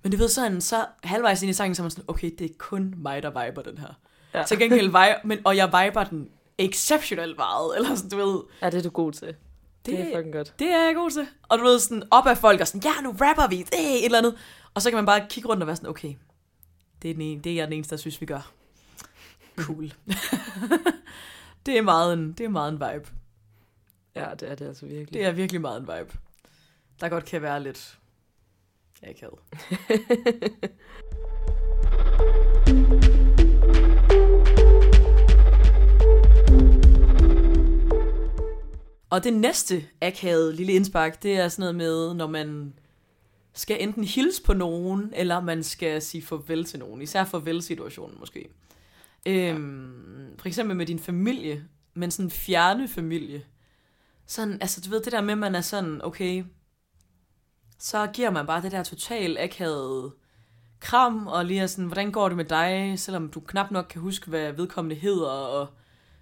Men 0.03 0.11
du 0.11 0.17
ved 0.17 0.27
sådan, 0.29 0.61
så 0.61 0.85
halvvejs 1.03 1.43
ind 1.43 1.49
i 1.49 1.53
sangen, 1.53 1.75
så 1.75 1.81
er 1.81 1.83
man 1.83 1.91
sådan, 1.91 2.05
okay, 2.07 2.31
det 2.39 2.45
er 2.51 2.53
kun 2.57 2.93
mig, 2.97 3.23
der 3.23 3.29
viber 3.45 3.61
den 3.61 3.77
her. 3.77 3.87
Ja. 4.33 4.43
Til 4.43 4.59
gengæld, 4.59 4.89
vi- 4.89 5.27
men, 5.27 5.39
og 5.43 5.57
jeg 5.57 5.65
viber 5.67 6.03
den 6.03 6.27
exceptionelt 6.57 7.37
meget, 7.37 7.75
eller 7.75 7.95
sådan, 7.95 8.09
du 8.09 8.17
ved. 8.17 8.41
ja, 8.61 8.69
det 8.69 8.77
er 8.77 8.81
du 8.83 8.89
god 8.89 9.11
til. 9.11 9.27
Det, 9.27 9.35
Det- 9.85 9.99
er 9.99 10.17
fucking 10.17 10.33
godt. 10.33 10.53
Det 10.59 10.67
er 10.71 10.85
jeg 10.85 10.95
god 10.95 11.11
til. 11.11 11.27
Og 11.49 11.57
du 11.59 11.63
ved 11.63 11.79
sådan, 11.79 12.03
op 12.11 12.27
af 12.27 12.37
folk 12.37 12.61
og 12.61 12.67
sådan, 12.67 12.81
ja, 12.83 13.01
nu 13.03 13.09
rapper 13.21 13.47
vi, 13.49 13.57
det 13.57 13.73
et 13.79 14.05
eller 14.05 14.17
andet. 14.17 14.35
Og 14.73 14.81
så 14.81 14.89
kan 14.89 14.97
man 14.97 15.05
bare 15.05 15.25
kigge 15.29 15.49
rundt 15.49 15.63
og 15.63 15.67
være 15.67 15.75
sådan, 15.75 15.89
okay, 15.89 16.13
det 17.01 17.09
er, 17.09 17.13
den 17.13 17.21
ene, 17.21 17.41
det 17.41 17.51
er 17.51 17.55
jeg 17.55 17.67
den 17.67 17.73
eneste, 17.73 17.91
der 17.95 17.99
synes, 17.99 18.21
vi 18.21 18.25
gør. 18.25 18.51
Cool. 19.57 19.93
det, 21.65 21.77
er 21.77 21.81
meget 21.81 22.13
en, 22.13 22.33
det 22.33 22.45
er 22.45 22.49
meget 22.49 22.71
en 22.71 22.79
vibe. 22.79 23.09
Ja, 24.15 24.31
det 24.39 24.51
er 24.51 24.55
det 24.55 24.67
altså 24.67 24.85
virkelig. 24.85 25.13
Det 25.13 25.25
er 25.25 25.31
virkelig 25.31 25.61
meget 25.61 25.79
en 25.79 25.87
vibe. 25.87 26.17
Der 27.01 27.09
godt 27.09 27.25
kan 27.25 27.41
være 27.41 27.63
lidt 27.63 27.99
akavet. 29.03 29.39
Og 39.09 39.23
det 39.23 39.33
næste 39.33 39.85
akavede 40.01 40.55
lille 40.55 40.73
indspark, 40.73 41.23
det 41.23 41.33
er 41.33 41.47
sådan 41.47 41.61
noget 41.61 41.75
med, 41.75 42.13
når 42.13 42.27
man 42.27 42.73
skal 43.53 43.83
enten 43.83 44.03
hilse 44.03 44.43
på 44.43 44.53
nogen, 44.53 45.13
eller 45.15 45.41
man 45.41 45.63
skal 45.63 46.01
sige 46.01 46.21
farvel 46.21 46.65
til 46.65 46.79
nogen. 46.79 47.01
Især 47.01 47.25
farvel-situationen 47.25 48.19
måske. 48.19 48.49
Øhm, 49.27 50.37
for 50.39 50.47
eksempel 50.47 50.75
med 50.77 50.85
din 50.85 50.99
familie, 50.99 51.67
men 51.93 52.11
sådan 52.11 52.25
en 52.25 52.31
fjerne 52.31 52.87
familie. 52.87 53.45
Sådan, 54.25 54.53
altså 54.61 54.81
du 54.81 54.89
ved, 54.89 55.01
det 55.03 55.11
der 55.11 55.21
med, 55.21 55.31
at 55.31 55.37
man 55.37 55.55
er 55.55 55.61
sådan, 55.61 56.01
okay, 56.03 56.43
så 57.79 58.07
giver 58.07 58.29
man 58.29 58.47
bare 58.47 58.61
det 58.61 58.71
der 58.71 58.83
total 58.83 59.37
akavede 59.37 60.13
kram, 60.79 61.27
og 61.27 61.45
lige 61.45 61.67
sådan, 61.67 61.85
hvordan 61.85 62.11
går 62.11 62.27
det 62.29 62.37
med 62.37 62.45
dig, 62.45 62.99
selvom 62.99 63.29
du 63.29 63.39
knap 63.39 63.71
nok 63.71 63.85
kan 63.89 64.01
huske, 64.01 64.29
hvad 64.29 64.51
vedkommende 64.51 64.95
hedder, 64.95 65.29
og 65.29 65.67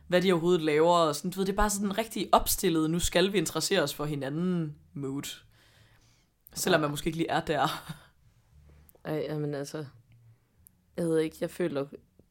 hvad 0.08 0.22
de 0.22 0.32
overhovedet 0.32 0.62
laver, 0.62 0.98
og 0.98 1.16
sådan, 1.16 1.32
du 1.32 1.40
ved, 1.40 1.46
det 1.46 1.52
er 1.52 1.58
bare 1.58 1.70
sådan 1.70 1.88
en 1.88 1.98
rigtig 1.98 2.30
opstillet, 2.32 2.90
nu 2.90 3.00
skal 3.00 3.34
vi 3.34 3.38
interessere 3.38 3.82
os 3.82 3.94
for 3.94 4.06
hinanden 4.06 4.76
mood. 4.94 5.42
Selvom 6.54 6.82
man 6.82 6.90
måske 6.90 7.08
ikke 7.08 7.18
lige 7.18 7.30
er 7.30 7.42
der. 7.42 7.68
Ej, 9.06 9.26
jamen 9.30 9.54
altså, 9.54 9.86
jeg 10.98 11.06
ved 11.06 11.20
ikke, 11.20 11.38
jeg 11.42 11.50
føler 11.50 11.86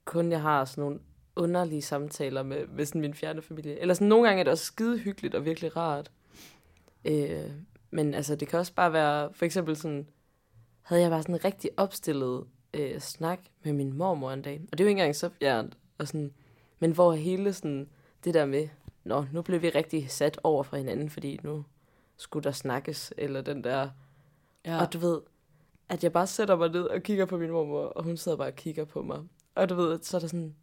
kun, 0.04 0.32
jeg 0.32 0.40
har 0.42 0.64
sådan 0.64 0.84
nogle 0.84 0.98
underlige 1.36 1.82
samtaler 1.82 2.42
med, 2.42 2.66
med 2.66 2.86
sådan 2.86 3.00
min 3.00 3.14
fjerne 3.14 3.42
familie. 3.42 3.80
Eller 3.80 3.94
sådan 3.94 4.08
nogle 4.08 4.28
gange 4.28 4.40
er 4.40 4.44
det 4.44 4.50
også 4.50 4.64
skide 4.64 4.98
hyggeligt 4.98 5.34
og 5.34 5.44
virkelig 5.44 5.76
rart. 5.76 6.10
Øh, 7.04 7.50
men 7.90 8.14
altså, 8.14 8.36
det 8.36 8.48
kan 8.48 8.58
også 8.58 8.74
bare 8.74 8.92
være, 8.92 9.32
for 9.32 9.44
eksempel 9.44 9.76
sådan, 9.76 10.08
havde 10.82 11.02
jeg 11.02 11.10
bare 11.10 11.22
sådan 11.22 11.34
en 11.34 11.44
rigtig 11.44 11.70
opstillet 11.76 12.44
øh, 12.74 13.00
snak 13.00 13.40
med 13.62 13.72
min 13.72 13.92
mormor 13.92 14.32
en 14.32 14.42
dag. 14.42 14.60
Og 14.72 14.78
det 14.78 14.84
er 14.84 14.84
jo 14.84 14.88
ikke 14.88 15.00
engang 15.00 15.16
så 15.16 15.28
fjernt. 15.28 15.76
Og 15.98 16.08
sådan, 16.08 16.32
men 16.78 16.90
hvor 16.90 17.12
hele 17.12 17.52
sådan, 17.52 17.88
det 18.24 18.34
der 18.34 18.46
med, 18.46 18.68
nå, 19.04 19.26
nu 19.32 19.42
blev 19.42 19.62
vi 19.62 19.68
rigtig 19.68 20.10
sat 20.10 20.40
over 20.42 20.62
for 20.62 20.76
hinanden, 20.76 21.10
fordi 21.10 21.40
nu 21.42 21.64
skulle 22.16 22.44
der 22.44 22.52
snakkes, 22.52 23.12
eller 23.16 23.42
den 23.42 23.64
der 23.64 23.88
Ja. 24.64 24.80
Og 24.80 24.92
du 24.92 24.98
ved, 24.98 25.20
at 25.88 26.04
jeg 26.04 26.12
bare 26.12 26.26
sætter 26.26 26.56
mig 26.56 26.70
ned 26.70 26.82
og 26.82 27.02
kigger 27.02 27.26
på 27.26 27.36
min 27.36 27.50
mormor, 27.50 27.84
og 27.84 28.04
hun 28.04 28.16
sidder 28.16 28.38
bare 28.38 28.48
og 28.48 28.56
kigger 28.56 28.84
på 28.84 29.02
mig. 29.02 29.20
Og 29.54 29.68
du 29.68 29.74
ved, 29.74 29.98
så 30.02 30.16
er 30.16 30.20
der 30.20 30.26
sådan 30.26 30.54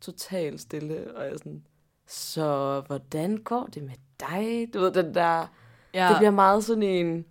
totalt 0.00 0.60
stille, 0.60 1.16
og 1.16 1.24
jeg 1.24 1.32
er 1.32 1.36
sådan, 1.38 1.62
så 2.06 2.82
hvordan 2.86 3.36
går 3.36 3.66
det 3.66 3.82
med 3.82 3.94
dig? 4.20 4.74
Du 4.74 4.80
ved, 4.80 4.92
den 4.92 5.14
der, 5.14 5.46
ja. 5.94 6.08
det 6.08 6.16
bliver 6.16 6.30
meget 6.30 6.64
sådan 6.64 6.82
en, 6.82 7.24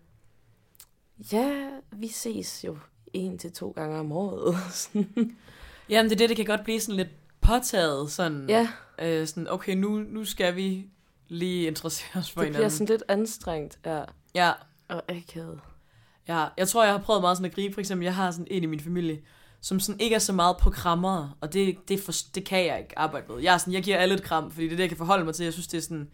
ja, 1.32 1.70
vi 1.92 2.08
ses 2.08 2.64
jo 2.64 2.78
en 3.14 3.38
til 3.38 3.52
to 3.54 3.72
gange 3.72 4.00
om 4.00 4.12
året. 4.12 4.56
Jamen, 5.90 6.10
det 6.10 6.16
er 6.16 6.18
det, 6.18 6.30
det 6.30 6.36
kan 6.38 6.46
godt 6.46 6.64
blive 6.64 6.80
sådan 6.80 6.96
lidt 6.96 7.42
påtaget. 7.42 8.12
Sådan, 8.12 8.50
ja, 8.50 8.70
øh, 9.00 9.28
sådan 9.28 9.48
okay, 9.50 9.76
nu, 9.76 9.90
nu 9.90 10.26
skal 10.26 10.56
vi 10.56 10.90
lige 11.28 11.68
interessere 11.68 12.20
os 12.20 12.32
for 12.32 12.42
det 12.42 12.48
hinanden. 12.48 12.60
bliver 12.60 12.70
sådan 12.70 12.88
lidt 12.88 13.04
anstrengt. 13.08 13.80
Ja, 13.86 14.04
Ja, 14.36 14.52
og 14.88 15.04
akavet. 15.08 15.60
ja, 16.28 16.48
jeg 16.58 16.68
tror, 16.68 16.84
jeg 16.84 16.94
har 16.94 17.00
prøvet 17.02 17.22
meget 17.22 17.38
sådan 17.38 17.50
at 17.52 17.56
gribe. 17.56 17.74
For 17.74 17.82
eksempel, 17.82 18.06
jeg 18.06 18.16
har 18.16 18.32
sådan 18.32 18.48
en 18.52 18.64
i 18.64 18.66
min 18.66 18.80
familie, 18.80 19.22
som 19.66 19.80
sådan 19.80 20.02
ikke 20.02 20.16
er 20.16 20.20
så 20.20 20.34
meget 20.34 20.58
på 20.58 20.70
krammer, 20.70 21.38
og 21.42 21.54
det, 21.54 21.78
det, 21.88 22.00
for, 22.00 22.12
det 22.36 22.46
kan 22.46 22.66
jeg 22.66 22.80
ikke 22.80 23.00
arbejde 23.00 23.26
med. 23.30 23.44
Jeg, 23.44 23.54
er 23.54 23.58
sådan, 23.58 23.74
jeg 23.74 23.84
giver 23.84 23.98
alle 23.98 24.16
et 24.16 24.24
kram, 24.24 24.52
fordi 24.52 24.66
det 24.66 24.72
er 24.72 24.76
det, 24.76 24.84
jeg 24.84 24.90
kan 24.90 24.98
forholde 24.98 25.26
mig 25.26 25.36
til. 25.36 25.44
Jeg 25.44 25.54
synes, 25.54 25.68
det 25.68 25.78
er 25.78 25.82
sådan, 25.82 26.10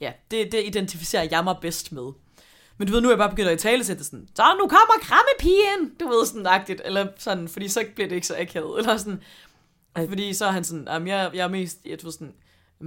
ja, 0.00 0.12
det, 0.30 0.52
det 0.52 0.62
identificerer 0.66 1.28
jeg 1.30 1.44
mig 1.44 1.56
bedst 1.60 1.92
med. 1.92 2.12
Men 2.78 2.88
du 2.88 2.92
ved, 2.92 3.00
nu 3.00 3.08
er 3.08 3.12
jeg 3.12 3.18
bare 3.18 3.30
begyndt 3.30 3.48
at 3.48 3.58
tale 3.58 3.84
sætte 3.84 4.04
sådan, 4.04 4.28
så 4.34 4.42
nu 4.42 4.68
kommer 4.68 4.94
krammepigen, 5.00 5.98
du 6.00 6.08
ved, 6.08 6.26
sådan 6.26 6.46
agtigt, 6.46 6.82
eller 6.84 7.06
sådan, 7.18 7.48
fordi 7.48 7.68
så 7.68 7.84
bliver 7.94 8.08
det 8.08 8.14
ikke 8.14 8.26
så 8.26 8.36
akavet, 8.38 8.78
eller 8.78 8.96
sådan, 8.96 9.22
fordi 10.08 10.34
så 10.34 10.46
er 10.46 10.50
han 10.50 10.64
sådan, 10.64 10.88
jamen, 10.90 11.08
jeg, 11.08 11.30
jeg 11.34 11.44
er 11.44 11.48
mest, 11.48 11.78
jeg 11.86 11.98
ved 12.02 12.12
sådan, 12.12 12.34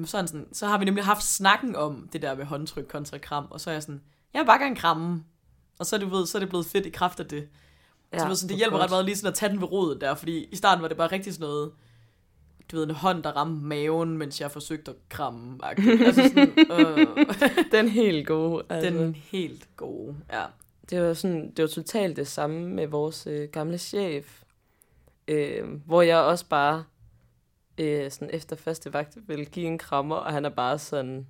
så, 0.05 0.17
er 0.17 0.21
han 0.21 0.27
sådan, 0.27 0.47
så 0.53 0.67
har 0.67 0.77
vi 0.77 0.85
nemlig 0.85 1.05
haft 1.05 1.23
snakken 1.23 1.75
om 1.75 2.09
det 2.13 2.21
der 2.21 2.35
med 2.35 2.45
håndtryk 2.45 2.85
kontra 2.89 3.17
kram, 3.17 3.47
og 3.49 3.61
så 3.61 3.69
er 3.69 3.73
jeg 3.73 3.83
sådan, 3.83 4.01
jeg 4.33 4.39
vil 4.39 4.45
bare 4.45 4.59
gerne 4.59 4.75
kramme, 4.75 5.23
og 5.79 5.85
så 5.85 5.95
er, 5.95 5.99
du 5.99 6.09
ved, 6.09 6.25
så 6.25 6.37
er 6.37 6.39
det 6.39 6.49
blevet 6.49 6.65
fedt 6.65 6.85
i 6.85 6.89
kraft 6.89 7.19
af 7.19 7.25
det. 7.25 7.47
Ja, 8.13 8.19
så 8.19 8.35
sådan, 8.35 8.49
det 8.49 8.57
hjælper 8.57 8.77
godt. 8.77 8.83
ret 8.83 8.89
meget 8.91 9.05
lige 9.05 9.15
sådan 9.15 9.27
at 9.27 9.33
tage 9.33 9.49
den 9.51 9.61
ved 9.61 9.71
rodet 9.71 10.01
der, 10.01 10.15
fordi 10.15 10.43
i 10.43 10.55
starten 10.55 10.81
var 10.81 10.87
det 10.87 10.97
bare 10.97 11.11
rigtig 11.11 11.33
sådan 11.33 11.47
noget, 11.47 11.71
du 12.71 12.75
ved, 12.77 12.83
en 12.83 12.91
hånd, 12.95 13.23
der 13.23 13.31
ramte 13.31 13.65
maven, 13.65 14.17
mens 14.17 14.41
jeg 14.41 14.51
forsøgte 14.51 14.91
at 14.91 14.97
kramme. 15.09 15.59
Altså 16.05 16.23
sådan, 16.23 16.53
øh, 16.71 17.07
Den 17.71 17.89
helt 17.89 18.27
gode. 18.27 18.63
Altså. 18.69 18.89
den 18.89 19.15
helt 19.15 19.69
gode, 19.77 20.15
ja. 20.31 20.43
Det 20.89 21.01
var 21.01 21.13
sådan, 21.13 21.51
det 21.51 21.63
var 21.63 21.67
totalt 21.69 22.17
det 22.17 22.27
samme 22.27 22.69
med 22.69 22.87
vores 22.87 23.27
øh, 23.27 23.49
gamle 23.49 23.77
chef, 23.77 24.43
øh, 25.27 25.67
hvor 25.85 26.01
jeg 26.01 26.17
også 26.17 26.45
bare 26.49 26.83
øh, 27.77 28.11
sådan 28.11 28.29
efter 28.33 28.55
første 28.55 28.93
vagt 28.93 29.17
ville 29.27 29.45
give 29.45 29.67
en 29.67 29.77
krammer, 29.77 30.15
og 30.15 30.33
han 30.33 30.45
er 30.45 30.49
bare 30.49 30.79
sådan, 30.79 31.27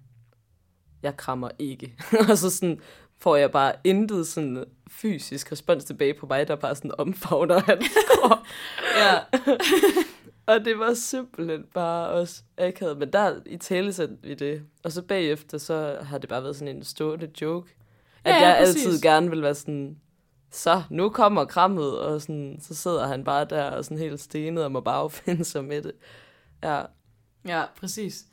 jeg 1.04 1.18
krammer 1.18 1.50
ikke. 1.60 1.96
og 2.30 2.38
så 2.38 2.50
sådan 2.50 2.80
får 3.22 3.36
jeg 3.36 3.52
bare 3.52 3.74
intet 3.84 4.28
sådan 4.28 4.66
fysisk 4.90 5.52
respons 5.52 5.86
tilbage 5.86 6.14
på 6.14 6.26
mig, 6.26 6.48
der 6.48 6.56
bare 6.56 6.76
sådan 6.76 6.92
omfavner 6.98 7.60
hans 7.60 7.86
krop. 8.10 8.38
ja. 9.00 9.18
og 10.54 10.66
det 10.66 10.80
var 10.80 10.94
simpelthen 10.94 11.66
bare 11.74 12.10
også 12.10 12.42
akavet. 12.58 12.98
Men 12.98 13.14
der 13.14 13.36
i 13.46 13.58
tale 13.58 13.94
vi 14.24 14.34
det. 14.34 14.62
Og 14.84 14.92
så 14.92 15.02
bagefter, 15.02 15.58
så 15.58 15.98
har 16.02 16.18
det 16.18 16.30
bare 16.30 16.44
været 16.44 16.56
sådan 16.56 16.76
en 16.76 16.84
stående 16.84 17.32
joke. 17.42 17.76
At 18.24 18.34
Ja, 18.34 18.40
ja, 18.40 18.48
jeg 18.48 18.66
præcis. 18.66 18.86
altid 18.86 19.02
gerne 19.02 19.30
vil 19.30 19.42
være 19.42 19.56
sådan, 19.56 19.98
så 20.52 20.84
nu 20.90 21.10
kommer 21.10 21.46
krammet, 21.46 22.00
og 22.00 22.22
sådan, 22.22 22.58
så 22.62 22.76
sidder 22.76 23.08
han 23.08 23.24
bare 23.24 23.46
der 23.46 23.64
og 23.64 23.86
sådan 23.86 23.98
helt 23.98 24.20
stenet 24.20 24.64
og 24.64 24.72
må 24.72 24.80
bare 24.80 24.98
affinde 24.98 25.46
sig 25.46 25.64
med 25.66 25.82
det. 25.82 25.92
Ja, 26.64 26.82
Ja, 27.48 27.64
præcis. 27.80 28.26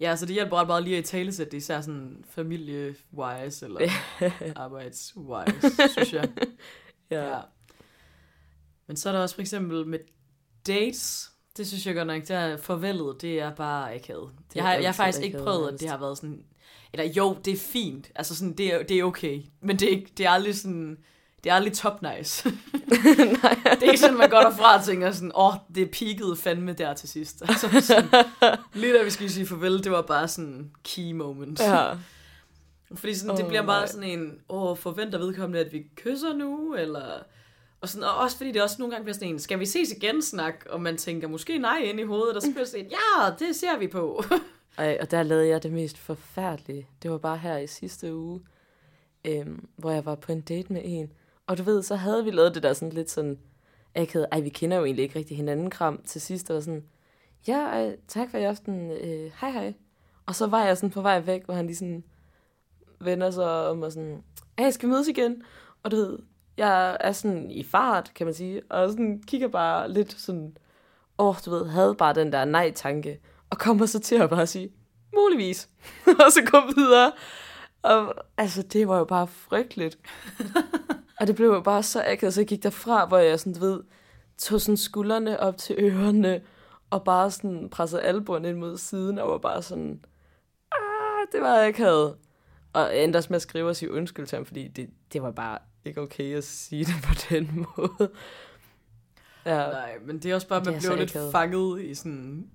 Ja, 0.00 0.16
så 0.16 0.26
det 0.26 0.34
hjælper 0.34 0.56
ret 0.56 0.66
meget 0.66 0.82
lige 0.82 0.98
at 0.98 1.04
i 1.04 1.06
tale 1.06 1.32
sætte 1.32 1.52
det, 1.52 1.56
især 1.56 1.80
sådan 1.80 2.24
familie-wise 2.30 3.64
eller 3.64 3.80
arbejds-wise, 4.64 5.90
synes 5.92 6.12
jeg. 6.12 6.28
ja. 7.10 7.28
Ja. 7.28 7.40
Men 8.86 8.96
så 8.96 9.08
er 9.08 9.12
der 9.12 9.20
også 9.20 9.34
for 9.34 9.42
eksempel 9.42 9.86
med 9.86 9.98
dates. 10.66 11.32
Det 11.56 11.66
synes 11.66 11.86
jeg 11.86 11.94
godt 11.94 12.06
nok, 12.06 12.22
det 12.22 12.30
er 12.30 12.56
forvældet, 12.56 13.16
det 13.20 13.40
er 13.40 13.54
bare 13.54 13.94
akavet. 13.94 14.30
Jeg 14.54 14.64
har, 14.64 14.74
jeg 14.74 14.88
har 14.88 14.92
faktisk 14.92 15.24
ikke 15.24 15.38
prøvet, 15.38 15.72
at 15.72 15.80
det 15.80 15.88
har 15.88 15.98
været 15.98 16.18
sådan... 16.18 16.44
Eller 16.92 17.12
jo, 17.12 17.36
det 17.44 17.52
er 17.52 17.56
fint. 17.56 18.10
Altså 18.14 18.36
sådan, 18.36 18.52
det 18.52 18.74
er, 18.74 18.82
det 18.82 18.98
er 18.98 19.04
okay. 19.04 19.42
Men 19.60 19.76
det 19.76 19.86
er, 19.86 19.96
ikke, 19.96 20.12
det 20.16 20.26
er 20.26 20.30
aldrig 20.30 20.56
sådan... 20.56 20.98
Det 21.44 21.50
er 21.50 21.54
aldrig 21.54 21.72
top 21.72 22.02
nice. 22.02 22.48
Nej. 23.42 23.58
det 23.64 23.82
er 23.82 23.86
ikke 23.86 23.98
sådan, 23.98 24.18
man 24.18 24.30
går 24.30 24.40
derfra 24.40 24.78
og 24.78 24.84
tænker 24.84 25.12
sådan, 25.12 25.32
åh, 25.34 25.46
oh, 25.46 25.54
det 25.74 25.90
peakede 25.90 26.36
fandme 26.36 26.72
der 26.72 26.94
til 26.94 27.08
sidst. 27.08 27.42
Altså 27.48 27.80
sådan, 27.80 28.08
lige 28.74 28.98
da 28.98 29.02
vi 29.02 29.10
skulle 29.10 29.30
sige 29.32 29.46
farvel, 29.46 29.84
det 29.84 29.92
var 29.92 30.02
bare 30.02 30.28
sådan 30.28 30.70
key 30.84 31.12
moment. 31.12 31.60
ja. 31.60 31.92
Fordi 32.94 33.14
sådan, 33.14 33.36
det 33.36 33.44
Åh, 33.44 33.48
bliver 33.48 33.66
bare 33.66 33.80
nej. 33.80 33.86
sådan 33.86 34.08
en, 34.10 34.38
åh, 34.48 34.76
forventer 34.76 35.18
vedkommende, 35.18 35.60
at 35.60 35.72
vi 35.72 35.82
kysser 35.96 36.34
nu, 36.34 36.74
eller... 36.74 37.04
Og, 37.80 37.88
sådan, 37.88 38.04
og 38.04 38.16
også 38.16 38.36
fordi 38.36 38.52
det 38.52 38.62
også 38.62 38.76
nogle 38.78 38.92
gange 38.92 39.04
bliver 39.04 39.14
sådan 39.14 39.28
en, 39.28 39.38
skal 39.38 39.58
vi 39.58 39.66
ses 39.66 39.92
igen 39.92 40.22
snak? 40.22 40.66
Og 40.70 40.80
man 40.80 40.96
tænker 40.96 41.28
måske 41.28 41.58
nej 41.58 41.78
ind 41.78 42.00
i 42.00 42.02
hovedet, 42.02 42.36
og 42.36 42.42
så 42.42 42.50
bliver 42.50 42.64
det 42.64 42.68
sådan, 42.68 42.86
ja, 42.90 43.30
det 43.38 43.56
ser 43.56 43.78
vi 43.78 43.86
på. 43.86 44.24
Ej, 44.78 44.98
og 45.00 45.10
der 45.10 45.22
lavede 45.22 45.48
jeg 45.48 45.62
det 45.62 45.72
mest 45.72 45.98
forfærdelige. 45.98 46.88
Det 47.02 47.10
var 47.10 47.18
bare 47.18 47.36
her 47.38 47.56
i 47.58 47.66
sidste 47.66 48.14
uge, 48.14 48.40
øhm, 49.24 49.68
hvor 49.76 49.90
jeg 49.90 50.04
var 50.04 50.14
på 50.14 50.32
en 50.32 50.40
date 50.40 50.72
med 50.72 50.80
en. 50.84 51.12
Og 51.48 51.58
du 51.58 51.62
ved, 51.62 51.82
så 51.82 51.96
havde 51.96 52.24
vi 52.24 52.30
lavet 52.30 52.54
det 52.54 52.62
der 52.62 52.72
sådan 52.72 52.92
lidt 52.92 53.10
sådan 53.10 53.38
akavet, 53.94 54.26
ej, 54.32 54.40
vi 54.40 54.48
kender 54.48 54.76
jo 54.76 54.84
egentlig 54.84 55.02
ikke 55.02 55.18
rigtig 55.18 55.36
hinanden 55.36 55.70
kram 55.70 56.02
til 56.04 56.20
sidst. 56.20 56.50
Og 56.50 56.62
sådan, 56.62 56.84
ja, 57.46 57.58
ej, 57.58 57.96
tak 58.08 58.30
for 58.30 58.38
i 58.38 58.44
aften, 58.44 58.90
øh, 58.90 59.30
hej 59.40 59.50
hej. 59.50 59.74
Og 60.26 60.34
så 60.34 60.46
var 60.46 60.64
jeg 60.64 60.76
sådan 60.76 60.90
på 60.90 61.02
vej 61.02 61.20
væk, 61.20 61.44
hvor 61.44 61.54
han 61.54 61.66
lige 61.66 61.76
sådan 61.76 62.04
vender 63.00 63.30
sig 63.30 63.68
om 63.68 63.82
og 63.82 63.92
sådan, 63.92 64.22
hey, 64.58 64.70
skal 64.70 64.88
vi 64.88 64.92
mødes 64.92 65.08
igen? 65.08 65.42
Og 65.82 65.90
du 65.90 65.96
ved, 65.96 66.18
jeg 66.56 66.96
er 67.00 67.12
sådan 67.12 67.50
i 67.50 67.62
fart, 67.64 68.12
kan 68.14 68.26
man 68.26 68.34
sige, 68.34 68.62
og 68.70 68.90
sådan 68.90 69.22
kigger 69.26 69.48
bare 69.48 69.92
lidt 69.92 70.20
sådan, 70.20 70.56
åh, 71.18 71.28
oh, 71.28 71.36
du 71.44 71.50
ved, 71.50 71.66
havde 71.66 71.94
bare 71.94 72.14
den 72.14 72.32
der 72.32 72.44
nej-tanke, 72.44 73.20
og 73.50 73.58
kommer 73.58 73.86
så 73.86 73.98
til 73.98 74.16
at 74.16 74.30
bare 74.30 74.46
sige, 74.46 74.70
muligvis, 75.14 75.68
og 76.26 76.32
så 76.32 76.42
gå 76.50 76.58
videre. 76.76 77.12
Og 77.82 78.14
altså, 78.36 78.62
det 78.62 78.88
var 78.88 78.98
jo 78.98 79.04
bare 79.04 79.26
frygteligt. 79.26 79.98
og 81.20 81.26
det 81.26 81.36
blev 81.36 81.48
jo 81.48 81.60
bare 81.60 81.82
så 81.82 82.02
akavet, 82.06 82.34
så 82.34 82.40
jeg 82.40 82.48
gik 82.48 82.62
derfra, 82.62 83.06
hvor 83.06 83.18
jeg 83.18 83.40
sådan, 83.40 83.52
du 83.54 83.60
ved, 83.60 83.80
tog 84.38 84.60
sådan 84.60 84.76
skuldrene 84.76 85.40
op 85.40 85.56
til 85.56 85.76
ørerne, 85.78 86.40
og 86.90 87.04
bare 87.04 87.30
sådan 87.30 87.68
pressede 87.70 88.02
albuen 88.02 88.44
ind 88.44 88.58
mod 88.58 88.76
siden, 88.78 89.18
og 89.18 89.30
var 89.30 89.38
bare 89.38 89.62
sådan, 89.62 90.04
ah, 90.72 91.26
det 91.32 91.40
var 91.40 91.66
akavet. 91.66 92.14
Og 92.72 92.80
jeg 92.82 93.04
endte 93.04 93.16
også 93.16 93.26
med 93.30 93.36
at 93.36 93.42
skrive 93.42 93.68
og 93.68 93.76
sige 93.76 93.92
undskyld 93.92 94.26
til 94.26 94.36
ham, 94.36 94.46
fordi 94.46 94.68
det, 94.68 94.90
det 95.12 95.22
var 95.22 95.30
bare 95.30 95.58
ikke 95.84 96.00
okay 96.00 96.36
at 96.36 96.44
sige 96.44 96.84
det 96.84 96.94
på 97.04 97.14
den 97.30 97.48
måde. 97.76 98.10
Ja, 99.46 99.56
nej, 99.56 99.92
men 100.06 100.18
det 100.18 100.30
er 100.30 100.34
også 100.34 100.48
bare, 100.48 100.60
at 100.60 100.66
man 100.66 100.74
er 100.74 100.78
bliver 100.78 100.96
lidt 100.96 101.16
fanget 101.32 101.82
i 101.82 101.94
sådan 101.94 102.46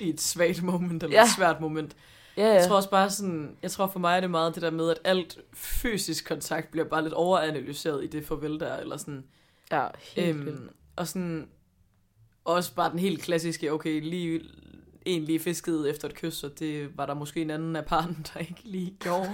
i 0.00 0.08
et 0.08 0.20
svagt 0.20 0.62
moment, 0.62 1.02
eller 1.02 1.16
Ja. 1.16 1.22
et 1.24 1.30
svært 1.36 1.60
moment. 1.60 1.96
Ja, 2.36 2.46
Jeg 2.46 2.60
ja. 2.60 2.66
tror 2.68 2.76
også 2.76 2.90
bare 2.90 3.10
sådan, 3.10 3.56
jeg 3.62 3.70
tror 3.70 3.86
for 3.86 3.98
mig 3.98 4.16
er 4.16 4.20
det 4.20 4.30
meget 4.30 4.54
det 4.54 4.62
der 4.62 4.70
med, 4.70 4.90
at 4.90 4.98
alt 5.04 5.38
fysisk 5.54 6.28
kontakt 6.28 6.70
bliver 6.70 6.88
bare 6.88 7.02
lidt 7.02 7.14
overanalyseret 7.14 8.04
i 8.04 8.06
det 8.06 8.26
farvel 8.26 8.60
der, 8.60 8.76
eller 8.76 8.96
sådan, 8.96 9.24
ja 9.72 9.86
helt 10.16 10.44
vildt. 10.44 10.58
Øhm, 10.58 10.70
og 10.96 11.08
sådan, 11.08 11.48
også 12.44 12.74
bare 12.74 12.90
den 12.90 12.98
helt 12.98 13.22
klassiske, 13.22 13.72
okay, 13.72 14.00
lige 14.00 14.40
en 15.04 15.24
lige 15.24 15.40
fiskede 15.40 15.90
efter 15.90 16.08
et 16.08 16.14
kys, 16.14 16.44
og 16.44 16.58
det 16.58 16.98
var 16.98 17.06
der 17.06 17.14
måske 17.14 17.42
en 17.42 17.50
anden 17.50 17.76
af 17.76 17.84
parten, 17.84 18.26
der 18.34 18.40
ikke 18.40 18.60
lige 18.64 18.96
gjorde. 19.00 19.30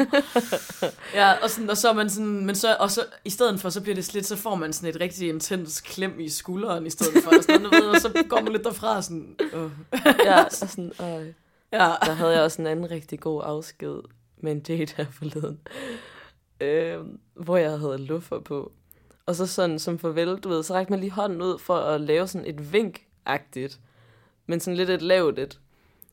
ja, 1.15 1.33
og, 1.33 1.51
sådan, 1.51 1.71
og 1.71 1.77
så 1.77 1.89
er 1.89 1.93
man 1.93 2.11
sådan, 2.11 2.47
men 2.47 2.55
så, 2.55 2.77
og 2.81 2.91
så 2.91 3.05
i 3.25 3.31
stedet 3.31 3.61
for, 3.61 3.71
så 3.71 3.81
bliver 3.81 3.95
det 3.95 4.05
slet, 4.05 4.27
så 4.27 4.37
får 4.37 4.55
man 4.55 4.73
sådan 4.73 4.95
et 4.95 5.01
rigtig 5.01 5.29
intens 5.29 5.81
klem 5.81 6.21
i 6.21 6.29
skulderen, 6.29 6.87
i 6.87 6.91
stedet 6.91 7.25
for, 7.25 7.31
og, 7.31 7.45
sådan, 7.45 7.67
og 7.67 8.01
så 8.01 8.25
går 8.29 8.41
man 8.41 8.53
lidt 8.53 8.65
derfra 8.65 9.03
sådan, 9.03 9.37
øh. 9.53 9.71
ja, 10.25 10.45
og 10.45 10.53
sådan, 10.53 10.93
øh, 11.01 11.27
ja. 11.73 11.95
der 12.07 12.13
havde 12.13 12.33
jeg 12.33 12.43
også 12.43 12.63
en 12.63 12.67
anden 12.67 12.91
rigtig 12.91 13.21
god 13.21 13.43
afsked 13.45 14.01
med 14.37 14.53
en 14.53 14.61
date 14.61 14.95
her 14.97 15.07
forleden, 15.11 15.61
øh, 16.61 16.99
hvor 17.35 17.57
jeg 17.57 17.79
havde 17.79 17.99
luffer 17.99 18.41
på. 18.41 18.73
Og 19.27 19.35
så 19.37 19.47
sådan 19.47 19.79
som 19.79 19.99
farvel, 19.99 20.37
du 20.37 20.49
ved, 20.49 20.63
så 20.63 20.75
rækte 20.75 20.93
man 20.93 21.01
lige 21.01 21.11
hånden 21.11 21.43
ud 21.43 21.59
for 21.59 21.77
at 21.77 22.01
lave 22.01 22.27
sådan 22.27 22.47
et 22.47 22.73
vink-agtigt, 22.73 23.81
men 24.47 24.61
sådan 24.61 24.77
lidt 24.77 24.91
et 24.91 25.03
lavt 25.03 25.39
et. 25.39 25.61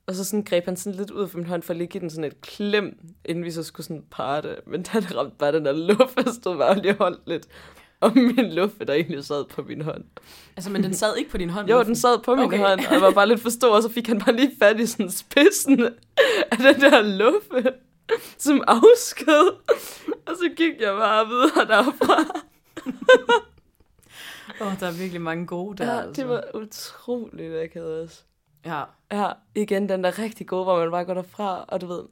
Og 0.05 0.15
så 0.15 0.23
sådan 0.23 0.43
greb 0.43 0.65
han 0.65 0.77
sådan 0.77 0.97
lidt 0.97 1.11
ud 1.11 1.27
for 1.27 1.37
min 1.37 1.47
hånd, 1.47 1.63
for 1.63 1.73
at 1.73 1.77
lige 1.77 1.87
give 1.87 2.01
den 2.01 2.09
sådan 2.09 2.23
et 2.23 2.41
klem, 2.41 2.99
inden 3.25 3.43
vi 3.43 3.51
så 3.51 3.63
skulle 3.63 3.85
sådan 3.85 4.05
parte. 4.11 4.55
Men 4.65 4.81
den 4.93 5.01
det 5.01 5.15
ramte 5.15 5.35
bare 5.37 5.51
den 5.51 5.65
der 5.65 5.71
luft, 5.71 6.27
og 6.27 6.33
stod 6.33 6.57
bare 6.57 6.81
lige 6.81 6.93
holdt 6.93 7.21
lidt 7.27 7.47
om 8.01 8.17
min 8.17 8.53
luft, 8.53 8.75
der 8.87 8.93
egentlig 8.93 9.25
sad 9.25 9.45
på 9.45 9.61
min 9.61 9.81
hånd. 9.81 10.03
Altså, 10.55 10.71
men 10.71 10.83
den 10.83 10.93
sad 10.93 11.15
ikke 11.17 11.29
på 11.31 11.37
din 11.37 11.49
hånd? 11.49 11.69
Jo, 11.69 11.83
den 11.83 11.95
sad 11.95 12.19
på 12.23 12.35
min 12.35 12.45
Okay. 12.45 12.57
hånd, 12.57 12.79
og 12.85 12.93
jeg 12.93 13.01
var 13.01 13.11
bare 13.11 13.27
lidt 13.27 13.41
for 13.41 13.49
stor, 13.49 13.75
og 13.75 13.83
så 13.83 13.89
fik 13.89 14.07
han 14.07 14.19
bare 14.19 14.35
lige 14.35 14.51
fat 14.59 14.79
i 14.79 14.85
sådan 14.85 15.11
spidsen 15.11 15.83
af 16.51 16.57
den 16.57 16.81
der 16.81 17.01
luffe, 17.01 17.71
som 18.37 18.63
afsked. 18.67 19.51
Og 20.25 20.35
så 20.35 20.49
gik 20.57 20.81
jeg 20.81 20.93
bare 20.97 21.27
videre 21.27 21.67
derfra. 21.67 22.43
Åh, 24.61 24.67
oh, 24.67 24.79
der 24.79 24.87
er 24.87 24.91
virkelig 24.99 25.21
mange 25.21 25.45
gode 25.47 25.77
der, 25.77 25.93
Ja, 25.93 26.01
altså. 26.01 26.21
det 26.21 26.29
var 26.29 26.43
utroligt 26.53 27.55
akavet 27.63 28.01
også. 28.01 28.21
Ja, 28.65 28.83
Ja, 29.11 29.27
igen 29.55 29.89
den 29.89 30.03
der 30.03 30.19
rigtig 30.19 30.47
gode, 30.47 30.63
hvor 30.63 30.79
man 30.79 30.91
bare 30.91 31.05
går 31.05 31.13
derfra, 31.13 31.65
og 31.67 31.81
du 31.81 31.87
ved, 31.87 32.03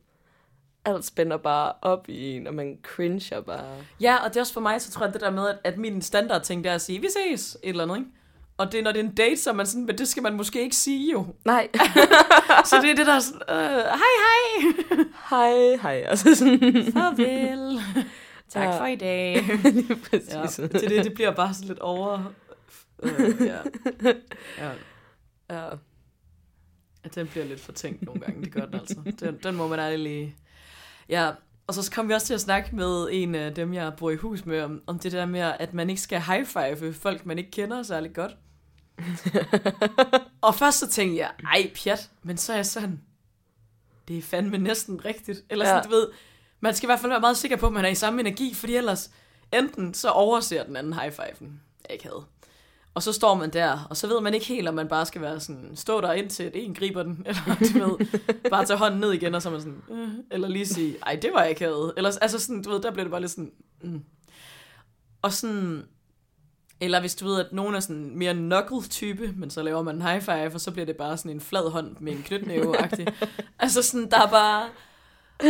alt 0.86 1.06
spænder 1.06 1.38
bare 1.38 1.74
op 1.82 2.10
i 2.10 2.36
en, 2.36 2.48
og 2.48 2.54
man 2.54 2.78
cringer 2.84 3.42
bare. 3.42 3.76
Ja, 4.02 4.16
og 4.24 4.30
det 4.30 4.38
er 4.38 4.42
også 4.42 4.54
for 4.54 4.62
mig, 4.62 4.82
så 4.82 4.92
tror 4.92 5.06
jeg, 5.06 5.14
det 5.14 5.22
der 5.22 5.30
med, 5.32 5.48
at, 5.48 5.58
at 5.64 5.78
min 5.78 6.02
standard 6.02 6.42
ting, 6.42 6.64
det 6.64 6.70
er 6.70 6.76
at 6.76 6.82
sige, 6.82 7.02
vi 7.02 7.08
ses, 7.28 7.58
et 7.64 7.70
eller 7.70 7.84
andet, 7.84 7.98
ikke? 7.98 8.10
Og 8.58 8.72
det 8.72 8.80
er, 8.80 8.84
når 8.84 8.92
det 8.92 9.00
er 9.00 9.04
en 9.04 9.16
date, 9.16 9.38
så 9.38 9.50
er 9.50 9.54
man 9.54 9.66
sådan, 9.66 9.86
men 9.86 9.98
det 9.98 10.08
skal 10.08 10.24
man 10.24 10.34
måske 10.34 10.62
ikke 10.62 10.76
sige 10.76 11.12
jo. 11.12 11.26
Nej, 11.46 11.68
Så 12.70 12.76
det 12.82 12.90
er 12.92 12.96
det 12.96 13.08
der 13.08 13.20
sådan, 13.20 13.42
øh, 13.50 13.56
hej 13.86 13.98
hej, 14.26 15.06
hej, 15.30 15.76
hej. 15.82 16.08
Og 16.12 16.18
så 16.18 16.36
sådan, 16.36 16.60
farvel, 16.94 17.80
tak 18.50 18.64
Ja. 18.64 18.80
for 18.82 18.86
i 18.86 18.96
dag. 18.96 19.34
lige 19.64 19.98
Ja, 20.32 20.42
det, 20.44 20.72
det, 20.90 21.04
det 21.06 21.14
bliver 21.14 21.32
bare 21.32 21.54
sådan 21.54 21.68
lidt 21.68 21.80
over, 21.80 22.24
Øh, 23.04 23.36
ja. 23.46 23.58
ja. 24.04 24.72
Ja. 25.50 25.66
Ja, 27.04 27.10
den 27.16 27.28
bliver 27.28 27.46
lidt 27.46 27.60
for 27.60 27.72
tænkt 27.72 28.02
nogle 28.06 28.22
gange, 28.22 28.44
det 28.44 28.54
gør 28.54 28.66
den 28.66 28.74
altså. 28.74 28.96
Den, 29.20 29.40
den 29.44 29.56
må 29.56 29.68
man 29.68 29.80
ærlig 29.80 30.00
lige... 30.00 30.36
Ja, 31.10 31.32
og 31.68 31.74
så 31.74 31.92
kom 31.92 32.08
vi 32.10 32.14
også 32.14 32.28
til 32.28 32.34
at 32.34 32.42
snakke 32.42 32.76
med 32.76 33.08
en 33.12 33.36
af 33.36 33.54
dem, 33.56 33.74
jeg 33.74 33.94
bor 33.98 34.10
i 34.12 34.16
hus 34.16 34.46
med, 34.46 34.62
om, 34.62 34.82
om 34.88 35.00
det 35.00 35.12
der 35.12 35.26
med, 35.26 35.40
at 35.40 35.74
man 35.74 35.90
ikke 35.90 36.02
skal 36.02 36.22
high-five 36.22 36.94
folk, 36.94 37.26
man 37.26 37.38
ikke 37.38 37.52
kender 37.52 37.84
særlig 37.84 38.14
godt. 38.14 38.32
og 40.42 40.56
først 40.56 40.80
så 40.80 40.90
tænkte 40.90 41.18
jeg, 41.18 41.32
ej 41.44 41.72
pjat, 41.84 42.10
men 42.24 42.38
så 42.38 42.52
er 42.52 42.56
jeg 42.58 42.66
sådan, 42.66 43.02
det 44.08 44.18
er 44.18 44.22
fandme 44.22 44.58
næsten 44.58 45.06
rigtigt. 45.06 45.44
Eller 45.50 45.66
sådan, 45.66 45.78
Ja. 45.78 45.90
du 45.90 45.90
ved, 45.90 46.08
man 46.60 46.74
skal 46.74 46.88
i 46.88 46.90
hvert 46.90 47.00
fald 47.00 47.12
være 47.12 47.20
meget 47.20 47.38
sikker 47.38 47.58
på, 47.58 47.68
at 47.68 47.74
man 47.74 47.86
er 47.86 47.90
i 47.90 47.96
samme 47.96 48.20
energi, 48.20 48.54
fordi 48.54 48.76
ellers 48.76 49.12
enten 49.54 49.94
så 49.94 50.10
overser 50.10 50.64
den 50.64 50.76
anden 50.76 50.94
high-five'en, 50.94 51.46
jeg 51.84 51.92
ikke 51.92 52.04
havde. 52.04 52.26
Og 52.96 53.04
så 53.04 53.14
står 53.14 53.36
man 53.36 53.50
der, 53.50 53.88
og 53.90 53.98
så 53.98 54.08
ved 54.08 54.22
man 54.22 54.34
ikke 54.34 54.46
helt, 54.46 54.68
om 54.68 54.74
man 54.74 54.88
bare 54.88 55.06
skal 55.06 55.22
være 55.22 55.40
sådan, 55.40 55.72
stå 55.76 56.02
der 56.02 56.14
indtil, 56.14 56.52
en 56.54 56.74
griber 56.74 57.04
den, 57.04 57.24
eller 57.28 57.42
du 57.74 57.80
ved, 57.80 58.08
bare 58.50 58.66
tage 58.66 58.78
hånden 58.78 59.00
ned 59.00 59.12
igen, 59.12 59.36
og 59.36 59.42
så 59.42 59.50
er 59.50 59.54
man 59.54 59.62
sådan, 59.62 59.82
øh, 59.92 60.10
eller 60.32 60.48
lige 60.48 60.66
sige, 60.66 60.98
ej, 61.06 61.20
det 61.22 61.30
var 61.34 61.42
jeg 61.42 61.50
ikke. 61.50 61.66
Eller, 61.66 62.18
altså 62.22 62.40
sådan, 62.40 62.62
du 62.62 62.70
ved, 62.70 62.82
der 62.82 62.92
bliver 62.92 63.04
det 63.04 63.12
bare 63.12 63.22
lidt 63.22 63.32
sådan, 63.32 63.52
mm. 63.82 64.02
Og 65.22 65.34
sådan, 65.34 65.84
eller 66.82 67.00
hvis 67.00 67.16
du 67.16 67.26
ved, 67.26 67.40
at 67.40 67.54
nogen 67.54 67.76
er 67.76 67.80
sådan 67.80 68.12
mere 68.18 68.34
knuckle-type, 68.34 69.34
men 69.36 69.50
så 69.50 69.64
laver 69.64 69.82
man 69.82 69.96
en 69.96 70.02
high 70.02 70.22
five, 70.22 70.54
og 70.54 70.62
så 70.62 70.72
bliver 70.72 70.86
det 70.86 70.98
bare 70.98 71.18
sådan 71.18 71.32
en 71.32 71.42
flad 71.42 71.70
hånd 71.72 71.96
med 72.00 72.14
en 72.14 72.24
knytnæve-agtig. 72.24 73.08
altså 73.60 73.82
sådan, 73.82 74.10
der 74.10 74.22
er 74.22 74.30
bare... 74.30 74.68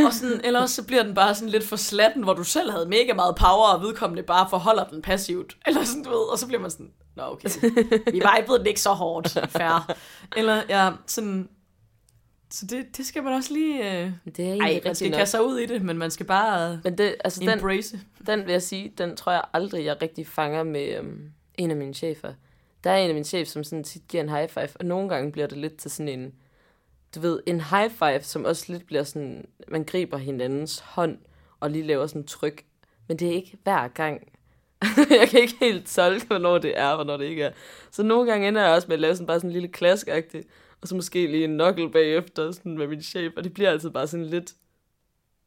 Og 0.06 0.14
sådan, 0.14 0.42
eller 0.44 0.62
også 0.62 0.76
så 0.76 0.84
bliver 0.84 1.04
den 1.04 1.14
bare 1.14 1.36
sådan 1.36 1.50
lidt 1.50 1.64
for 1.64 1.76
slatten, 1.76 2.24
hvor 2.24 2.34
du 2.34 2.44
selv 2.44 2.72
havde 2.72 2.86
mega 2.86 3.14
meget 3.14 3.36
power, 3.36 3.68
og 3.68 3.82
vedkommende 3.82 4.24
bare 4.24 4.50
forholder 4.50 4.84
den 4.84 5.02
passivt. 5.02 5.58
Eller 5.66 5.84
sådan, 5.84 6.04
du 6.04 6.10
ved, 6.10 6.32
og 6.32 6.40
så 6.40 6.48
bliver 6.48 6.62
man 6.62 6.72
sådan, 6.72 6.92
nå 7.16 7.24
okay, 7.24 7.50
vi 8.12 8.22
vibede 8.38 8.60
den 8.60 8.68
ikke 8.68 8.82
så 8.82 8.90
hårdt, 8.94 9.28
fair. 9.50 9.92
Eller 10.38 10.62
ja, 10.70 10.92
sådan, 11.08 11.50
så 12.52 12.66
det, 12.66 12.98
det 12.98 13.06
skal 13.06 13.24
man 13.24 13.34
også 13.34 13.54
lige... 13.54 14.02
Øh, 14.04 14.12
Det 14.36 14.40
er 14.50 14.62
ej, 14.62 14.82
man 14.86 14.96
skal 14.96 15.12
nok. 15.12 15.18
kaste 15.18 15.32
sig 15.32 15.46
ud 15.46 15.58
i 15.58 15.66
det, 15.66 15.82
men 15.82 15.98
man 15.98 16.12
skal 16.12 16.26
bare 16.26 16.82
Men 16.84 16.98
det, 16.98 17.16
altså 17.24 17.40
den, 17.40 17.50
embrace. 17.50 18.00
den 18.28 18.46
vil 18.46 18.52
jeg 18.52 18.62
sige, 18.62 18.94
den 18.98 19.16
tror 19.18 19.32
jeg 19.32 19.42
aldrig, 19.54 19.86
jeg 19.86 20.02
rigtig 20.02 20.28
fanger 20.28 20.64
med 20.64 20.98
øhm, 20.98 21.32
en 21.58 21.72
af 21.72 21.78
mine 21.78 21.94
chefer. 21.94 22.34
Der 22.84 22.92
er 22.92 22.98
en 22.98 23.10
af 23.10 23.14
mine 23.14 23.26
chefer, 23.26 23.52
som 23.52 23.64
sådan 23.64 23.84
tit 23.84 24.08
giver 24.08 24.24
en 24.24 24.30
high 24.30 24.50
five, 24.50 24.70
og 24.76 24.86
nogle 24.86 25.10
gange 25.10 25.32
bliver 25.32 25.48
det 25.48 25.58
lidt 25.58 25.78
til 25.78 25.92
sådan 25.92 26.10
en, 26.20 26.34
du 27.16 27.20
ved, 27.20 27.40
en 27.46 27.62
high 27.62 27.92
five, 27.92 28.22
som 28.24 28.46
også 28.46 28.66
lidt 28.72 28.86
bliver 28.86 29.04
sådan, 29.04 29.46
man 29.68 29.84
griber 29.84 30.18
hinandens 30.18 30.80
hånd, 30.80 31.18
og 31.60 31.72
lige 31.72 31.84
laver 31.84 32.08
sådan 32.08 32.28
tryk. 32.28 32.64
Men 33.08 33.20
det 33.20 33.28
er 33.28 33.32
ikke 33.32 33.58
hver 33.64 33.88
gang. 33.88 34.28
jeg 35.20 35.28
kan 35.30 35.42
ikke 35.42 35.56
helt 35.60 35.88
tolke, 35.88 36.28
hvornår 36.28 36.58
det 36.58 36.80
er, 36.80 36.88
og 36.88 36.96
hvornår 36.96 37.18
det 37.18 37.26
ikke 37.26 37.44
er. 37.44 37.52
Så 37.92 38.04
nogle 38.04 38.32
gange 38.32 38.48
ender 38.48 38.62
jeg 38.64 38.72
også 38.76 38.88
med 38.88 38.94
at 38.94 39.00
lave 39.00 39.16
sådan 39.16 39.28
bare 39.28 39.40
sådan 39.40 39.50
en 39.50 39.54
lille 39.54 39.68
klaskagtigt, 39.68 40.48
og 40.82 40.88
så 40.88 40.96
måske 40.96 41.28
lige 41.28 41.44
en 41.44 41.58
knuckle 41.58 41.92
bagefter 41.92 42.52
sådan 42.52 42.78
med 42.78 42.88
min 42.88 43.02
chef, 43.02 43.34
og 43.38 43.44
det 43.44 43.54
bliver 43.54 43.70
altid 43.70 43.90
bare 43.90 44.08
sådan 44.08 44.26
lidt 44.26 44.54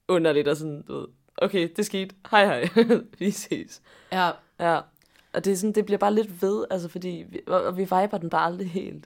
underligt, 0.09 0.49
og 0.49 0.57
sådan, 0.57 0.83
du 0.83 0.99
ved, 0.99 1.07
okay, 1.37 1.69
det 1.77 1.87
skete, 1.87 2.15
hej 2.31 2.47
hej, 2.47 2.85
vi 3.19 3.31
ses. 3.31 3.83
Ja, 4.13 4.31
Ja, 4.61 4.81
og 5.33 5.45
det, 5.45 5.53
er 5.53 5.57
sådan, 5.57 5.73
det 5.73 5.87
bliver 5.87 5.99
bare 5.99 6.15
lidt 6.15 6.43
ved, 6.43 6.65
altså 6.71 6.89
fordi, 6.89 7.25
vi, 7.29 7.41
og 7.47 7.77
vi 7.77 7.83
viber 7.83 8.19
den 8.19 8.31
bare 8.31 8.47
aldrig 8.47 8.71
helt. 8.71 9.05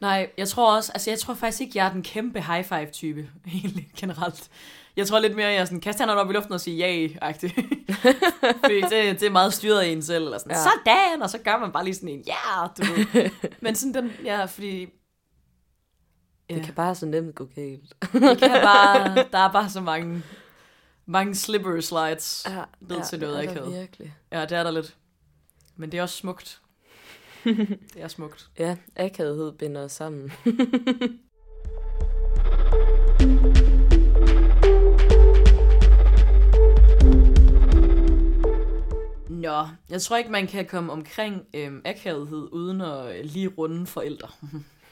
Nej, 0.00 0.30
jeg 0.38 0.48
tror 0.48 0.76
også, 0.76 0.92
altså 0.92 1.10
jeg 1.10 1.18
tror 1.18 1.34
faktisk 1.34 1.60
ikke, 1.60 1.78
jeg 1.78 1.86
er 1.86 1.92
den 1.92 2.02
kæmpe 2.02 2.40
high 2.40 2.64
five 2.64 2.90
type, 2.90 3.28
egentlig 3.54 3.90
generelt. 3.96 4.50
Jeg 4.96 5.06
tror 5.06 5.18
lidt 5.18 5.36
mere, 5.36 5.46
jeg 5.46 5.56
er 5.56 5.64
sådan, 5.64 5.80
kaste 5.80 6.00
hænderne 6.02 6.20
op 6.20 6.30
i 6.30 6.32
luften 6.32 6.52
og 6.54 6.60
sige 6.60 6.76
ja-agtig. 6.76 7.54
Fordi 8.64 8.80
det, 8.80 9.20
det 9.20 9.22
er 9.22 9.30
meget 9.30 9.52
styret 9.54 9.80
af 9.80 9.86
en 9.86 10.02
selv, 10.02 10.24
eller 10.24 10.38
sådan, 10.38 10.52
Ja. 10.52 10.58
ja. 10.58 10.64
sådan, 11.10 11.22
og 11.22 11.30
så 11.30 11.38
gør 11.38 11.58
man 11.58 11.72
bare 11.72 11.84
lige 11.84 11.94
sådan 11.94 12.08
en, 12.08 12.20
ja, 12.26 12.66
du 12.78 12.82
ved. 12.84 13.30
Men 13.62 13.74
sådan 13.74 13.94
den, 13.94 14.12
ja, 14.24 14.44
fordi... 14.44 14.86
Ja, 16.50 16.54
Det 16.54 16.64
kan 16.64 16.74
bare 16.74 16.94
så 16.94 17.06
nemt 17.06 17.34
gå 17.34 17.44
galt. 17.54 17.94
det 18.12 18.38
kan 18.38 18.50
bare, 18.72 19.14
der 19.32 19.38
er 19.38 19.52
bare 19.52 19.70
så 19.70 19.80
mange, 19.80 20.22
mange 21.06 21.34
slippery 21.34 21.80
slides. 21.80 22.46
Ja, 22.48 22.62
Ned 22.80 23.04
til 23.08 23.20
noget 23.20 23.36
det 23.36 23.44
er 23.48 23.52
der 23.54 23.60
akavet. 23.60 23.80
virkelig. 23.80 24.14
Ja, 24.32 24.40
det 24.40 24.52
er 24.52 24.62
der 24.62 24.70
lidt. 24.70 24.96
Men 25.76 25.92
det 25.92 25.98
er 25.98 26.02
også 26.02 26.16
smukt. 26.16 26.60
det 27.44 27.78
er 27.96 28.08
smukt. 28.08 28.48
Ja, 28.58 28.76
akavighed 28.96 29.52
binder 29.52 29.84
os 29.84 29.92
sammen. 29.92 30.32
Jeg 39.90 40.02
tror 40.02 40.16
ikke, 40.16 40.30
man 40.30 40.46
kan 40.46 40.66
komme 40.66 40.92
omkring 40.92 41.46
øhm, 41.54 41.82
akavethed 41.84 42.48
uden 42.52 42.80
at 42.80 43.16
øh, 43.18 43.24
lige 43.24 43.48
runde 43.48 43.86
forældre. 43.86 44.28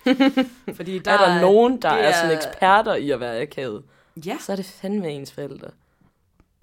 Fordi 0.76 0.98
Der 0.98 1.12
er 1.12 1.26
der 1.34 1.40
nogen, 1.40 1.82
der 1.82 1.90
det 1.96 2.04
er 2.06 2.12
sådan 2.12 2.30
er- 2.30 2.36
eksperter 2.36 2.94
i 2.94 3.10
at 3.10 3.20
være 3.20 3.40
akavet, 3.40 3.84
Ja, 4.26 4.36
så 4.40 4.52
er 4.52 4.56
det 4.56 4.64
fandme 4.64 5.10
ens 5.10 5.32
forældre. 5.32 5.70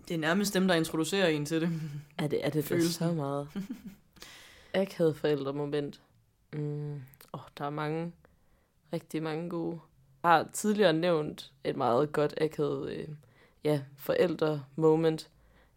det 0.08 0.14
er 0.14 0.18
nærmest 0.18 0.54
dem, 0.54 0.68
der 0.68 0.76
introducerer 0.76 1.28
en 1.28 1.46
til 1.46 1.62
det. 1.62 1.70
Er 2.18 2.28
det, 2.28 2.46
er 2.46 2.50
det 2.50 2.66
Følelsen. 2.66 2.92
så 3.08 3.14
meget? 3.14 3.48
Akavet 4.74 5.16
forældre 5.18 5.54
moment. 5.54 6.02
Mm, 6.54 6.94
åh, 7.34 7.40
der 7.58 7.66
er 7.66 7.70
mange, 7.70 8.12
rigtig 8.94 9.24
mange 9.24 9.50
gode. 9.50 9.80
Jeg 10.24 10.32
har 10.32 10.48
tidligere 10.54 10.94
nævnt 10.94 11.52
et 11.64 11.76
meget 11.78 12.12
godt 12.12 12.34
akavet 12.42 12.92
øh, 12.92 13.08
ja, 13.64 13.82
forældre 13.98 14.64
moment 14.76 15.30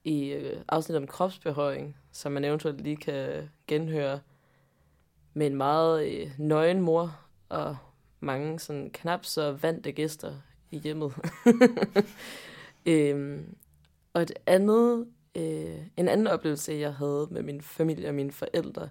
i 0.04 0.24
øh, 0.28 0.60
afsnit 0.68 0.96
om 0.96 1.06
kropsbehøring, 1.06 1.96
som 2.18 2.32
man 2.32 2.44
eventuelt 2.44 2.80
lige 2.80 2.96
kan 2.96 3.50
genhøre 3.66 4.20
med 5.34 5.46
en 5.46 5.56
meget 5.56 6.06
øh, 6.06 6.30
nøgen 6.38 6.80
mor 6.80 7.20
og 7.48 7.76
mange 8.20 8.58
sådan 8.58 8.90
knap 8.90 9.24
så 9.24 9.52
vante 9.52 9.92
gæster 9.92 10.34
i 10.70 10.78
hjemmet. 10.78 11.12
øhm, 12.86 13.56
og 14.12 14.22
et 14.22 14.32
andet, 14.46 15.08
øh, 15.34 15.78
en 15.96 16.08
anden 16.08 16.26
oplevelse, 16.26 16.72
jeg 16.72 16.94
havde 16.94 17.28
med 17.30 17.42
min 17.42 17.62
familie 17.62 18.08
og 18.08 18.14
mine 18.14 18.32
forældre, 18.32 18.88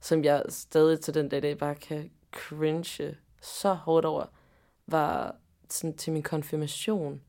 som 0.00 0.24
jeg 0.24 0.42
stadig 0.48 1.00
til 1.00 1.14
den 1.14 1.28
dag 1.28 1.38
i 1.38 1.40
dag 1.40 1.58
bare 1.58 1.74
kan 1.74 2.10
cringe 2.32 3.16
så 3.42 3.72
hårdt 3.74 4.06
over, 4.06 4.24
var 4.86 5.36
sådan 5.68 5.96
til 5.96 6.12
min 6.12 6.22
konfirmation, 6.22 7.20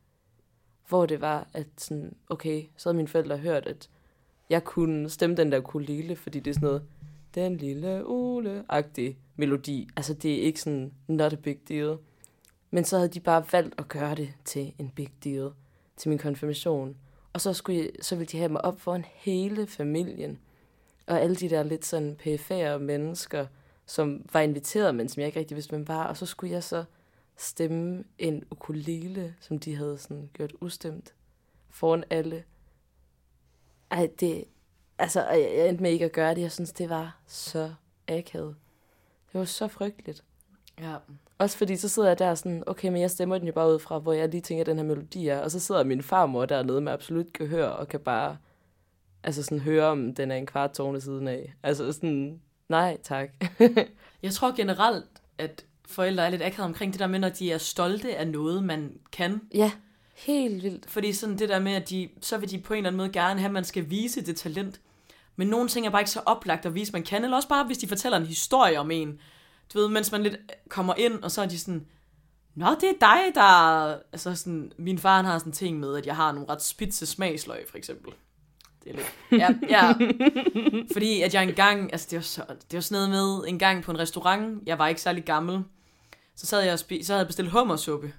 hvor 0.89 1.05
det 1.05 1.21
var, 1.21 1.47
at 1.53 1.67
sådan, 1.77 2.15
okay, 2.29 2.63
så 2.77 2.89
havde 2.89 2.97
mine 2.97 3.07
forældre 3.07 3.37
hørt, 3.37 3.67
at 3.67 3.89
jeg 4.51 4.63
kunne 4.63 5.09
stemme 5.09 5.35
den 5.35 5.51
der 5.51 5.59
ukulele, 5.59 6.15
fordi 6.15 6.39
det 6.39 6.49
er 6.49 6.53
sådan 6.53 6.67
noget, 6.67 6.83
den 7.35 7.57
lille 7.57 8.07
ule-agtig 8.07 9.17
melodi. 9.35 9.89
Altså, 9.95 10.13
det 10.13 10.33
er 10.33 10.41
ikke 10.41 10.61
sådan, 10.61 10.93
not 11.07 11.33
a 11.33 11.35
big 11.35 11.57
deal. 11.69 11.97
Men 12.71 12.83
så 12.83 12.97
havde 12.97 13.09
de 13.09 13.19
bare 13.19 13.43
valgt 13.51 13.75
at 13.77 13.87
gøre 13.87 14.15
det 14.15 14.33
til 14.45 14.73
en 14.79 14.89
big 14.95 15.09
deal 15.23 15.51
til 15.97 16.09
min 16.09 16.17
konfirmation. 16.17 16.97
Og 17.33 17.41
så, 17.41 17.53
skulle 17.53 17.79
jeg, 17.79 17.89
så 18.01 18.15
ville 18.15 18.27
de 18.27 18.37
have 18.37 18.51
mig 18.51 18.65
op 18.65 18.79
foran 18.79 19.05
hele 19.15 19.67
familien. 19.67 20.39
Og 21.07 21.21
alle 21.21 21.35
de 21.35 21.49
der 21.49 21.63
lidt 21.63 21.85
sådan 21.85 22.15
pæfære 22.15 22.79
mennesker, 22.79 23.45
som 23.85 24.25
var 24.33 24.41
inviteret, 24.41 24.95
men 24.95 25.09
som 25.09 25.19
jeg 25.19 25.27
ikke 25.27 25.39
rigtig 25.39 25.55
vidste, 25.55 25.69
hvem 25.69 25.87
var. 25.87 26.03
Og 26.03 26.17
så 26.17 26.25
skulle 26.25 26.53
jeg 26.53 26.63
så 26.63 26.83
stemme 27.37 28.03
en 28.17 28.43
ukulele, 28.51 29.35
som 29.39 29.59
de 29.59 29.75
havde 29.75 29.97
sådan 29.97 30.29
gjort 30.33 30.53
ustemt 30.61 31.13
foran 31.69 32.03
alle. 32.09 32.43
Ej, 33.91 34.09
det... 34.19 34.43
Altså, 34.97 35.25
jeg 35.29 35.69
endte 35.69 35.83
med 35.83 35.91
ikke 35.91 36.05
at 36.05 36.11
gøre 36.11 36.35
det. 36.35 36.41
Jeg 36.41 36.51
synes, 36.51 36.71
det 36.71 36.89
var 36.89 37.17
så 37.27 37.73
akavet. 38.07 38.55
Det 39.31 39.39
var 39.39 39.45
så 39.45 39.67
frygteligt. 39.67 40.23
Ja. 40.79 40.95
Også 41.37 41.57
fordi 41.57 41.75
så 41.75 41.89
sidder 41.89 42.07
jeg 42.07 42.19
der 42.19 42.35
sådan, 42.35 42.63
okay, 42.67 42.89
men 42.89 43.01
jeg 43.01 43.11
stemmer 43.11 43.37
den 43.37 43.47
jo 43.47 43.53
bare 43.53 43.73
ud 43.73 43.79
fra, 43.79 43.99
hvor 43.99 44.13
jeg 44.13 44.29
lige 44.29 44.41
tænker, 44.41 44.61
at 44.61 44.67
den 44.67 44.77
her 44.77 44.83
melodi 44.83 45.27
er. 45.27 45.39
Og 45.39 45.51
så 45.51 45.59
sidder 45.59 45.83
min 45.83 46.03
farmor 46.03 46.45
dernede 46.45 46.81
med 46.81 46.91
absolut 46.91 47.33
gehør 47.33 47.67
og 47.67 47.87
kan 47.87 47.99
bare 47.99 48.37
altså 49.23 49.43
sådan 49.43 49.59
høre, 49.59 49.85
om 49.85 50.15
den 50.15 50.31
er 50.31 50.35
en 50.35 50.45
kvart 50.45 50.71
tårne 50.71 51.01
siden 51.01 51.27
af. 51.27 51.53
Altså 51.63 51.91
sådan, 51.93 52.41
nej 52.69 52.97
tak. 53.03 53.29
Jeg 54.23 54.31
tror 54.31 54.55
generelt, 54.55 55.05
at 55.37 55.65
forældre 55.85 56.25
er 56.25 56.29
lidt 56.29 56.41
akavet 56.41 56.65
omkring 56.65 56.93
det 56.93 56.99
der 56.99 57.07
med, 57.07 57.19
når 57.19 57.29
de 57.29 57.51
er 57.51 57.57
stolte 57.57 58.15
af 58.15 58.27
noget, 58.27 58.63
man 58.63 58.99
kan. 59.11 59.41
ja, 59.53 59.71
helt 60.15 60.63
vildt. 60.63 60.89
Fordi 60.89 61.13
sådan 61.13 61.37
det 61.37 61.49
der 61.49 61.59
med, 61.59 61.73
at 61.73 61.89
de, 61.89 62.09
så 62.21 62.37
vil 62.37 62.49
de 62.49 62.59
på 62.59 62.73
en 62.73 62.77
eller 62.77 62.89
anden 62.89 62.97
måde 62.97 63.09
gerne 63.09 63.39
have, 63.39 63.47
at 63.47 63.53
man 63.53 63.63
skal 63.63 63.89
vise 63.89 64.21
det 64.21 64.37
talent. 64.37 64.81
Men 65.35 65.47
nogle 65.47 65.69
ting 65.69 65.85
er 65.85 65.89
bare 65.89 66.01
ikke 66.01 66.11
så 66.11 66.21
oplagt 66.25 66.65
at 66.65 66.75
vise, 66.75 66.91
man 66.91 67.03
kan. 67.03 67.23
Eller 67.23 67.37
også 67.37 67.49
bare, 67.49 67.65
hvis 67.65 67.77
de 67.77 67.87
fortæller 67.87 68.17
en 68.17 68.25
historie 68.25 68.79
om 68.79 68.91
en. 68.91 69.19
Du 69.73 69.79
ved, 69.79 69.87
mens 69.87 70.11
man 70.11 70.23
lidt 70.23 70.37
kommer 70.69 70.93
ind, 70.97 71.23
og 71.23 71.31
så 71.31 71.41
er 71.41 71.45
de 71.45 71.59
sådan, 71.59 71.85
Nå, 72.55 72.65
det 72.81 72.89
er 72.89 72.93
dig, 73.01 73.35
der... 73.35 73.41
Altså 74.11 74.35
sådan, 74.35 74.71
min 74.77 74.99
far 74.99 75.15
han 75.15 75.25
har 75.25 75.39
sådan 75.39 75.49
en 75.49 75.55
ting 75.55 75.79
med, 75.79 75.97
at 75.97 76.05
jeg 76.05 76.15
har 76.15 76.31
nogle 76.31 76.49
ret 76.49 76.63
spidse 76.63 77.05
smagsløg, 77.05 77.65
for 77.69 77.77
eksempel. 77.77 78.13
Det 78.83 78.91
er 78.91 78.95
lidt... 78.95 79.15
Ja, 79.31 79.49
ja. 79.69 79.93
Fordi 80.93 81.21
at 81.21 81.33
jeg 81.33 81.43
engang... 81.43 81.91
Altså, 81.91 82.07
det 82.11 82.17
var, 82.17 82.23
så, 82.23 82.43
det 82.49 82.77
var 82.77 82.81
sådan 82.81 83.09
noget 83.09 83.09
med 83.09 83.49
en 83.49 83.59
gang 83.59 83.83
på 83.83 83.91
en 83.91 83.99
restaurant. 83.99 84.63
Jeg 84.65 84.79
var 84.79 84.87
ikke 84.87 85.01
særlig 85.01 85.23
gammel. 85.23 85.63
Så 86.35 86.45
sad 86.45 86.61
jeg 86.61 86.73
og 86.73 86.79
spi- 86.79 87.03
så 87.03 87.13
havde 87.13 87.19
jeg 87.19 87.27
bestilt 87.27 87.49
hummersuppe. 87.49 88.13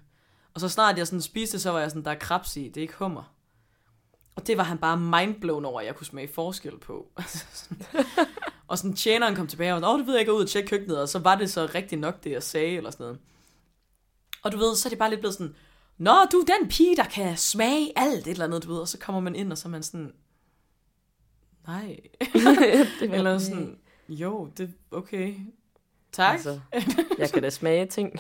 Og 0.55 0.61
så 0.61 0.68
snart 0.68 0.98
jeg 0.98 1.07
sådan 1.07 1.22
spiste, 1.22 1.61
så 1.61 1.70
var 1.70 1.80
jeg 1.80 1.90
sådan, 1.90 2.05
der 2.05 2.11
er 2.11 2.18
krabs 2.18 2.57
i, 2.57 2.68
det 2.68 2.76
er 2.76 2.80
ikke 2.82 2.94
hummer. 2.94 3.34
Og 4.36 4.46
det 4.46 4.57
var 4.57 4.64
han 4.64 4.78
bare 4.78 4.96
mindblown 4.96 5.64
over, 5.64 5.80
at 5.80 5.86
jeg 5.86 5.96
kunne 5.96 6.07
smage 6.07 6.28
forskel 6.28 6.78
på. 6.78 7.07
Altså 7.16 7.44
og 8.66 8.78
sådan 8.78 8.96
tjeneren 8.96 9.36
kom 9.36 9.46
tilbage 9.46 9.74
og 9.74 9.82
var, 9.82 9.92
åh, 9.92 9.98
det 9.98 10.07
ved 10.07 10.14
jeg 10.14 10.20
ikke, 10.20 10.32
ud 10.32 10.42
og 10.42 10.48
tjekke 10.48 10.68
køkkenet, 10.68 11.00
og 11.00 11.09
så 11.09 11.18
var 11.18 11.34
det 11.34 11.50
så 11.50 11.70
rigtig 11.74 11.98
nok 11.98 12.24
det, 12.24 12.30
jeg 12.30 12.42
sagde, 12.42 12.76
eller 12.76 12.90
sådan 12.90 13.05
noget. 13.05 13.18
Og 14.42 14.53
du 14.53 14.59
ved, 14.59 14.76
så 14.76 14.88
er 14.88 14.90
det 14.90 14.98
bare 14.98 15.11
lidt 15.11 15.20
blevet 15.20 15.34
sådan, 15.34 15.55
Nå, 15.98 16.12
du 16.32 16.36
er 16.36 16.44
den 16.59 16.68
pige, 16.68 16.96
der 16.96 17.05
kan 17.05 17.36
smage 17.36 17.92
alt 17.96 18.26
et 18.26 18.30
eller 18.30 18.44
andet, 18.44 18.64
du 18.64 18.72
ved. 18.72 18.80
Og 18.80 18.88
så 18.88 18.98
kommer 18.98 19.20
man 19.20 19.34
ind, 19.34 19.53
og 19.53 19.59
så 19.59 19.68
er 19.68 19.70
man 19.70 19.82
sådan, 19.82 20.12
nej. 21.66 21.96
eller 23.00 23.38
sådan, 23.38 23.78
jo, 24.09 24.50
det 24.57 24.74
okay. 24.90 25.34
Tak. 26.12 26.34
Altså. 26.34 26.60
Altså, 26.72 27.04
jeg 27.18 27.30
kan 27.30 27.42
da 27.42 27.50
smage 27.50 27.86
ting. 27.86 28.12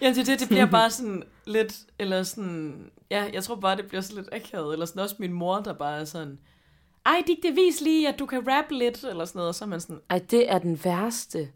Ja, 0.00 0.12
det, 0.12 0.26
det, 0.26 0.40
det 0.40 0.48
bliver 0.48 0.66
bare 0.78 0.90
sådan 0.90 1.22
lidt, 1.46 1.76
eller 1.98 2.22
sådan, 2.22 2.90
ja, 3.10 3.30
jeg 3.32 3.44
tror 3.44 3.54
bare, 3.54 3.76
det 3.76 3.86
bliver 3.86 4.00
sådan 4.00 4.22
lidt 4.22 4.34
akavet, 4.34 4.72
eller 4.72 4.86
sådan 4.86 5.02
også 5.02 5.16
min 5.18 5.32
mor, 5.32 5.60
der 5.60 5.72
bare 5.72 6.00
er 6.00 6.04
sådan, 6.04 6.38
ej, 7.06 7.22
det 7.42 7.56
vis 7.56 7.80
lige, 7.80 8.08
at 8.08 8.18
du 8.18 8.26
kan 8.26 8.48
rap 8.48 8.70
lidt, 8.70 9.04
eller 9.04 9.24
sådan 9.24 9.38
noget, 9.38 9.48
og 9.48 9.54
så 9.54 9.64
er 9.64 9.68
man 9.68 9.80
sådan, 9.80 10.00
Ej, 10.10 10.18
det 10.18 10.50
er 10.50 10.58
den 10.58 10.84
værste. 10.84 11.50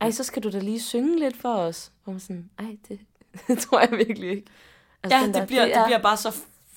Ej, 0.00 0.10
så 0.10 0.24
skal 0.24 0.42
du 0.42 0.50
da 0.50 0.58
lige 0.58 0.80
synge 0.80 1.18
lidt 1.18 1.36
for 1.36 1.54
os. 1.54 1.92
Og 2.04 2.12
man 2.12 2.20
sådan, 2.20 2.50
ej, 2.58 2.76
det, 2.88 3.00
det 3.48 3.58
tror 3.58 3.80
jeg 3.80 3.90
virkelig 3.90 4.30
ikke. 4.30 4.46
ja, 5.10 5.18
den 5.18 5.26
det, 5.26 5.34
der, 5.34 5.46
bliver, 5.46 5.64
det, 5.64 5.76
er 5.76 5.86
bliver 5.86 6.02
bare 6.02 6.16
så 6.16 6.30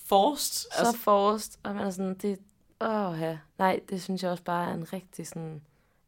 forced. 0.05 0.71
så 0.71 0.79
Altså, 0.79 0.97
forrest, 0.97 1.59
og 1.63 1.75
man 1.75 1.85
er 1.85 1.89
sådan, 1.89 2.13
det, 2.13 2.39
åh 2.81 3.19
ja. 3.19 3.37
Nej, 3.57 3.79
det 3.89 4.01
synes 4.01 4.23
jeg 4.23 4.31
også 4.31 4.43
bare 4.43 4.69
er 4.69 4.73
en 4.73 4.93
rigtig 4.93 5.27
sådan 5.27 5.61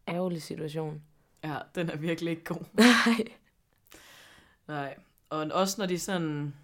ærgerlig 0.07 0.41
situation. 0.41 1.01
Ja, 1.43 1.57
den 1.75 1.89
er 1.89 1.97
virkelig 1.97 2.31
ikke 2.31 2.43
god. 2.43 2.65
Nej. 2.73 3.25
Nej, 4.67 4.95
og 5.29 5.47
også 5.51 5.75
når 5.81 5.85
de 5.85 5.99
sådan, 5.99 6.55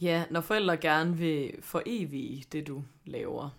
ja, 0.00 0.24
når 0.30 0.40
forældre 0.40 0.76
gerne 0.76 1.16
vil 1.16 1.54
forevige 1.62 2.44
det, 2.52 2.66
du 2.66 2.84
laver, 3.04 3.50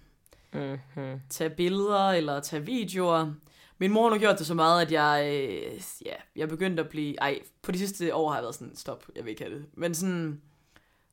Mm-hmm. 0.53 1.21
tage 1.29 1.49
billeder 1.49 2.09
eller 2.09 2.39
tage 2.39 2.65
videoer. 2.65 3.33
Min 3.77 3.91
mor 3.91 4.09
har 4.09 4.17
gjort 4.17 4.39
det 4.39 4.47
så 4.47 4.53
meget, 4.53 4.81
at 4.81 4.91
jeg, 4.91 5.31
øh, 5.33 5.81
ja, 6.05 6.15
jeg 6.35 6.49
begyndte 6.49 6.83
at 6.83 6.89
blive... 6.89 7.15
Ej, 7.19 7.39
på 7.61 7.71
de 7.71 7.77
sidste 7.77 8.15
år 8.15 8.29
har 8.29 8.37
jeg 8.37 8.43
været 8.43 8.55
sådan, 8.55 8.75
stop, 8.75 9.05
jeg 9.15 9.25
vil 9.25 9.31
ikke 9.31 9.43
have 9.43 9.55
det. 9.55 9.65
Men 9.73 9.95
sådan, 9.95 10.41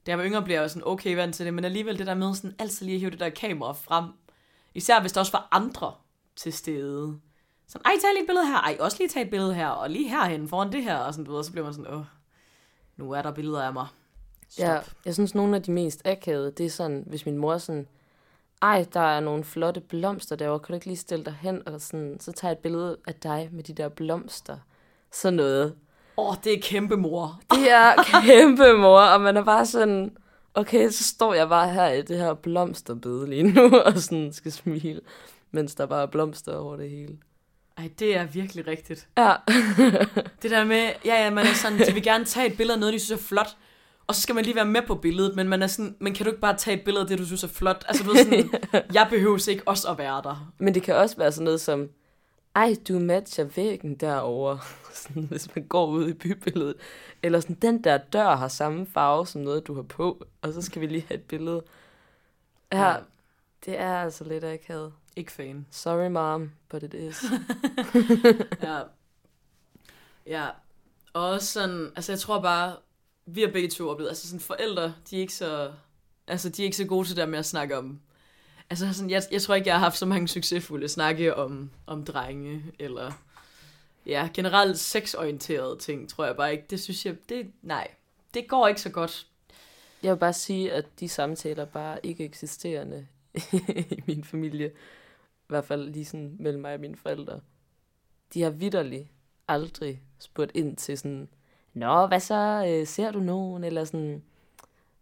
da 0.07 0.11
jeg 0.11 0.19
var 0.19 0.25
yngre, 0.25 0.43
blev 0.43 0.57
jeg 0.57 0.71
sådan 0.71 0.87
okay 0.87 1.15
vant 1.15 1.35
til 1.35 1.47
det, 1.47 1.55
men 1.55 1.65
alligevel 1.65 1.99
det 1.99 2.07
der 2.07 2.15
med 2.15 2.35
sådan 2.35 2.57
altid 2.59 2.87
lige 2.87 2.95
at 2.95 3.01
hive 3.01 3.11
det 3.11 3.21
der 3.21 3.29
kamera 3.31 3.73
frem. 3.73 4.05
Især 4.75 5.01
hvis 5.01 5.13
der 5.13 5.21
også 5.21 5.33
var 5.33 5.49
andre 5.51 5.95
til 6.37 6.53
stede. 6.53 7.21
Sådan, 7.71 7.83
ej, 7.85 7.93
tag 8.03 8.11
lige 8.13 8.23
et 8.23 8.27
billede 8.27 8.47
her. 8.47 8.57
Ej, 8.57 8.77
også 8.81 8.97
lige 8.99 9.09
tage 9.09 9.25
et 9.25 9.31
billede 9.31 9.55
her. 9.55 9.69
Og 9.69 9.91
lige 9.91 10.09
herhen 10.09 10.49
foran 10.49 10.73
det 10.73 10.83
her. 10.83 10.97
Og 10.97 11.15
sådan, 11.15 11.25
du 11.25 11.31
ved, 11.31 11.39
og 11.39 11.45
så 11.45 11.53
bliver 11.53 11.65
man 11.65 11.75
sådan, 11.75 11.95
åh, 11.95 12.05
nu 12.97 13.13
er 13.13 13.23
der 13.23 13.33
billeder 13.33 13.63
af 13.63 13.73
mig. 13.73 13.87
Stop. 14.49 14.67
Ja, 14.67 14.81
jeg 15.05 15.15
synes, 15.15 15.35
nogle 15.35 15.57
af 15.57 15.63
de 15.63 15.73
mest 15.73 16.03
akavede, 16.05 16.51
det 16.51 16.67
er 16.67 16.71
sådan, 16.71 17.05
hvis 17.07 17.27
min 17.27 17.37
mor 17.37 17.59
sådan, 17.59 17.87
ej, 18.63 18.87
der 18.93 19.01
er 19.01 19.21
nogle 19.21 19.45
flotte 19.45 19.81
blomster 19.81 20.37
derovre, 20.37 20.61
kan 20.61 20.73
du 20.73 20.75
ikke 20.75 20.87
lige 20.87 20.97
stille 20.97 21.25
dig 21.25 21.37
hen, 21.41 21.69
og 21.69 21.81
sådan, 21.81 22.17
så 22.21 22.33
tager 22.33 22.51
jeg 22.51 22.57
et 22.57 22.63
billede 22.63 22.97
af 23.07 23.15
dig 23.15 23.49
med 23.53 23.65
de 23.65 23.73
der 23.73 23.89
blomster. 23.89 24.57
Sådan 25.13 25.37
noget. 25.37 25.75
Åh, 26.17 26.29
oh, 26.29 26.37
det 26.45 26.55
er 26.55 26.61
kæmpe 26.63 26.97
mor. 26.97 27.41
Det 27.51 27.71
er 27.71 27.95
kæmpe 28.27 28.73
mor, 28.73 29.01
og 29.01 29.21
man 29.21 29.37
er 29.37 29.45
bare 29.45 29.67
sådan, 29.67 30.17
okay, 30.55 30.91
så 30.91 31.05
står 31.05 31.35
jeg 31.35 31.49
bare 31.49 31.71
her 31.71 31.89
i 31.89 32.03
det 32.03 32.19
her 32.19 32.35
blomsterbede 32.35 33.31
lige 33.31 33.43
nu, 33.43 33.79
og 33.87 33.99
sådan 33.99 34.33
skal 34.33 34.53
smile, 34.53 35.01
mens 35.51 35.75
der 35.75 35.87
bare 35.87 36.03
er 36.03 36.07
blomster 36.07 36.57
over 36.57 36.77
det 36.77 36.91
hele. 36.91 37.19
Ej, 37.81 37.91
det 37.99 38.17
er 38.17 38.25
virkelig 38.25 38.67
rigtigt. 38.67 39.09
Ja, 39.19 39.35
Det 40.43 40.51
der 40.51 40.65
med, 40.65 40.91
ja, 41.05 41.25
ja, 41.25 41.31
man 41.31 41.47
er 41.47 41.55
sådan, 41.55 41.79
de 41.79 41.93
vil 41.95 42.03
gerne 42.03 42.25
tage 42.25 42.47
et 42.47 42.57
billede 42.57 42.75
af 42.75 42.81
noget, 42.81 42.93
de 42.95 42.99
synes 42.99 43.21
er 43.23 43.27
flot, 43.27 43.57
og 44.07 44.15
så 44.15 44.21
skal 44.21 44.35
man 44.35 44.45
lige 44.45 44.55
være 44.57 44.65
med 44.65 44.83
på 44.87 44.95
billedet, 44.95 45.37
men 45.37 45.49
man 45.49 45.63
er 45.63 45.67
sådan, 45.67 45.97
men 46.01 46.15
kan 46.15 46.25
du 46.25 46.31
ikke 46.31 46.41
bare 46.41 46.57
tage 46.57 46.77
et 46.77 46.85
billede 46.85 47.03
af 47.03 47.09
det, 47.09 47.19
du 47.19 47.27
synes 47.27 47.45
er 47.45 47.49
flot? 47.49 47.85
Altså, 47.89 48.05
du 48.05 48.11
ved 48.13 48.25
sådan, 48.25 48.51
jeg 48.95 49.07
behøver 49.11 49.49
ikke 49.49 49.69
også 49.69 49.89
at 49.91 49.99
være 49.99 50.23
der. 50.23 50.53
men 50.59 50.75
det 50.75 50.83
kan 50.83 50.95
også 50.95 51.17
være 51.17 51.33
sådan 51.33 51.45
noget 51.45 51.61
som, 51.61 51.89
ej, 52.57 52.75
du 52.89 52.99
matcher 52.99 53.45
væggen 53.45 53.95
derovre, 53.95 54.59
sådan, 55.03 55.23
hvis 55.23 55.55
man 55.55 55.65
går 55.65 55.87
ud 55.87 56.09
i 56.09 56.13
bybilledet. 56.13 56.75
Eller 57.23 57.41
sådan, 57.41 57.57
den 57.63 57.85
der 57.85 57.97
dør 57.99 58.37
har 58.37 58.49
samme 58.49 58.87
farve 58.95 59.27
som 59.27 59.41
noget, 59.41 59.67
du 59.67 59.75
har 59.75 59.83
på, 59.83 60.25
og 60.43 60.53
så 60.53 60.63
skal 60.63 60.81
vi 60.81 60.87
lige 60.87 61.05
have 61.09 61.19
et 61.19 61.25
billede. 61.25 61.63
Ja, 62.73 62.89
Ja. 62.89 62.97
det 63.65 63.81
er 63.81 63.97
altså 63.97 64.25
lidt 64.25 64.45
akavet. 64.45 64.93
Ikke 65.17 65.33
fan. 65.33 65.67
Sorry, 65.71 66.09
mom, 66.09 66.53
but 66.69 66.83
it 66.83 66.95
is. 66.95 67.23
Ja. 68.63 68.83
Ja. 70.27 70.49
Og 71.13 71.29
også 71.29 71.53
sådan, 71.53 71.93
altså 71.97 72.13
jeg 72.13 72.19
tror 72.19 72.41
bare, 72.41 72.77
vi 73.27 73.41
har 73.41 73.49
begge 73.49 73.71
to 73.71 73.89
oplevet, 73.89 74.09
altså 74.09 74.27
sådan 74.27 74.41
forældre, 74.41 74.95
de 75.11 75.17
er 75.17 75.21
ikke 75.21 75.35
så, 75.35 75.73
altså 76.27 76.49
de 76.49 76.63
er 76.63 76.65
ikke 76.65 76.77
så 76.77 76.85
gode 76.85 77.09
til 77.09 77.17
det 77.17 77.21
der 77.21 77.27
med 77.27 77.39
at 77.39 77.47
snakke 77.47 77.79
om, 77.79 78.01
altså 78.71 78.93
sådan, 78.93 79.11
jeg, 79.11 79.23
jeg 79.31 79.43
tror 79.43 79.55
ikke, 79.55 79.69
jeg 79.69 79.75
har 79.75 79.85
haft 79.85 79.99
så 79.99 80.07
mange 80.07 80.29
succesfulde 80.29 80.89
snakke 80.89 81.37
om, 81.37 81.71
om 81.87 82.05
drenge, 82.05 82.65
eller 82.79 83.13
ja, 84.07 84.29
generelt 84.35 84.79
sexorienterede 84.79 85.79
ting, 85.79 86.09
tror 86.09 86.25
jeg 86.25 86.37
bare 86.37 86.53
ikke, 86.53 86.65
det 86.71 86.81
synes 86.81 87.07
jeg, 87.07 87.17
det, 87.29 87.51
nej, 87.63 87.89
det 88.35 88.49
går 88.49 88.69
ikke 88.69 88.81
så 88.81 88.91
godt. 88.91 89.27
Jeg 90.03 90.13
vil 90.13 90.19
bare 90.19 90.33
sige, 90.33 90.73
at 90.73 91.01
de 91.01 91.09
samtaler 91.09 91.65
bare 91.65 91.99
ikke 92.03 92.25
eksisterende 92.25 93.07
i 93.91 94.03
min 94.07 94.25
familie. 94.25 94.71
I 95.51 95.53
hvert 95.53 95.65
fald 95.65 95.91
lige 95.91 96.05
sådan 96.05 96.37
mellem 96.39 96.63
mig 96.63 96.75
og 96.75 96.81
mine 96.81 96.97
forældre. 96.97 97.41
De 98.35 98.43
har 98.43 98.51
vidderligt 98.51 99.09
aldrig 99.49 100.03
spurgt 100.19 100.51
ind 100.55 100.77
til 100.77 100.99
sådan, 100.99 101.29
Nå, 101.75 102.07
hvad 102.07 102.21
så? 102.21 102.67
Øh, 102.69 102.87
ser 102.87 103.11
du 103.11 103.21
nogen? 103.21 103.65
Eller 103.65 103.85
sådan, 103.85 104.23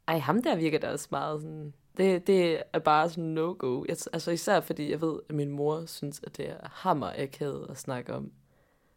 ej, 0.09 0.19
ham 0.19 0.43
der 0.43 0.57
virker 0.57 0.79
da 0.79 0.91
også 0.91 1.09
meget 1.11 1.43
sådan... 1.43 1.75
Det, 1.97 2.27
det 2.27 2.63
er 2.73 2.79
bare 2.79 3.11
sådan 3.11 3.25
no-go. 3.25 3.85
Jeg, 3.89 3.97
altså 4.13 4.31
især 4.31 4.61
fordi 4.61 4.91
jeg 4.91 5.01
ved, 5.01 5.21
at 5.29 5.35
min 5.35 5.51
mor 5.51 5.87
synes, 5.87 6.21
at 6.23 6.37
det 6.37 6.51
er 6.51 6.57
hammer 6.63 7.13
akavet 7.17 7.67
at 7.71 7.79
snakke 7.79 8.15
om, 8.15 8.33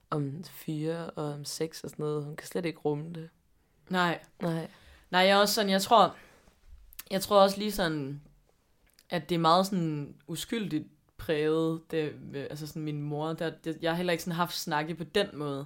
om 0.09 0.43
fyre 0.43 1.09
og 1.09 1.25
om 1.33 1.45
sex 1.45 1.83
og 1.83 1.89
sådan 1.89 2.03
noget. 2.03 2.25
Hun 2.25 2.35
kan 2.35 2.47
slet 2.47 2.65
ikke 2.65 2.79
rumme 2.79 3.13
det. 3.13 3.29
Nej, 3.89 4.19
Nej. 4.41 4.67
Nej, 5.09 5.21
jeg 5.21 5.29
er 5.29 5.37
også 5.37 5.53
sådan, 5.53 5.69
jeg 5.71 5.81
tror, 5.81 6.15
jeg 7.11 7.21
tror 7.21 7.41
også 7.41 7.57
lige 7.57 7.71
sådan, 7.71 8.21
at 9.09 9.29
det 9.29 9.35
er 9.35 9.39
meget 9.39 9.65
sådan 9.65 10.15
uskyldigt 10.27 10.87
præget, 11.21 11.81
det, 11.91 12.11
altså 12.49 12.67
sådan 12.67 12.81
min 12.81 13.01
mor, 13.01 13.33
der, 13.33 13.51
det, 13.63 13.77
jeg 13.81 13.91
har 13.91 13.95
heller 13.95 14.11
ikke 14.11 14.23
sådan 14.23 14.35
haft 14.35 14.57
snakke 14.57 14.95
på 14.95 15.03
den 15.03 15.27
måde. 15.33 15.65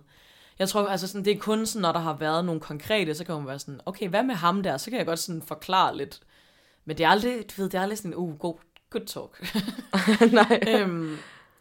Jeg 0.60 0.70
tror, 0.70 0.88
altså 0.88 1.08
sådan, 1.08 1.26
det 1.26 1.34
er 1.34 1.40
kun 1.40 1.66
sådan, 1.66 1.82
når 1.82 1.92
der 1.92 2.00
har 2.00 2.18
været 2.18 2.46
nogle 2.46 2.62
konkrete, 2.62 3.16
så 3.16 3.26
kan 3.26 3.36
man 3.36 3.48
være 3.48 3.60
sådan, 3.60 3.82
okay, 3.86 4.10
hvad 4.10 4.24
med 4.24 4.36
ham 4.36 4.64
der? 4.64 4.78
Så 4.78 4.90
kan 4.90 4.98
jeg 4.98 5.06
godt 5.06 5.20
sådan 5.20 5.42
forklare 5.42 5.98
lidt. 5.98 6.20
Men 6.86 6.98
det 6.98 7.04
er 7.04 7.10
aldrig, 7.10 7.34
du 7.34 7.62
ved, 7.62 7.70
det 7.70 7.78
er 7.78 7.82
aldrig 7.82 7.98
sådan, 7.98 8.16
uh, 8.16 8.38
god, 8.40 8.56
good 8.90 9.06
talk. 9.06 9.54
Nej. 10.40 10.60
øhm, 10.68 11.18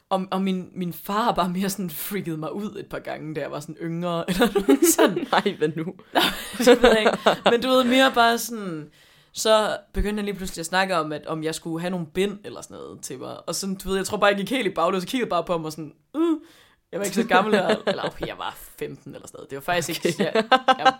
og, 0.08 0.26
og 0.30 0.42
min, 0.42 0.70
min 0.74 0.92
far 0.92 1.32
bare 1.32 1.48
mere 1.48 1.70
sådan 1.70 1.90
freaket 1.90 2.38
mig 2.38 2.52
ud 2.52 2.76
et 2.78 2.86
par 2.86 2.98
gange, 2.98 3.34
da 3.34 3.40
jeg 3.40 3.50
var 3.50 3.60
sådan 3.60 3.76
yngre, 3.82 4.24
eller 4.30 4.46
sådan. 4.96 5.26
Nej, 5.32 5.56
hvad 5.58 5.68
nu? 5.76 5.84
det 6.58 6.82
ved 6.82 6.90
jeg 6.90 7.00
ikke. 7.00 7.40
Men 7.50 7.62
du 7.62 7.68
ved, 7.68 7.84
mere 7.84 8.12
bare 8.14 8.38
sådan... 8.38 8.90
Så 9.36 9.78
begyndte 9.92 10.20
han 10.20 10.24
lige 10.24 10.36
pludselig 10.36 10.60
at 10.60 10.66
snakke 10.66 10.96
om, 10.96 11.12
at 11.12 11.26
om 11.26 11.44
jeg 11.44 11.54
skulle 11.54 11.80
have 11.80 11.90
nogle 11.90 12.06
bind 12.06 12.38
eller 12.44 12.60
sådan 12.60 12.76
noget 12.76 13.02
til 13.02 13.18
mig. 13.18 13.48
Og 13.48 13.54
sådan, 13.54 13.74
du 13.74 13.88
ved, 13.88 13.96
jeg 13.96 14.06
tror 14.06 14.16
bare, 14.18 14.28
jeg 14.28 14.36
gik 14.36 14.50
helt 14.50 14.66
i 14.66 14.74
baglås, 14.74 15.02
så 15.02 15.08
kiggede 15.08 15.30
bare 15.30 15.44
på 15.44 15.52
ham 15.52 15.64
og 15.64 15.72
sådan, 15.72 15.94
uh, 16.14 16.38
jeg 16.92 17.00
var 17.00 17.04
ikke 17.04 17.16
så 17.16 17.26
gammel 17.26 17.54
her. 17.54 17.76
Eller 17.86 18.02
okay, 18.02 18.26
jeg 18.26 18.38
var 18.38 18.54
15 18.56 19.14
eller 19.14 19.26
sådan 19.26 19.38
noget. 19.38 19.50
Det 19.50 19.56
var 19.56 19.62
faktisk 19.62 20.06
ikke... 20.06 20.24
Jeg, 20.24 20.44
jeg, 20.78 20.94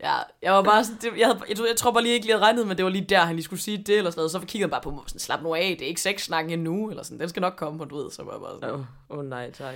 jeg, 0.00 0.24
jeg 0.42 0.52
var 0.52 0.62
bare 0.62 0.84
sådan, 0.84 0.98
det, 1.02 1.18
jeg, 1.18 1.26
havde, 1.26 1.40
jeg, 1.48 1.58
jeg, 1.68 1.76
tror 1.76 1.90
bare 1.90 2.02
lige 2.02 2.14
ikke 2.14 2.26
lige 2.26 2.38
regnet 2.38 2.66
med, 2.66 2.70
at 2.70 2.78
det 2.78 2.84
var 2.84 2.90
lige 2.90 3.04
der, 3.08 3.20
han 3.20 3.36
lige 3.36 3.44
skulle 3.44 3.62
sige 3.62 3.78
det 3.78 3.98
eller 3.98 4.10
sådan 4.10 4.18
noget. 4.18 4.30
Så 4.30 4.38
kiggede 4.38 4.62
han 4.62 4.70
bare 4.70 4.80
på 4.80 4.90
mig 4.90 5.00
og 5.00 5.08
sådan, 5.08 5.20
slap 5.20 5.42
nu 5.42 5.54
af, 5.54 5.76
det 5.78 5.82
er 5.82 5.88
ikke 5.88 6.00
sexsnakken 6.00 6.52
endnu, 6.52 6.90
eller 6.90 7.02
sådan, 7.02 7.20
den 7.20 7.28
skal 7.28 7.40
nok 7.40 7.54
komme, 7.56 7.82
og 7.84 7.90
du 7.90 7.96
ved, 7.96 8.10
så 8.10 8.22
var 8.22 8.32
jeg 8.32 8.40
bare 8.40 8.54
sådan, 8.54 8.70
Åh, 8.70 8.80
oh, 9.08 9.18
oh, 9.18 9.24
nej, 9.24 9.50
tak. 9.50 9.74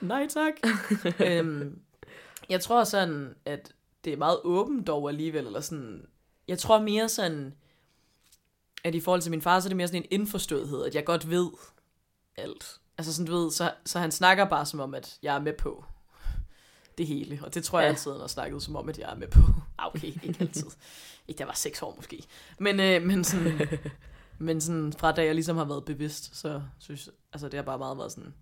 Nej 0.00 0.26
tak. 0.28 0.52
øhm, 1.30 1.78
jeg 2.48 2.60
tror 2.60 2.84
sådan, 2.84 3.34
at 3.44 3.72
det 4.04 4.12
er 4.12 4.16
meget 4.16 4.38
åbent 4.44 4.86
dog 4.86 5.08
alligevel, 5.08 5.46
eller 5.46 5.60
sådan, 5.60 6.06
jeg 6.48 6.58
tror 6.58 6.80
mere 6.80 7.08
sådan, 7.08 7.54
at 8.84 8.94
i 8.94 9.00
forhold 9.00 9.22
til 9.22 9.30
min 9.30 9.42
far, 9.42 9.60
så 9.60 9.66
er 9.66 9.70
det 9.70 9.76
mere 9.76 9.88
sådan 9.88 10.02
en 10.02 10.08
indforståethed, 10.20 10.84
at 10.84 10.94
jeg 10.94 11.04
godt 11.04 11.30
ved 11.30 11.50
alt. 12.36 12.80
Altså 12.98 13.12
sådan, 13.14 13.26
du 13.26 13.36
ved, 13.38 13.50
så, 13.50 13.72
så 13.84 13.98
han 13.98 14.10
snakker 14.12 14.44
bare 14.44 14.66
som 14.66 14.80
om, 14.80 14.94
at 14.94 15.18
jeg 15.22 15.34
er 15.36 15.40
med 15.40 15.52
på 15.52 15.84
det 16.98 17.06
hele, 17.06 17.40
og 17.42 17.54
det 17.54 17.64
tror 17.64 17.78
jeg 17.80 17.86
Ja. 17.86 17.90
altid, 17.90 18.10
han 18.10 18.20
har 18.20 18.26
snakket 18.28 18.62
som 18.62 18.76
om, 18.76 18.88
at 18.88 18.98
jeg 18.98 19.10
er 19.10 19.16
med 19.16 19.28
på. 19.28 19.40
Ah, 19.78 19.86
okay, 19.86 20.06
ikke 20.06 20.36
altid. 20.40 20.66
ikke, 21.28 21.38
der 21.38 21.44
var 21.44 21.52
seks 21.54 21.82
år 21.82 21.94
måske. 21.96 22.22
Men, 22.58 22.80
øh, 22.80 23.02
men 23.02 23.24
sådan, 23.24 23.68
men 24.38 24.60
sådan, 24.60 24.92
fra 24.92 25.12
da 25.12 25.24
jeg 25.24 25.34
ligesom 25.34 25.56
har 25.56 25.64
været 25.64 25.84
bevidst, 25.84 26.36
så 26.36 26.62
synes 26.78 27.06
jeg, 27.06 27.14
altså 27.32 27.48
det 27.48 27.54
har 27.54 27.62
bare 27.64 27.78
meget 27.78 27.98
været 27.98 28.12
sådan, 28.12 28.34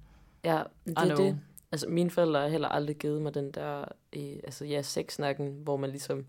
Ja, 0.45 0.63
det 0.87 0.99
er 0.99 1.17
det. 1.17 1.39
Altså, 1.73 1.87
mine 1.89 2.11
forældre 2.11 2.41
har 2.41 2.49
heller 2.49 2.69
aldrig 2.69 2.97
givet 2.97 3.23
mig 3.23 3.35
den 3.35 3.51
der, 3.53 3.85
øh, 4.17 4.37
altså 4.45 4.65
ja, 4.65 4.83
sexsnakken, 4.83 5.61
hvor 5.63 5.77
man 5.77 5.91
ligesom 5.91 6.27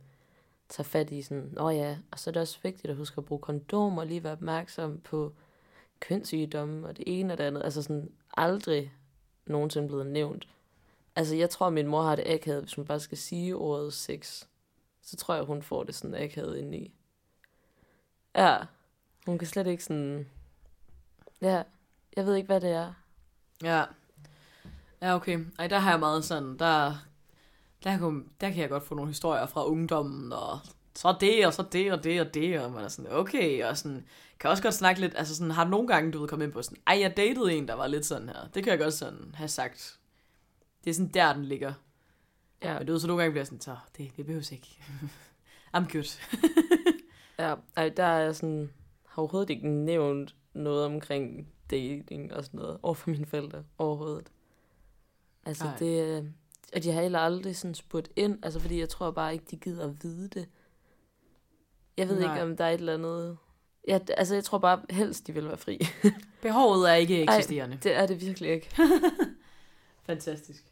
tager 0.70 0.86
fat 0.86 1.11
i 1.11 1.22
sådan, 1.22 1.57
åh 1.59 1.76
ja, 1.76 1.97
og 2.11 2.20
så 2.20 2.30
er 2.30 2.32
det 2.32 2.41
også 2.41 2.59
vigtigt 2.63 2.91
at 2.91 2.97
huske 2.97 3.18
at 3.18 3.26
bruge 3.26 3.41
kondom 3.41 3.97
og 3.97 4.07
lige 4.07 4.24
være 4.24 4.34
opmærksom 4.34 4.99
på 4.99 5.34
kønssygdomme 5.99 6.88
og 6.88 6.97
det 6.97 7.03
ene 7.07 7.34
og 7.34 7.38
det 7.38 7.43
andet. 7.43 7.63
Altså 7.63 7.82
sådan 7.82 8.11
aldrig 8.38 8.93
nogensinde 9.45 9.88
blevet 9.88 10.07
nævnt. 10.07 10.47
Altså, 11.16 11.36
jeg 11.36 11.49
tror, 11.49 11.70
min 11.70 11.88
mor 11.88 12.01
har 12.01 12.16
det 12.16 12.28
akavet, 12.28 12.63
hvis 12.63 12.78
man 12.78 12.86
bare 12.86 12.99
skal 12.99 13.18
sige 13.18 13.55
ordet 13.55 13.93
sex. 13.93 14.43
Så 15.01 15.16
tror 15.18 15.36
jeg, 15.36 15.43
hun 15.43 15.61
får 15.61 15.84
det 15.84 15.95
sådan 15.95 16.16
akavet 16.16 16.57
ind 16.57 16.76
i. 16.76 16.93
Ja. 18.36 18.57
Hun 19.26 19.38
kan 19.38 19.47
slet 19.47 19.68
ikke 19.68 19.84
sådan... 19.84 20.30
Ja, 21.41 21.63
jeg 22.16 22.26
ved 22.26 22.36
ikke, 22.36 22.47
hvad 22.47 22.61
det 22.61 22.72
er. 22.72 22.93
Ja. 23.63 23.86
Ja, 25.01 25.16
okay. 25.16 25.45
Ej, 25.59 25.68
der 25.68 25.78
har 25.78 25.91
jeg 25.91 25.99
meget 25.99 26.26
sådan, 26.26 26.59
der, 26.59 26.95
der, 27.86 27.97
kan, 27.97 28.29
der 28.41 28.49
kan 28.49 28.61
jeg 28.61 28.69
godt 28.69 28.83
få 28.83 28.95
nogle 28.95 29.09
historier 29.09 29.45
fra 29.45 29.65
ungdommen, 29.65 30.33
og 30.33 30.59
så 30.95 31.15
det, 31.19 31.45
og 31.45 31.53
så 31.53 31.65
det, 31.71 31.91
og 31.91 32.03
det, 32.03 32.21
og 32.21 32.33
det, 32.33 32.59
og 32.59 32.71
man 32.71 32.83
er 32.83 32.88
sådan, 32.88 33.11
okay, 33.11 33.65
og 33.65 33.77
sådan, 33.77 34.05
kan 34.39 34.49
også 34.49 34.63
godt 34.63 34.73
snakke 34.73 35.01
lidt, 35.01 35.13
altså 35.15 35.36
sådan, 35.36 35.51
har 35.51 35.67
nogle 35.67 35.88
gange, 35.88 36.11
du 36.11 36.19
ved, 36.19 36.27
kommet 36.27 36.45
ind 36.45 36.53
på 36.53 36.61
sådan, 36.61 36.77
ej, 36.88 36.99
jeg 36.99 37.17
datede 37.17 37.53
en, 37.53 37.67
der 37.67 37.73
var 37.73 37.88
lidt 37.88 38.05
sådan 38.05 38.29
her. 38.29 38.47
Det 38.53 38.63
kan 38.63 38.71
jeg 38.71 38.79
godt 38.79 38.93
sådan 38.93 39.31
have 39.36 39.47
sagt. 39.47 39.99
Det 40.83 40.89
er 40.89 40.93
sådan 40.93 41.11
der, 41.13 41.33
den 41.33 41.45
ligger. 41.45 41.73
Ja. 42.63 42.77
Men 42.77 42.88
du 42.88 42.93
ved, 42.93 42.99
så 42.99 43.07
nogle 43.07 43.21
gange 43.21 43.31
bliver 43.31 43.41
jeg 43.41 43.47
sådan, 43.47 43.61
så 43.61 43.77
det, 43.97 44.11
det 44.17 44.25
behøves 44.25 44.51
ikke. 44.51 44.67
I'm 45.77 45.91
good. 45.91 46.19
Ja, 47.39 47.55
ej, 47.75 47.89
der 47.89 48.03
er 48.03 48.31
sådan, 48.33 48.73
har 49.07 49.21
overhovedet 49.21 49.49
ikke 49.49 49.67
nævnt 49.67 50.36
noget 50.53 50.86
omkring 50.86 51.47
dating 51.71 52.33
og 52.33 52.45
sådan 52.45 52.57
noget 52.57 52.77
over 52.83 52.93
for 52.93 53.09
mine 53.09 53.25
forældre 53.25 53.63
overhovedet. 53.77 54.31
Altså 55.45 55.63
Nej. 55.63 55.77
det, 55.77 56.23
øh, 56.23 56.25
og 56.76 56.84
de 56.84 56.91
har 56.91 57.01
heller 57.01 57.19
aldrig 57.19 57.55
sådan 57.55 57.76
spurgt 57.76 58.09
ind, 58.15 58.39
altså 58.43 58.59
fordi 58.59 58.80
jeg 58.80 58.89
tror 58.89 59.11
bare 59.11 59.34
ikke, 59.34 59.45
de 59.51 59.55
gider 59.57 59.84
at 59.86 60.03
vide 60.03 60.28
det. 60.28 60.47
Jeg 61.97 62.09
ved 62.09 62.19
Nej. 62.19 62.34
ikke, 62.34 62.43
om 62.43 62.57
der 62.57 62.65
er 62.65 62.69
et 62.69 62.80
eller 62.80 62.93
andet... 62.93 63.38
Ja, 63.88 63.99
altså 64.17 64.34
jeg 64.34 64.43
tror 64.43 64.57
bare 64.57 64.82
helst, 64.89 65.28
de 65.28 65.34
vil 65.34 65.47
være 65.47 65.57
fri. 65.57 65.80
Behovet 66.41 66.89
er 66.89 66.93
ikke 66.93 67.21
eksisterende. 67.21 67.80
det 67.84 67.95
er 67.95 68.05
det 68.05 68.21
virkelig 68.21 68.51
ikke. 68.51 68.69
Fantastisk. 70.05 70.63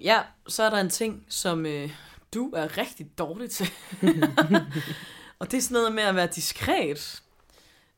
Ja, 0.00 0.20
så 0.48 0.62
er 0.62 0.70
der 0.70 0.80
en 0.80 0.90
ting, 0.90 1.26
som 1.28 1.66
øh, 1.66 1.90
du 2.34 2.50
er 2.50 2.78
rigtig 2.78 3.18
dårlig 3.18 3.50
til. 3.50 3.70
og 5.42 5.50
det 5.50 5.56
er 5.58 5.62
sådan 5.62 5.74
noget 5.74 5.94
med 5.94 6.02
at 6.02 6.14
være 6.16 6.26
diskret. 6.26 7.22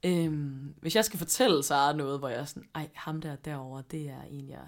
Øhm, 0.04 0.74
hvis 0.80 0.96
jeg 0.96 1.04
skal 1.04 1.18
fortælle 1.18 1.62
Sara 1.62 1.92
noget, 1.92 2.18
hvor 2.18 2.28
jeg 2.28 2.38
er 2.40 2.44
sådan, 2.44 2.64
ej, 2.74 2.88
ham 2.94 3.20
der 3.20 3.36
derovre, 3.36 3.82
det 3.90 4.00
er 4.00 4.22
en, 4.30 4.48
jeg... 4.48 4.58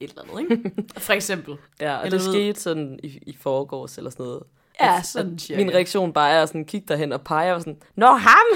Et 0.00 0.10
eller 0.10 0.22
andet, 0.22 0.40
ikke? 0.40 0.72
For 1.00 1.12
eksempel. 1.12 1.56
Ja, 1.80 1.96
og 1.96 2.04
Eller 2.06 2.18
det 2.18 2.26
du 2.26 2.30
ved- 2.32 2.38
skete 2.40 2.60
sådan 2.60 2.98
i, 3.02 3.18
i 3.26 3.36
forgårs 3.40 3.98
eller 3.98 4.10
sådan 4.10 4.26
noget. 4.26 4.42
Ja, 4.80 4.98
At- 4.98 5.06
sådan 5.06 5.34
at. 5.50 5.56
Min 5.56 5.70
reaktion 5.74 6.12
bare 6.12 6.30
er 6.30 6.46
sådan, 6.46 6.64
kig 6.64 6.88
derhen 6.88 7.12
og 7.12 7.20
peger 7.22 7.54
og 7.54 7.60
sådan, 7.60 7.82
Nå, 7.96 8.06
ham! 8.06 8.46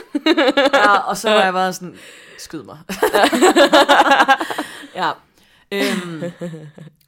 Ja, 0.74 0.98
og 0.98 1.16
så 1.16 1.30
var 1.30 1.42
jeg 1.44 1.52
bare 1.62 1.72
sådan, 1.72 1.96
skyd 2.38 2.62
mig. 2.62 2.78
ja. 4.94 5.10
Øhm, 5.72 6.22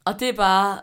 og 0.05 0.21
det 0.21 0.29
er 0.29 0.33
bare, 0.33 0.79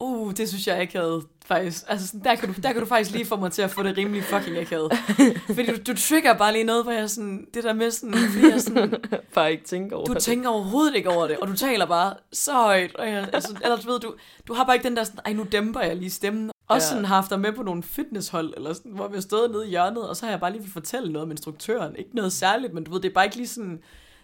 uh, 0.00 0.32
det 0.34 0.48
synes 0.48 0.66
jeg 0.66 0.80
ikke 0.80 0.98
havde 0.98 1.22
faktisk. 1.46 1.82
Altså, 1.88 2.06
sådan, 2.06 2.20
der, 2.24 2.34
kan 2.34 2.48
du, 2.54 2.60
der 2.62 2.72
kan 2.72 2.80
du 2.80 2.86
faktisk 2.86 3.10
lige 3.10 3.24
få 3.26 3.36
mig 3.36 3.52
til 3.52 3.62
at 3.62 3.70
få 3.70 3.82
det 3.82 3.96
rimelig 3.96 4.24
fucking 4.24 4.58
akavet. 4.58 4.92
Fordi 5.46 5.66
du, 5.66 5.92
du 5.92 5.96
trigger 5.98 6.34
bare 6.34 6.52
lige 6.52 6.64
noget, 6.64 6.84
hvor 6.84 6.92
jeg 6.92 7.10
sådan, 7.10 7.46
det 7.54 7.64
der 7.64 7.72
med 7.72 7.90
sådan, 7.90 8.14
fordi 8.14 8.50
jeg 8.52 8.60
sådan, 8.68 8.94
bare 9.34 9.52
ikke 9.52 9.64
tænke 9.64 9.96
over 9.96 10.06
du 10.06 10.14
det. 10.14 10.22
tænker 10.22 10.48
overhovedet 10.48 10.94
ikke 10.96 11.10
over 11.10 11.26
det, 11.26 11.36
og 11.36 11.48
du 11.48 11.56
taler 11.56 11.86
bare 11.86 12.14
så 12.32 12.52
højt. 12.52 12.96
Og 12.96 13.08
jeg, 13.08 13.28
altså, 13.32 13.54
eller 13.62 13.76
du 13.76 13.90
ved, 13.92 14.00
du, 14.00 14.14
du 14.48 14.54
har 14.54 14.64
bare 14.64 14.76
ikke 14.76 14.88
den 14.88 14.96
der 14.96 15.04
sådan, 15.04 15.20
ej, 15.26 15.32
nu 15.32 15.46
dæmper 15.52 15.80
jeg 15.80 15.96
lige 15.96 16.10
stemmen. 16.10 16.50
Også 16.68 16.86
Ja. 16.86 16.88
sådan 16.90 17.04
haft 17.04 17.30
dig 17.30 17.40
med 17.40 17.52
på 17.52 17.62
nogle 17.62 17.82
fitnesshold, 17.82 18.54
eller 18.56 18.72
sådan, 18.72 18.92
hvor 18.92 19.08
vi 19.08 19.14
har 19.14 19.20
stået 19.22 19.50
nede 19.50 19.66
i 19.66 19.70
hjørnet, 19.70 20.08
og 20.08 20.16
så 20.16 20.24
har 20.26 20.30
jeg 20.32 20.40
bare 20.40 20.52
lige 20.52 20.62
vil 20.62 20.72
fortælle 20.72 21.12
noget 21.12 21.24
om 21.24 21.30
instruktøren. 21.30 21.96
Ikke 21.96 22.10
noget 22.16 22.32
særligt, 22.32 22.74
men 22.74 22.84
du 22.84 22.92
ved, 22.92 23.00
det 23.00 23.08
er 23.08 23.12
bare 23.14 23.24
ikke 23.24 23.36
lige 23.36 23.48
sådan, 23.48 23.70
det 23.70 23.78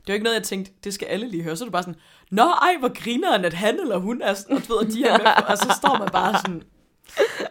er 0.06 0.08
jo 0.08 0.12
ikke 0.12 0.24
noget, 0.24 0.36
jeg 0.36 0.42
tænkte, 0.44 0.72
det 0.84 0.94
skal 0.94 1.06
alle 1.06 1.28
lige 1.28 1.42
høre. 1.42 1.56
Så 1.56 1.64
er 1.64 1.66
det 1.66 1.72
bare 1.72 1.82
sådan, 1.82 2.00
nå 2.30 2.42
ej, 2.42 2.76
hvor 2.78 3.02
grineren, 3.02 3.44
at 3.44 3.52
han 3.54 3.80
eller 3.80 3.96
hun 3.98 4.22
er 4.22 4.34
sådan, 4.34 4.56
og 4.56 4.62
du 4.68 4.72
ved, 4.72 4.80
og 4.86 4.92
de 4.92 5.04
er 5.04 5.18
med 5.18 5.26
og 5.48 5.58
så 5.58 5.74
står 5.82 5.98
man 5.98 6.08
bare 6.12 6.38
sådan, 6.38 6.62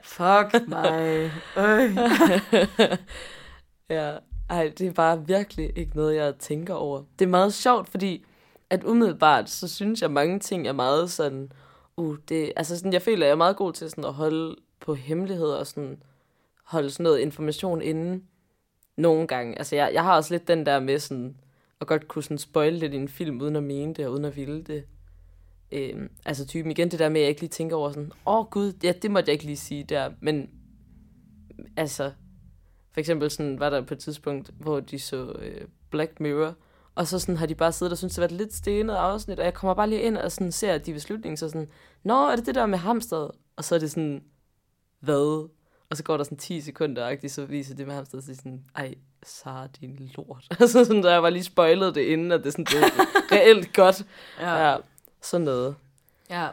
fuck 0.03 0.67
mig. 0.67 1.31
Øh. 1.57 1.97
Ja, 3.89 4.17
ej, 4.49 4.71
det 4.77 4.87
er 4.87 4.91
bare 4.91 5.27
virkelig 5.27 5.71
ikke 5.75 5.95
noget, 5.95 6.15
jeg 6.15 6.35
tænker 6.39 6.73
over. 6.73 7.03
Det 7.19 7.25
er 7.25 7.29
meget 7.29 7.53
sjovt, 7.53 7.89
fordi 7.89 8.25
at 8.69 8.83
umiddelbart, 8.83 9.49
så 9.49 9.67
synes 9.67 10.01
jeg, 10.01 10.11
mange 10.11 10.39
ting 10.39 10.67
er 10.67 10.71
meget 10.71 11.11
sådan, 11.11 11.51
uh, 11.97 12.17
det, 12.29 12.53
altså 12.55 12.77
sådan, 12.77 12.93
jeg 12.93 13.01
føler, 13.01 13.25
jeg 13.25 13.31
er 13.31 13.37
meget 13.37 13.55
god 13.55 13.73
til 13.73 13.89
sådan 13.89 14.05
at 14.05 14.13
holde 14.13 14.55
på 14.79 14.93
hemmeligheder 14.93 15.55
og 15.55 15.67
sådan 15.67 16.03
holde 16.63 16.89
sådan 16.89 17.03
noget 17.03 17.19
information 17.19 17.81
inde 17.81 18.23
nogle 18.97 19.27
gange. 19.27 19.57
Altså, 19.57 19.75
jeg, 19.75 19.89
jeg 19.93 20.03
har 20.03 20.15
også 20.15 20.33
lidt 20.33 20.47
den 20.47 20.65
der 20.65 20.79
med 20.79 20.99
sådan, 20.99 21.37
at 21.81 21.87
godt 21.87 22.07
kunne 22.07 22.23
sådan 22.23 22.37
spoil 22.37 22.73
lidt 22.73 22.93
i 22.93 22.97
en 22.97 23.07
film, 23.07 23.41
uden 23.41 23.55
at 23.55 23.63
mene 23.63 23.93
det 23.93 24.05
og 24.05 24.11
uden 24.11 24.25
at 24.25 24.35
ville 24.35 24.63
det. 24.63 24.83
Øhm, 25.72 26.09
altså 26.26 26.47
typen 26.47 26.72
igen 26.72 26.91
det 26.91 26.99
der 26.99 27.09
med, 27.09 27.22
at 27.22 27.24
jeg 27.24 27.30
ikke 27.30 27.41
lige 27.41 27.49
tænker 27.49 27.76
over 27.76 27.89
sådan, 27.89 28.11
åh 28.26 28.36
oh, 28.39 28.45
gud, 28.45 28.74
ja, 28.84 28.91
det 29.01 29.11
måtte 29.11 29.30
jeg 29.30 29.34
ikke 29.34 29.45
lige 29.45 29.57
sige 29.57 29.84
der, 29.84 30.11
men 30.22 30.49
altså, 31.78 32.11
for 32.93 32.99
eksempel 32.99 33.32
sådan, 33.32 33.59
var 33.59 33.70
der 33.70 33.82
på 33.82 33.93
et 33.93 33.99
tidspunkt, 33.99 34.51
hvor 34.59 34.80
de 34.80 34.99
så 34.99 35.36
øh, 35.39 35.68
Black 35.91 36.20
Mirror, 36.20 36.55
og 36.95 37.07
så 37.07 37.20
sådan 37.20 37.38
har 37.38 37.45
de 37.45 37.55
bare 37.55 37.72
siddet 37.72 37.91
og 37.91 37.97
synes 37.97 38.13
det 38.13 38.22
var 38.22 38.26
et 38.26 38.32
lidt 38.32 38.53
stenet 38.53 38.93
afsnit, 38.93 39.39
og 39.39 39.45
jeg 39.45 39.53
kommer 39.53 39.74
bare 39.74 39.89
lige 39.89 40.01
ind 40.01 40.18
og 40.18 40.32
sådan 40.32 40.51
ser, 40.51 40.74
at 40.74 40.86
de 40.86 40.93
ved 40.93 40.99
slutningen, 40.99 41.38
så 41.38 41.49
sådan, 41.49 41.70
Nå, 42.03 42.28
er 42.28 42.36
det 42.36 42.45
det 42.45 42.55
der 42.55 42.65
med 42.65 42.78
hamsteret? 42.78 43.32
Og 43.55 43.63
så 43.63 43.76
er 43.76 43.80
det 43.80 43.91
sådan, 43.91 44.24
hvad? 44.99 45.49
Og 45.89 45.97
så 45.97 46.03
går 46.03 46.18
der 46.18 46.24
sådan 46.24 46.38
10 46.38 46.61
sekunder, 46.61 47.28
så 47.28 47.45
viser 47.45 47.76
det 47.76 47.88
med 47.88 47.95
hamsteret, 47.95 48.24
så 48.24 48.32
er 48.32 48.36
sådan, 48.36 48.63
ej, 48.76 48.95
Sara, 49.24 49.68
din 49.82 50.11
lort. 50.18 50.45
altså 50.59 50.86
sådan, 50.86 51.03
der 51.03 51.11
jeg 51.11 51.24
var 51.24 51.30
lige 51.30 51.43
spoilet 51.43 51.95
det 51.95 52.01
inden, 52.01 52.32
at 52.32 52.43
det 52.43 52.51
sådan, 52.51 52.65
det 52.65 52.82
var 52.82 53.07
reelt 53.36 53.74
godt. 53.74 54.05
Ja. 54.39 54.72
ja, 54.72 54.78
sådan 55.22 55.45
noget. 55.45 55.76
Ja. 56.30 56.47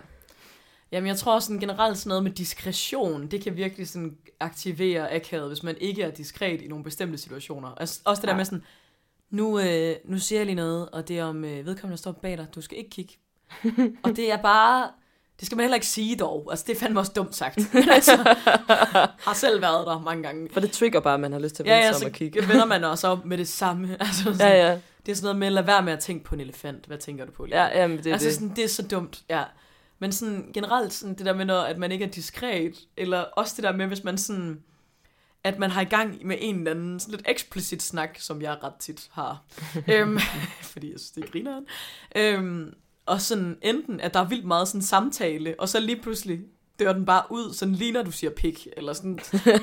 Jamen, 0.92 1.08
jeg 1.08 1.16
tror 1.16 1.38
sådan 1.38 1.60
generelt 1.60 1.98
sådan 1.98 2.08
noget 2.08 2.24
med 2.24 2.30
diskretion, 2.32 3.26
det 3.26 3.42
kan 3.42 3.56
virkelig 3.56 3.88
sådan 3.88 4.16
aktivere 4.40 5.12
akavet, 5.14 5.48
hvis 5.48 5.62
man 5.62 5.76
ikke 5.80 6.02
er 6.02 6.10
diskret 6.10 6.60
i 6.62 6.68
nogle 6.68 6.84
bestemte 6.84 7.18
situationer. 7.18 7.68
Altså, 7.68 8.00
også 8.04 8.20
det 8.20 8.26
der 8.26 8.32
Ja. 8.32 8.36
med 8.36 8.44
sådan, 8.44 8.64
nu, 9.30 9.58
øh, 9.58 9.96
nu 10.04 10.18
siger 10.18 10.38
jeg 10.38 10.46
lige 10.46 10.56
noget, 10.56 10.88
og 10.88 11.08
det 11.08 11.18
er 11.18 11.24
om 11.24 11.44
øh, 11.44 11.66
vedkommende, 11.66 11.96
der 11.96 12.00
står 12.00 12.12
bag 12.12 12.38
dig, 12.38 12.46
du 12.54 12.60
skal 12.60 12.78
ikke 12.78 12.90
kigge. 12.90 13.14
og 14.04 14.16
det 14.16 14.32
er 14.32 14.42
bare, 14.42 14.90
det 15.44 15.46
skal 15.46 15.56
man 15.56 15.64
heller 15.64 15.74
ikke 15.74 15.86
sige 15.86 16.16
dog. 16.16 16.46
Altså, 16.50 16.64
det 16.68 16.76
er 16.76 16.80
fandme 16.80 17.00
også 17.00 17.12
dumt 17.16 17.36
sagt. 17.36 17.58
Men 17.74 17.88
altså, 17.88 18.16
har 19.20 19.34
selv 19.34 19.62
været 19.62 19.86
der 19.86 19.98
mange 20.00 20.22
gange. 20.22 20.48
For 20.52 20.60
det 20.60 20.70
trigger 20.70 21.00
bare, 21.00 21.14
at 21.14 21.20
man 21.20 21.32
har 21.32 21.38
lyst 21.38 21.54
til 21.56 21.62
at 21.62 21.66
Ja, 21.68 21.74
vende 21.74 21.86
ja, 21.86 21.92
sig 21.92 21.98
så 22.00 22.04
om 22.06 22.10
og 22.10 22.14
kigge. 22.14 22.48
vender 22.48 22.64
man 22.64 22.84
også 22.84 23.08
op 23.08 23.24
med 23.24 23.38
det 23.38 23.48
samme. 23.48 23.96
Altså, 24.00 24.22
sådan, 24.22 24.38
Ja, 24.38 24.66
ja. 24.70 24.78
Det 25.06 25.12
er 25.12 25.16
sådan 25.16 25.24
noget 25.26 25.38
med, 25.38 25.50
lad 25.50 25.62
være 25.62 25.82
med 25.82 25.92
at 25.92 25.98
tænke 25.98 26.24
på 26.24 26.34
en 26.34 26.40
elefant. 26.40 26.86
Hvad 26.86 26.98
tænker 26.98 27.24
du 27.24 27.32
på? 27.32 27.44
lige 27.44 27.62
Ja, 27.64 27.68
nu? 27.74 27.80
jamen, 27.80 27.98
det 27.98 28.06
er 28.06 28.12
altså 28.12 28.28
det. 28.28 28.34
sådan, 28.34 28.52
det 28.56 28.64
er 28.64 28.68
så 28.68 28.82
dumt, 28.82 29.22
ja. 29.30 29.42
Men 29.98 30.12
sådan 30.12 30.50
generelt 30.54 30.92
sådan 30.92 31.14
det 31.14 31.26
der 31.26 31.34
med, 31.34 31.44
når, 31.44 31.60
at 31.60 31.78
man 31.78 31.92
ikke 31.92 32.04
er 32.04 32.08
diskret, 32.10 32.74
eller 32.96 33.18
også 33.20 33.52
det 33.56 33.64
der 33.64 33.72
med, 33.72 33.86
hvis 33.86 34.04
man 34.04 34.18
sådan, 34.18 34.60
at 35.44 35.58
man 35.58 35.70
har 35.70 35.80
i 35.80 35.84
gang 35.84 36.26
med 36.26 36.36
en 36.40 36.58
eller 36.58 36.70
anden 36.70 37.00
sådan 37.00 37.14
lidt 37.14 37.26
eksplicit 37.28 37.82
snak, 37.82 38.16
som 38.18 38.42
jeg 38.42 38.56
ret 38.64 38.74
tit 38.80 39.08
har. 39.12 39.42
øhm, 39.92 40.18
fordi 40.62 40.92
jeg 40.92 41.00
synes, 41.00 41.10
det 41.10 41.24
er 41.24 41.28
grineren. 41.28 41.66
Øhm, 42.16 42.74
og 43.06 43.20
sådan 43.20 43.56
enten, 43.62 44.00
at 44.00 44.14
der 44.14 44.20
er 44.20 44.28
vildt 44.28 44.44
meget 44.44 44.68
sådan 44.68 44.82
samtale, 44.82 45.54
og 45.58 45.68
så 45.68 45.80
lige 45.80 46.02
pludselig 46.02 46.40
dør 46.78 46.92
den 46.92 47.04
bare 47.04 47.22
ud, 47.30 47.52
sådan 47.52 47.74
lige 47.74 47.92
når 47.92 48.02
du 48.02 48.10
siger 48.10 48.30
pik, 48.30 48.68
eller 48.76 48.92
sådan. 48.92 49.18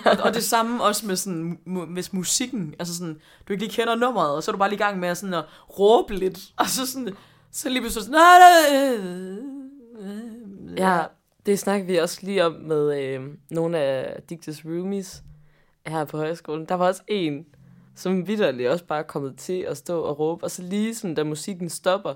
og, 0.05 0.17
og 0.23 0.33
det 0.33 0.43
samme 0.43 0.83
også 0.83 1.05
med 1.07 1.15
sådan, 1.15 1.57
mu- 1.67 1.93
hvis 1.93 2.13
musikken, 2.13 2.75
altså 2.79 2.97
sådan, 2.97 3.13
du 3.47 3.53
ikke 3.53 3.63
lige 3.65 3.73
kender 3.75 3.95
nummeret, 3.95 4.35
og 4.35 4.43
så 4.43 4.51
er 4.51 4.53
du 4.53 4.59
bare 4.59 4.69
lige 4.69 4.77
i 4.79 4.81
gang 4.83 4.99
med 4.99 5.09
at, 5.09 5.17
sådan 5.17 5.33
at 5.33 5.45
råbe 5.79 6.15
lidt, 6.15 6.39
og 6.57 6.67
så 6.67 6.85
sådan, 6.87 7.13
så 7.51 7.69
lige 7.69 7.81
pludselig 7.81 8.03
sådan, 8.05 8.19
"Nej, 8.19 8.37
nej, 8.39 8.95
øh, 8.95 9.05
øh, 9.07 9.37
øh. 10.71 10.77
Ja, 10.77 11.03
det 11.45 11.59
snakker 11.59 11.87
vi 11.87 11.97
også 11.97 12.19
lige 12.21 12.45
om 12.45 12.53
med 12.53 13.01
øh, 13.03 13.21
nogle 13.51 13.77
af 13.77 14.21
Dictes 14.29 14.65
roomies 14.65 15.23
her 15.87 16.05
på 16.05 16.17
højskolen. 16.17 16.65
Der 16.65 16.75
var 16.75 16.87
også 16.87 17.01
en, 17.07 17.45
som 17.95 18.27
vidderligt 18.27 18.69
også 18.69 18.85
bare 18.85 19.03
kommet 19.03 19.37
til 19.37 19.61
at 19.61 19.77
stå 19.77 20.01
og 20.01 20.19
råbe, 20.19 20.43
og 20.43 20.51
så 20.51 20.61
lige 20.61 20.95
sådan, 20.95 21.15
da 21.15 21.23
musikken 21.23 21.69
stopper. 21.69 22.13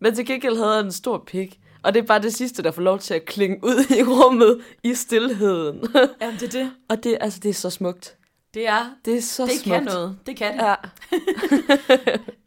Men 0.00 0.14
til 0.14 0.26
gengæld 0.26 0.56
havde 0.56 0.76
han 0.76 0.84
en 0.84 0.92
stor 0.92 1.24
pik, 1.26 1.58
og 1.82 1.94
det 1.94 2.02
er 2.02 2.06
bare 2.06 2.22
det 2.22 2.34
sidste, 2.34 2.62
der 2.62 2.70
får 2.70 2.82
lov 2.82 2.98
til 2.98 3.14
at 3.14 3.24
klinge 3.24 3.58
ud 3.64 3.96
i 3.98 4.02
rummet 4.02 4.60
i 4.82 4.94
stillheden. 4.94 5.80
Jamen, 6.20 6.36
det 6.40 6.42
er 6.54 6.62
det. 6.62 6.72
og 6.88 7.04
det, 7.04 7.18
altså, 7.20 7.40
det 7.42 7.48
er 7.48 7.54
så 7.54 7.70
smukt. 7.70 8.16
Det 8.54 8.68
er, 8.68 8.90
Det 9.04 9.16
er 9.16 9.22
så 9.22 9.46
det 9.46 9.52
smukt. 9.52 9.74
kan 9.74 9.84
noget. 9.84 10.18
Det 10.26 10.36
kan 10.36 10.58
det. 10.58 10.64
Ja. 10.64 10.74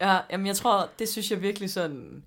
Ja, 0.00 0.18
jamen 0.30 0.46
jeg 0.46 0.56
tror, 0.56 0.88
det 0.98 1.08
synes 1.08 1.30
jeg 1.30 1.42
virkelig 1.42 1.70
sådan... 1.70 2.22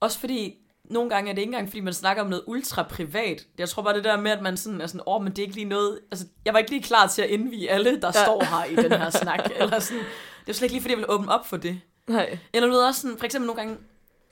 Også 0.00 0.18
fordi, 0.18 0.54
nogle 0.90 1.10
gange 1.10 1.30
er 1.30 1.34
det 1.34 1.42
ikke 1.42 1.48
engang, 1.50 1.68
fordi 1.68 1.80
man 1.80 1.92
snakker 1.94 2.22
om 2.22 2.28
noget 2.28 2.44
ultra 2.46 2.82
privat. 2.82 3.46
Jeg 3.58 3.68
tror 3.68 3.82
bare 3.82 3.94
det 3.96 4.04
der 4.04 4.20
med, 4.20 4.30
at 4.30 4.42
man 4.42 4.56
sådan 4.56 4.80
er 4.80 4.86
sådan, 4.86 5.00
åh, 5.06 5.22
men 5.22 5.32
det 5.32 5.38
er 5.38 5.42
ikke 5.42 5.54
lige 5.54 5.68
noget... 5.68 6.00
Altså, 6.10 6.26
jeg 6.44 6.52
var 6.52 6.58
ikke 6.58 6.70
lige 6.70 6.82
klar 6.82 7.06
til 7.06 7.22
at 7.22 7.28
indvige 7.30 7.70
alle, 7.70 8.00
der 8.00 8.10
ja. 8.14 8.18
Ja. 8.20 8.24
står 8.24 8.44
her 8.44 8.64
i 8.64 8.76
den 8.76 8.92
her 8.92 9.10
snak. 9.10 9.40
Eller 9.56 9.78
sådan, 9.78 10.02
det 10.46 10.48
er 10.48 10.52
slet 10.52 10.62
ikke 10.62 10.74
lige, 10.74 10.82
fordi 10.82 10.92
jeg 10.92 10.98
vil 10.98 11.06
åbne 11.10 11.32
op 11.32 11.46
for 11.46 11.56
det. 11.56 11.80
Nej. 12.08 12.38
Eller 12.52 12.66
du 12.68 12.74
ved 12.74 12.82
også 12.82 13.00
sådan, 13.00 13.18
for 13.18 13.24
eksempel 13.24 13.46
nogle 13.46 13.62
gange, 13.62 13.76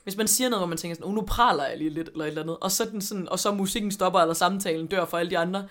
hvis 0.03 0.17
man 0.17 0.27
siger 0.27 0.49
noget, 0.49 0.59
hvor 0.59 0.67
man 0.67 0.77
tænker 0.77 0.95
sådan, 0.95 1.07
oh, 1.07 1.13
nu 1.13 1.21
praler 1.21 1.65
jeg 1.65 1.77
lige 1.77 1.89
lidt, 1.89 2.09
eller 2.09 2.25
et 2.25 2.27
eller 2.29 2.41
andet, 2.41 2.57
og 2.61 2.71
så, 2.71 2.85
den 2.85 3.01
sådan, 3.01 3.29
og 3.29 3.39
så 3.39 3.51
musikken 3.51 3.91
stopper, 3.91 4.19
eller 4.19 4.33
samtalen 4.33 4.87
dør 4.87 5.05
for 5.05 5.17
alle 5.17 5.29
de 5.29 5.37
andre, 5.37 5.67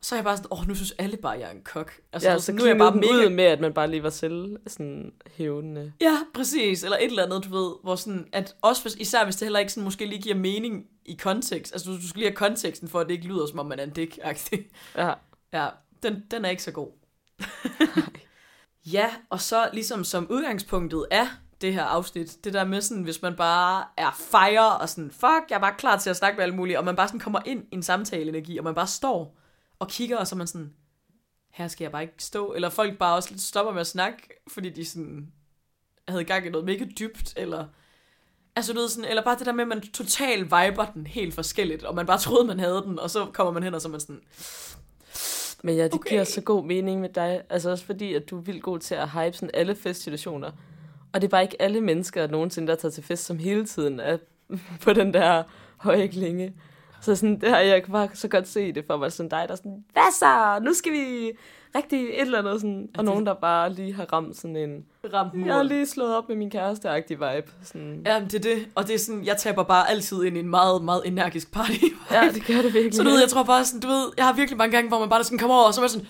Så 0.00 0.14
er 0.14 0.16
jeg 0.16 0.24
bare 0.24 0.36
sådan, 0.36 0.48
åh, 0.52 0.68
nu 0.68 0.74
synes 0.74 0.94
alle 0.98 1.16
bare, 1.16 1.32
jeg 1.32 1.48
er 1.48 1.50
en 1.52 1.62
kok. 1.64 1.92
Altså, 2.12 2.28
Ja, 2.28 2.38
sådan, 2.38 2.40
så 2.42 2.52
nu 2.52 2.64
er 2.64 2.68
jeg 2.68 2.78
bare 2.78 2.94
mega... 2.94 3.12
ud 3.12 3.28
med, 3.30 3.44
at 3.44 3.60
man 3.60 3.72
bare 3.72 3.90
lige 3.90 4.02
var 4.02 4.10
selv 4.10 4.56
sådan 4.66 5.12
hævende. 5.36 5.92
Ja, 6.00 6.18
præcis. 6.34 6.84
Eller 6.84 6.96
et 6.96 7.04
eller 7.04 7.24
andet, 7.24 7.44
du 7.44 7.48
ved, 7.58 7.72
hvor 7.82 7.96
sådan, 7.96 8.26
at 8.32 8.56
også 8.62 8.82
hvis, 8.82 8.94
især 8.94 9.24
hvis 9.24 9.36
det 9.36 9.46
heller 9.46 9.58
ikke 9.58 9.72
sådan, 9.72 9.84
måske 9.84 10.06
lige 10.06 10.22
giver 10.22 10.34
mening 10.34 10.86
i 11.04 11.14
kontekst. 11.14 11.72
Altså, 11.72 11.90
du, 11.90 11.96
du 11.96 12.08
skal 12.08 12.18
lige 12.18 12.28
have 12.30 12.36
konteksten 12.36 12.88
for, 12.88 13.00
at 13.00 13.06
det 13.06 13.14
ikke 13.14 13.26
lyder, 13.26 13.46
som 13.46 13.58
om 13.58 13.66
man 13.66 13.78
er 13.78 13.84
en 13.84 14.08
-agtig. 14.24 14.62
Ja. 14.96 15.12
Ja, 15.52 15.68
den, 16.02 16.22
den 16.30 16.44
er 16.44 16.48
ikke 16.50 16.62
så 16.62 16.70
god. 16.72 16.88
ja, 18.96 19.10
og 19.30 19.40
så 19.40 19.68
ligesom 19.72 20.04
som 20.04 20.26
udgangspunktet 20.30 21.06
er 21.10 21.26
det 21.60 21.74
her 21.74 21.84
afsnit, 21.84 22.44
det 22.44 22.52
der 22.52 22.64
med 22.64 22.80
sådan, 22.80 23.02
hvis 23.02 23.22
man 23.22 23.36
bare 23.36 23.84
er 23.96 24.10
fire 24.30 24.78
og 24.78 24.88
sådan, 24.88 25.10
fuck, 25.10 25.50
jeg 25.50 25.56
er 25.56 25.60
bare 25.60 25.74
klar 25.78 25.98
til 25.98 26.10
at 26.10 26.16
snakke 26.16 26.36
med 26.36 26.42
alle 26.42 26.56
mulige, 26.56 26.78
og 26.78 26.84
man 26.84 26.96
bare 26.96 27.08
sådan 27.08 27.20
kommer 27.20 27.40
ind 27.46 27.64
i 27.72 27.74
en 27.74 27.82
samtaleenergi, 27.82 28.58
og 28.58 28.64
man 28.64 28.74
bare 28.74 28.86
står 28.86 29.38
og 29.78 29.88
kigger, 29.88 30.16
og 30.16 30.26
så 30.26 30.34
er 30.34 30.38
man 30.38 30.46
sådan, 30.46 30.72
her 31.50 31.68
skal 31.68 31.84
jeg 31.84 31.92
bare 31.92 32.02
ikke 32.02 32.14
stå, 32.18 32.52
eller 32.52 32.68
folk 32.68 32.98
bare 32.98 33.16
også 33.16 33.30
lidt 33.30 33.42
stopper 33.42 33.72
med 33.72 33.80
at 33.80 33.86
snakke, 33.86 34.42
fordi 34.48 34.70
de 34.70 34.84
sådan 34.84 35.32
havde 36.08 36.24
gang 36.24 36.46
i 36.46 36.50
noget 36.50 36.66
mega 36.66 36.84
dybt, 36.98 37.34
eller 37.36 37.66
altså 38.56 38.72
du 38.72 38.78
ved 38.78 38.88
sådan, 38.88 39.10
eller 39.10 39.24
bare 39.24 39.38
det 39.38 39.46
der 39.46 39.52
med, 39.52 39.64
at 39.64 39.68
man 39.68 39.80
totalt 39.80 40.44
viber 40.44 40.84
den 40.94 41.06
helt 41.06 41.34
forskelligt, 41.34 41.84
og 41.84 41.94
man 41.94 42.06
bare 42.06 42.18
troede, 42.18 42.46
man 42.46 42.60
havde 42.60 42.82
den, 42.86 42.98
og 42.98 43.10
så 43.10 43.26
kommer 43.32 43.52
man 43.52 43.62
hen, 43.62 43.74
og 43.74 43.80
så 43.80 43.88
er 43.88 43.92
man 43.92 44.00
sådan, 44.00 44.22
Men 45.62 45.76
ja, 45.76 45.84
det 45.84 45.94
okay. 45.94 46.10
giver 46.10 46.24
så 46.24 46.40
god 46.40 46.64
mening 46.64 47.00
med 47.00 47.08
dig. 47.08 47.42
Altså 47.50 47.70
også 47.70 47.84
fordi, 47.84 48.14
at 48.14 48.30
du 48.30 48.38
er 48.38 48.42
vildt 48.42 48.62
god 48.62 48.78
til 48.78 48.94
at 48.94 49.10
hype 49.10 49.36
sådan 49.36 49.50
alle 49.54 49.74
festsituationer. 49.74 50.50
Og 51.16 51.22
det 51.22 51.28
er 51.28 51.30
bare 51.30 51.42
ikke 51.42 51.62
alle 51.62 51.80
mennesker 51.80 52.26
nogensinde, 52.26 52.68
der 52.68 52.74
tager 52.74 52.92
til 52.92 53.02
fest, 53.04 53.24
som 53.24 53.38
hele 53.38 53.64
tiden 53.66 54.00
er 54.00 54.16
på 54.84 54.92
den 54.92 55.14
der 55.14 55.42
høje 55.76 56.06
klinge. 56.06 56.52
Så 57.00 57.16
sådan, 57.16 57.40
det 57.40 57.48
har 57.50 57.58
jeg 57.58 57.82
kan 57.84 57.92
bare 57.92 58.08
så 58.14 58.28
godt 58.28 58.48
se 58.48 58.72
det 58.72 58.84
for 58.86 58.96
mig. 58.96 59.12
Sådan 59.12 59.28
dig, 59.30 59.44
der 59.46 59.52
er 59.52 59.56
sådan, 59.56 59.84
hvad 59.92 60.02
så? 60.18 60.58
Nu 60.64 60.72
skal 60.74 60.92
vi 60.92 61.30
rigtig 61.76 62.00
et 62.08 62.20
eller 62.20 62.38
andet. 62.38 62.60
Sådan. 62.60 62.88
Og 62.94 62.98
det- 62.98 63.04
nogen, 63.04 63.26
der 63.26 63.34
bare 63.34 63.72
lige 63.72 63.94
har 63.94 64.04
ramt 64.12 64.36
sådan 64.36 64.56
en, 64.56 64.84
ramt 65.14 65.46
jeg 65.46 65.54
har 65.54 65.62
lige 65.62 65.86
slået 65.86 66.16
op 66.16 66.28
med 66.28 66.36
min 66.36 66.50
kæreste-agtig 66.50 67.10
vibe. 67.10 67.50
Sådan. 67.62 68.02
Ja, 68.06 68.20
det 68.20 68.34
er 68.34 68.38
det. 68.54 68.68
Og 68.74 68.86
det 68.86 68.94
er 68.94 68.98
sådan, 68.98 69.24
jeg 69.24 69.36
taber 69.36 69.62
bare 69.62 69.90
altid 69.90 70.24
ind 70.24 70.36
i 70.36 70.40
en 70.40 70.48
meget, 70.48 70.84
meget 70.84 71.02
energisk 71.04 71.52
party. 71.52 71.72
ja, 72.12 72.28
det 72.34 72.46
gør 72.46 72.54
det 72.62 72.74
virkelig. 72.74 72.94
Så 72.94 73.02
du 73.02 73.08
ved, 73.08 73.20
jeg 73.20 73.28
tror 73.28 73.42
bare 73.42 73.64
sådan, 73.64 73.80
du 73.80 73.88
ved, 73.88 74.10
jeg 74.16 74.26
har 74.26 74.32
virkelig 74.32 74.58
mange 74.58 74.72
gange, 74.76 74.88
hvor 74.88 74.98
man 74.98 75.08
bare 75.08 75.24
sådan 75.24 75.38
kommer 75.38 75.56
over, 75.56 75.64
og 75.66 75.74
så 75.74 75.80
er 75.80 75.82
man 75.82 75.90
sådan... 75.90 76.06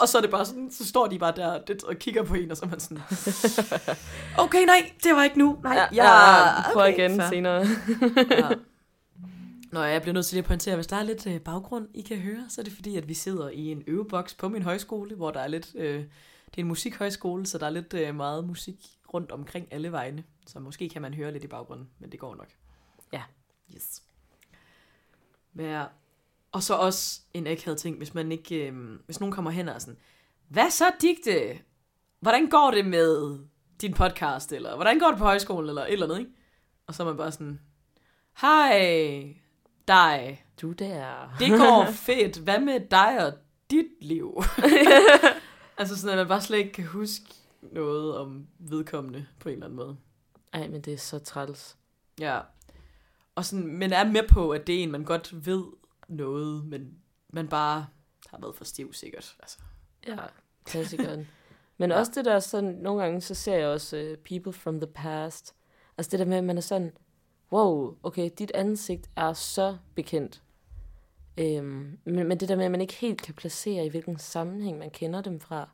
Og 0.00 0.08
så 0.08 0.18
er 0.18 0.22
det 0.22 0.30
bare 0.30 0.46
sådan, 0.46 0.70
så 0.70 0.86
står 0.86 1.06
de 1.06 1.18
bare 1.18 1.32
der 1.36 1.60
og 1.84 1.96
kigger 1.96 2.22
på 2.22 2.34
en, 2.34 2.50
og 2.50 2.56
så 2.56 2.64
er 2.64 2.68
man 2.68 2.80
sådan... 2.80 3.02
Okay, 4.38 4.64
nej, 4.66 4.92
det 5.04 5.14
var 5.14 5.24
ikke 5.24 5.38
nu. 5.38 5.58
Nej, 5.62 5.74
Ja, 5.74 5.82
jeg... 5.82 6.64
ja, 6.66 6.72
prøv 6.72 6.82
okay, 6.82 6.92
igen 6.98 7.20
fair. 7.20 7.28
senere. 7.28 7.66
Ja. 8.30 8.48
Nå, 9.72 9.82
jeg 9.82 10.02
bliver 10.02 10.14
nødt 10.14 10.26
til 10.26 10.34
lige 10.34 10.42
at 10.42 10.46
pointere, 10.46 10.74
hvis 10.74 10.86
der 10.86 10.96
er 10.96 11.02
lidt 11.02 11.26
øh, 11.26 11.40
baggrund, 11.40 11.88
I 11.94 12.00
kan 12.02 12.16
høre, 12.16 12.44
så 12.48 12.60
er 12.60 12.62
det 12.64 12.72
fordi, 12.72 12.96
at 12.96 13.08
vi 13.08 13.14
sidder 13.14 13.48
i 13.50 13.72
en 13.72 13.82
øveboks 13.86 14.34
på 14.34 14.48
min 14.48 14.62
højskole, 14.62 15.14
hvor 15.14 15.30
der 15.30 15.40
er 15.40 15.48
lidt... 15.48 15.72
Øh, 15.74 16.04
det 16.46 16.56
er 16.56 16.60
en 16.60 16.66
musikhøjskole, 16.68 17.46
så 17.46 17.58
der 17.58 17.66
er 17.66 17.70
lidt 17.70 17.94
øh, 17.94 18.14
meget 18.14 18.44
musik 18.46 18.76
rundt 19.14 19.32
omkring 19.32 19.68
alle 19.70 19.92
vegne. 19.92 20.24
Så 20.46 20.58
måske 20.60 20.88
kan 20.88 21.02
man 21.02 21.14
høre 21.14 21.32
lidt 21.32 21.44
i 21.44 21.46
baggrunden, 21.46 21.88
men 21.98 22.12
det 22.12 22.20
går 22.20 22.34
nok. 22.34 22.48
Ja. 23.12 23.22
Yes. 23.74 24.02
Ja. 25.56 25.84
Og 26.58 26.62
så 26.62 26.74
også 26.74 27.20
en 27.34 27.46
akavet 27.46 27.78
ting, 27.78 27.96
hvis 27.96 28.14
man 28.14 28.32
ikke... 28.32 28.68
Øh, 28.68 28.98
hvis 29.06 29.20
nogen 29.20 29.32
kommer 29.32 29.50
hen 29.50 29.68
og 29.68 29.74
er 29.74 29.78
sådan, 29.78 29.98
hvad 30.48 30.70
så, 30.70 30.84
Digte? 31.00 31.58
Hvordan 32.20 32.48
går 32.48 32.70
det 32.70 32.86
med 32.86 33.38
din 33.80 33.94
podcast? 33.94 34.52
Eller 34.52 34.74
hvordan 34.74 34.98
går 34.98 35.08
det 35.08 35.18
på 35.18 35.24
højskolen? 35.24 35.68
Eller 35.68 35.82
et 35.82 35.92
eller 35.92 36.06
andet, 36.06 36.18
ikke? 36.18 36.30
Og 36.86 36.94
så 36.94 37.02
er 37.02 37.06
man 37.06 37.16
bare 37.16 37.32
sådan, 37.32 37.60
hej, 38.40 39.34
dig. 39.88 40.44
Du 40.62 40.72
der. 40.72 41.36
Det 41.38 41.50
går 41.50 41.86
fedt. 42.06 42.36
Hvad 42.36 42.60
med 42.60 42.80
dig 42.90 43.26
og 43.26 43.32
dit 43.70 43.86
liv? 44.00 44.42
altså 45.78 45.96
sådan, 45.96 46.18
at 46.18 46.22
man 46.22 46.28
bare 46.28 46.40
slet 46.40 46.58
ikke 46.58 46.72
kan 46.72 46.86
huske 46.86 47.24
noget 47.62 48.16
om 48.16 48.46
vedkommende 48.58 49.26
på 49.40 49.48
en 49.48 49.52
eller 49.52 49.66
anden 49.66 49.76
måde. 49.76 49.96
Ej, 50.52 50.68
men 50.68 50.80
det 50.80 50.92
er 50.92 50.98
så 50.98 51.18
træls. 51.18 51.76
Ja. 52.20 52.40
Og 53.34 53.44
sådan, 53.44 53.66
men 53.66 53.92
er 53.92 54.04
med 54.04 54.28
på, 54.28 54.50
at 54.50 54.66
det 54.66 54.74
er 54.78 54.82
en, 54.82 54.92
man 54.92 55.04
godt 55.04 55.46
ved 55.46 55.64
noget, 56.08 56.64
men 56.64 56.98
man 57.28 57.48
bare 57.48 57.86
har 58.26 58.38
været 58.40 58.54
for 58.56 58.64
stiv 58.64 58.92
sikkert. 58.92 59.36
Altså. 59.40 59.58
Ja, 60.06 60.16
klassikeren. 60.64 61.28
Men 61.80 61.92
også 61.92 62.12
det 62.14 62.24
der 62.24 62.40
sådan, 62.40 62.70
nogle 62.70 63.02
gange 63.02 63.20
så 63.20 63.34
ser 63.34 63.54
jeg 63.54 63.68
også 63.68 63.96
uh, 64.12 64.24
people 64.24 64.52
from 64.52 64.80
the 64.80 64.90
past. 64.94 65.54
Altså 65.98 66.10
det 66.10 66.18
der 66.18 66.26
med, 66.26 66.36
at 66.36 66.44
man 66.44 66.56
er 66.56 66.60
sådan, 66.62 66.92
wow, 67.52 67.96
okay, 68.02 68.30
dit 68.38 68.52
ansigt 68.54 69.10
er 69.16 69.32
så 69.32 69.76
bekendt. 69.94 70.42
Øhm, 71.38 71.98
men, 72.04 72.28
men 72.28 72.40
det 72.40 72.48
der 72.48 72.56
med, 72.56 72.64
at 72.64 72.70
man 72.70 72.80
ikke 72.80 72.94
helt 72.94 73.22
kan 73.22 73.34
placere, 73.34 73.86
i 73.86 73.88
hvilken 73.88 74.18
sammenhæng 74.18 74.78
man 74.78 74.90
kender 74.90 75.20
dem 75.22 75.40
fra. 75.40 75.68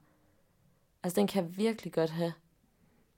Altså 1.03 1.21
den 1.21 1.27
kan 1.27 1.45
jeg 1.45 1.57
virkelig 1.57 1.93
godt 1.93 2.11
have 2.11 2.33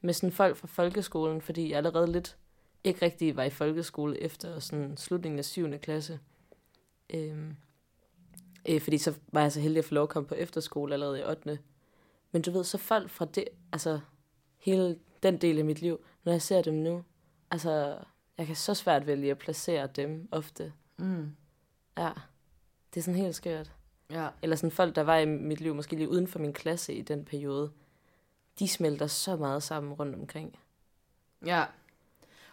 med 0.00 0.14
sådan 0.14 0.32
folk 0.32 0.56
fra 0.56 0.68
folkeskolen, 0.68 1.40
fordi 1.40 1.70
jeg 1.70 1.76
allerede 1.76 2.12
lidt 2.12 2.36
ikke 2.84 3.04
rigtig 3.04 3.36
var 3.36 3.42
i 3.42 3.50
folkeskole 3.50 4.20
efter 4.20 4.58
sådan 4.60 4.96
slutningen 4.96 5.38
af 5.38 5.44
7. 5.44 5.78
klasse. 5.78 6.20
Øhm, 7.14 7.56
øh, 8.68 8.80
fordi 8.80 8.98
så 8.98 9.14
var 9.32 9.40
jeg 9.40 9.52
så 9.52 9.60
heldig 9.60 9.78
at 9.78 9.84
få 9.84 9.94
lov 9.94 10.02
at 10.02 10.08
komme 10.08 10.26
på 10.26 10.34
efterskole 10.34 10.94
allerede 10.94 11.20
i 11.20 11.24
8. 11.24 11.58
Men 12.32 12.42
du 12.42 12.50
ved, 12.50 12.64
så 12.64 12.78
folk 12.78 13.10
fra 13.10 13.24
det, 13.24 13.44
altså 13.72 14.00
hele 14.58 14.98
den 15.22 15.36
del 15.36 15.58
af 15.58 15.64
mit 15.64 15.80
liv, 15.80 16.04
når 16.24 16.32
jeg 16.32 16.42
ser 16.42 16.62
dem 16.62 16.74
nu, 16.74 17.04
altså 17.50 17.98
jeg 18.38 18.46
kan 18.46 18.56
så 18.56 18.74
svært 18.74 19.06
vælge 19.06 19.30
at 19.30 19.38
placere 19.38 19.86
dem 19.86 20.28
ofte. 20.32 20.72
Mm. 20.96 21.36
Ja, 21.98 22.10
det 22.94 23.00
er 23.00 23.04
sådan 23.04 23.20
helt 23.20 23.34
skørt. 23.34 23.72
Ja. 24.10 24.28
Eller 24.42 24.56
sådan 24.56 24.70
folk, 24.70 24.96
der 24.96 25.02
var 25.02 25.16
i 25.16 25.26
mit 25.26 25.60
liv, 25.60 25.74
måske 25.74 25.96
lige 25.96 26.08
uden 26.08 26.28
for 26.28 26.38
min 26.38 26.52
klasse 26.52 26.94
i 26.94 27.02
den 27.02 27.24
periode, 27.24 27.72
de 28.58 28.68
smelter 28.68 29.06
så 29.06 29.36
meget 29.36 29.62
sammen 29.62 29.92
rundt 29.92 30.14
omkring. 30.14 30.58
Ja. 31.46 31.64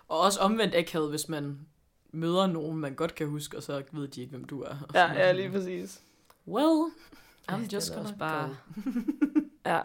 Og 0.08 0.20
også 0.20 0.39
omvendt 0.39 0.76
akavet, 0.76 1.10
hvis 1.10 1.30
man 1.30 1.68
møder 2.14 2.47
nogen, 2.47 2.78
man 2.78 2.95
godt 2.95 3.16
kan 3.16 3.28
huske, 3.28 3.57
og 3.57 3.64
så 3.64 3.84
ved 3.91 4.07
de 4.07 4.22
ikke, 4.22 4.32
hvem 4.32 4.43
du 4.43 4.61
er. 4.61 4.70
Og 4.70 4.89
sådan. 4.93 5.51
præcis. 5.51 6.01
Well, 6.47 6.91
I'm 7.51 7.55
Ja, 7.55 7.68
just 7.74 7.91
er 7.91 7.95
gonna 7.95 8.16
bare- 8.20 8.47
go. 8.76 8.82
Ja, 9.66 9.82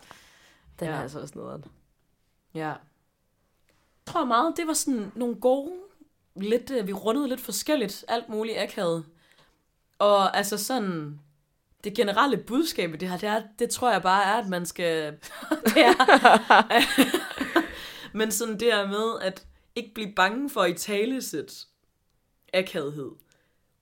den 0.81 0.89
Ja. 0.89 0.95
er 0.95 1.01
altså 1.03 1.21
også 1.21 1.35
noget. 1.39 1.65
Ja. 2.55 2.67
Jeg 2.69 2.77
tror 4.15 4.25
meget, 4.25 4.55
det 4.57 4.67
var 4.67 4.73
sådan 4.73 5.13
nogle 5.15 5.35
gode, 5.35 5.73
lidt, 6.37 6.71
øh, 6.71 6.87
vi 6.87 6.93
rundede 6.93 7.29
lidt 7.29 7.41
forskelligt, 7.41 8.05
alt 8.09 8.29
muligt 8.29 8.59
akavet. 8.59 9.05
Og 9.99 10.37
altså 10.37 10.57
sådan, 10.59 11.21
det 11.85 11.95
generelle 11.95 12.37
budskab 12.37 12.95
i 12.95 12.97
det 12.97 13.09
her, 13.09 13.17
det, 13.19 13.29
er, 13.29 13.43
det 13.59 13.71
tror 13.71 13.93
jeg 13.93 14.03
bare 14.03 14.25
er, 14.25 14.35
at 14.43 14.49
man 14.49 14.67
skal... 14.67 15.13
det 15.75 15.77
er, 15.85 16.73
men 18.19 18.31
sådan 18.33 18.61
det 18.61 18.73
her 18.73 18.87
med, 18.89 19.21
at 19.27 19.47
ikke 19.75 19.95
blive 19.95 20.13
bange 20.17 20.51
for 20.51 20.65
i 20.65 20.75
talesæt 20.75 21.65
akavethed. 22.55 23.11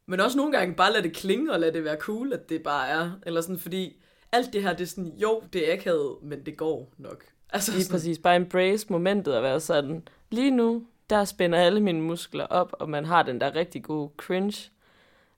Men 0.06 0.20
også 0.20 0.36
nogle 0.36 0.52
gange 0.58 0.74
bare 0.74 0.92
lade 0.92 1.02
det 1.02 1.16
klinge 1.16 1.52
og 1.52 1.60
lade 1.60 1.72
det 1.72 1.84
være 1.84 1.96
cool, 1.96 2.32
at 2.32 2.48
det 2.48 2.62
bare 2.62 2.88
er. 2.88 3.10
Eller 3.26 3.40
sådan, 3.40 3.58
fordi 3.58 4.02
alt 4.32 4.52
det 4.52 4.62
her, 4.62 4.72
det 4.72 4.80
er 4.80 4.86
sådan, 4.86 5.12
jo, 5.16 5.42
det 5.52 5.68
er 5.70 5.74
akavet, 5.74 6.16
men 6.22 6.46
det 6.46 6.56
går 6.56 6.92
nok. 6.98 7.24
Altså 7.50 7.72
Lige 7.72 7.84
sådan, 7.84 7.94
præcis. 7.94 8.18
Bare 8.18 8.36
embrace 8.36 8.86
momentet 8.90 9.36
og 9.36 9.42
være 9.42 9.60
sådan, 9.60 10.08
lige 10.30 10.50
nu, 10.50 10.86
der 11.10 11.24
spænder 11.24 11.58
alle 11.58 11.80
mine 11.80 12.00
muskler 12.00 12.46
op, 12.46 12.72
og 12.80 12.90
man 12.90 13.04
har 13.04 13.22
den 13.22 13.40
der 13.40 13.54
rigtig 13.54 13.84
gode 13.84 14.10
cringe. 14.16 14.70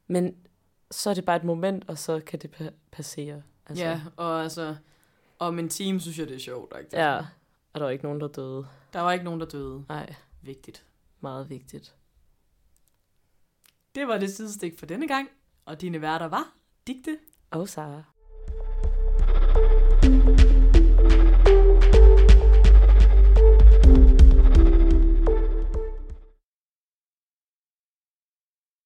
Men 0.07 0.37
så 0.91 1.11
er 1.11 1.15
det 1.15 1.25
bare 1.25 1.37
et 1.37 1.45
moment, 1.45 1.85
og 1.89 1.99
så 1.99 2.21
kan 2.27 2.39
det 2.39 2.51
pa- 2.61 2.73
passere. 2.93 3.43
Altså. 3.67 3.85
Ja, 3.85 4.01
og 4.17 4.43
altså, 4.43 4.77
om 5.39 5.59
en 5.59 5.69
time 5.69 6.01
synes 6.01 6.19
jeg, 6.19 6.29
det 6.29 6.35
er 6.35 6.41
sjovt. 6.41 6.75
Ikke? 6.79 6.97
Ja, 6.97 7.17
og 7.73 7.81
der 7.81 7.83
var 7.83 7.91
ikke 7.91 8.05
nogen, 8.05 8.21
der 8.21 8.29
døde. 8.29 8.67
Der 8.93 9.01
var 9.01 9.13
ikke 9.13 9.25
nogen, 9.25 9.41
der 9.41 9.47
døde. 9.47 9.85
Nej, 9.89 10.15
Vigtigt. 10.43 10.85
meget 11.21 11.51
vigtigt. 11.51 11.95
Det 13.99 14.09
var 14.09 14.19
det 14.19 14.31
sidestik 14.31 14.79
for 14.79 14.87
denne 14.87 15.09
gang, 15.09 15.29
og 15.65 15.81
dine 15.81 16.01
værter 16.01 16.27
var 16.27 16.55
Digte 16.87 17.19
Og 17.51 17.69
Sara. 17.69 18.18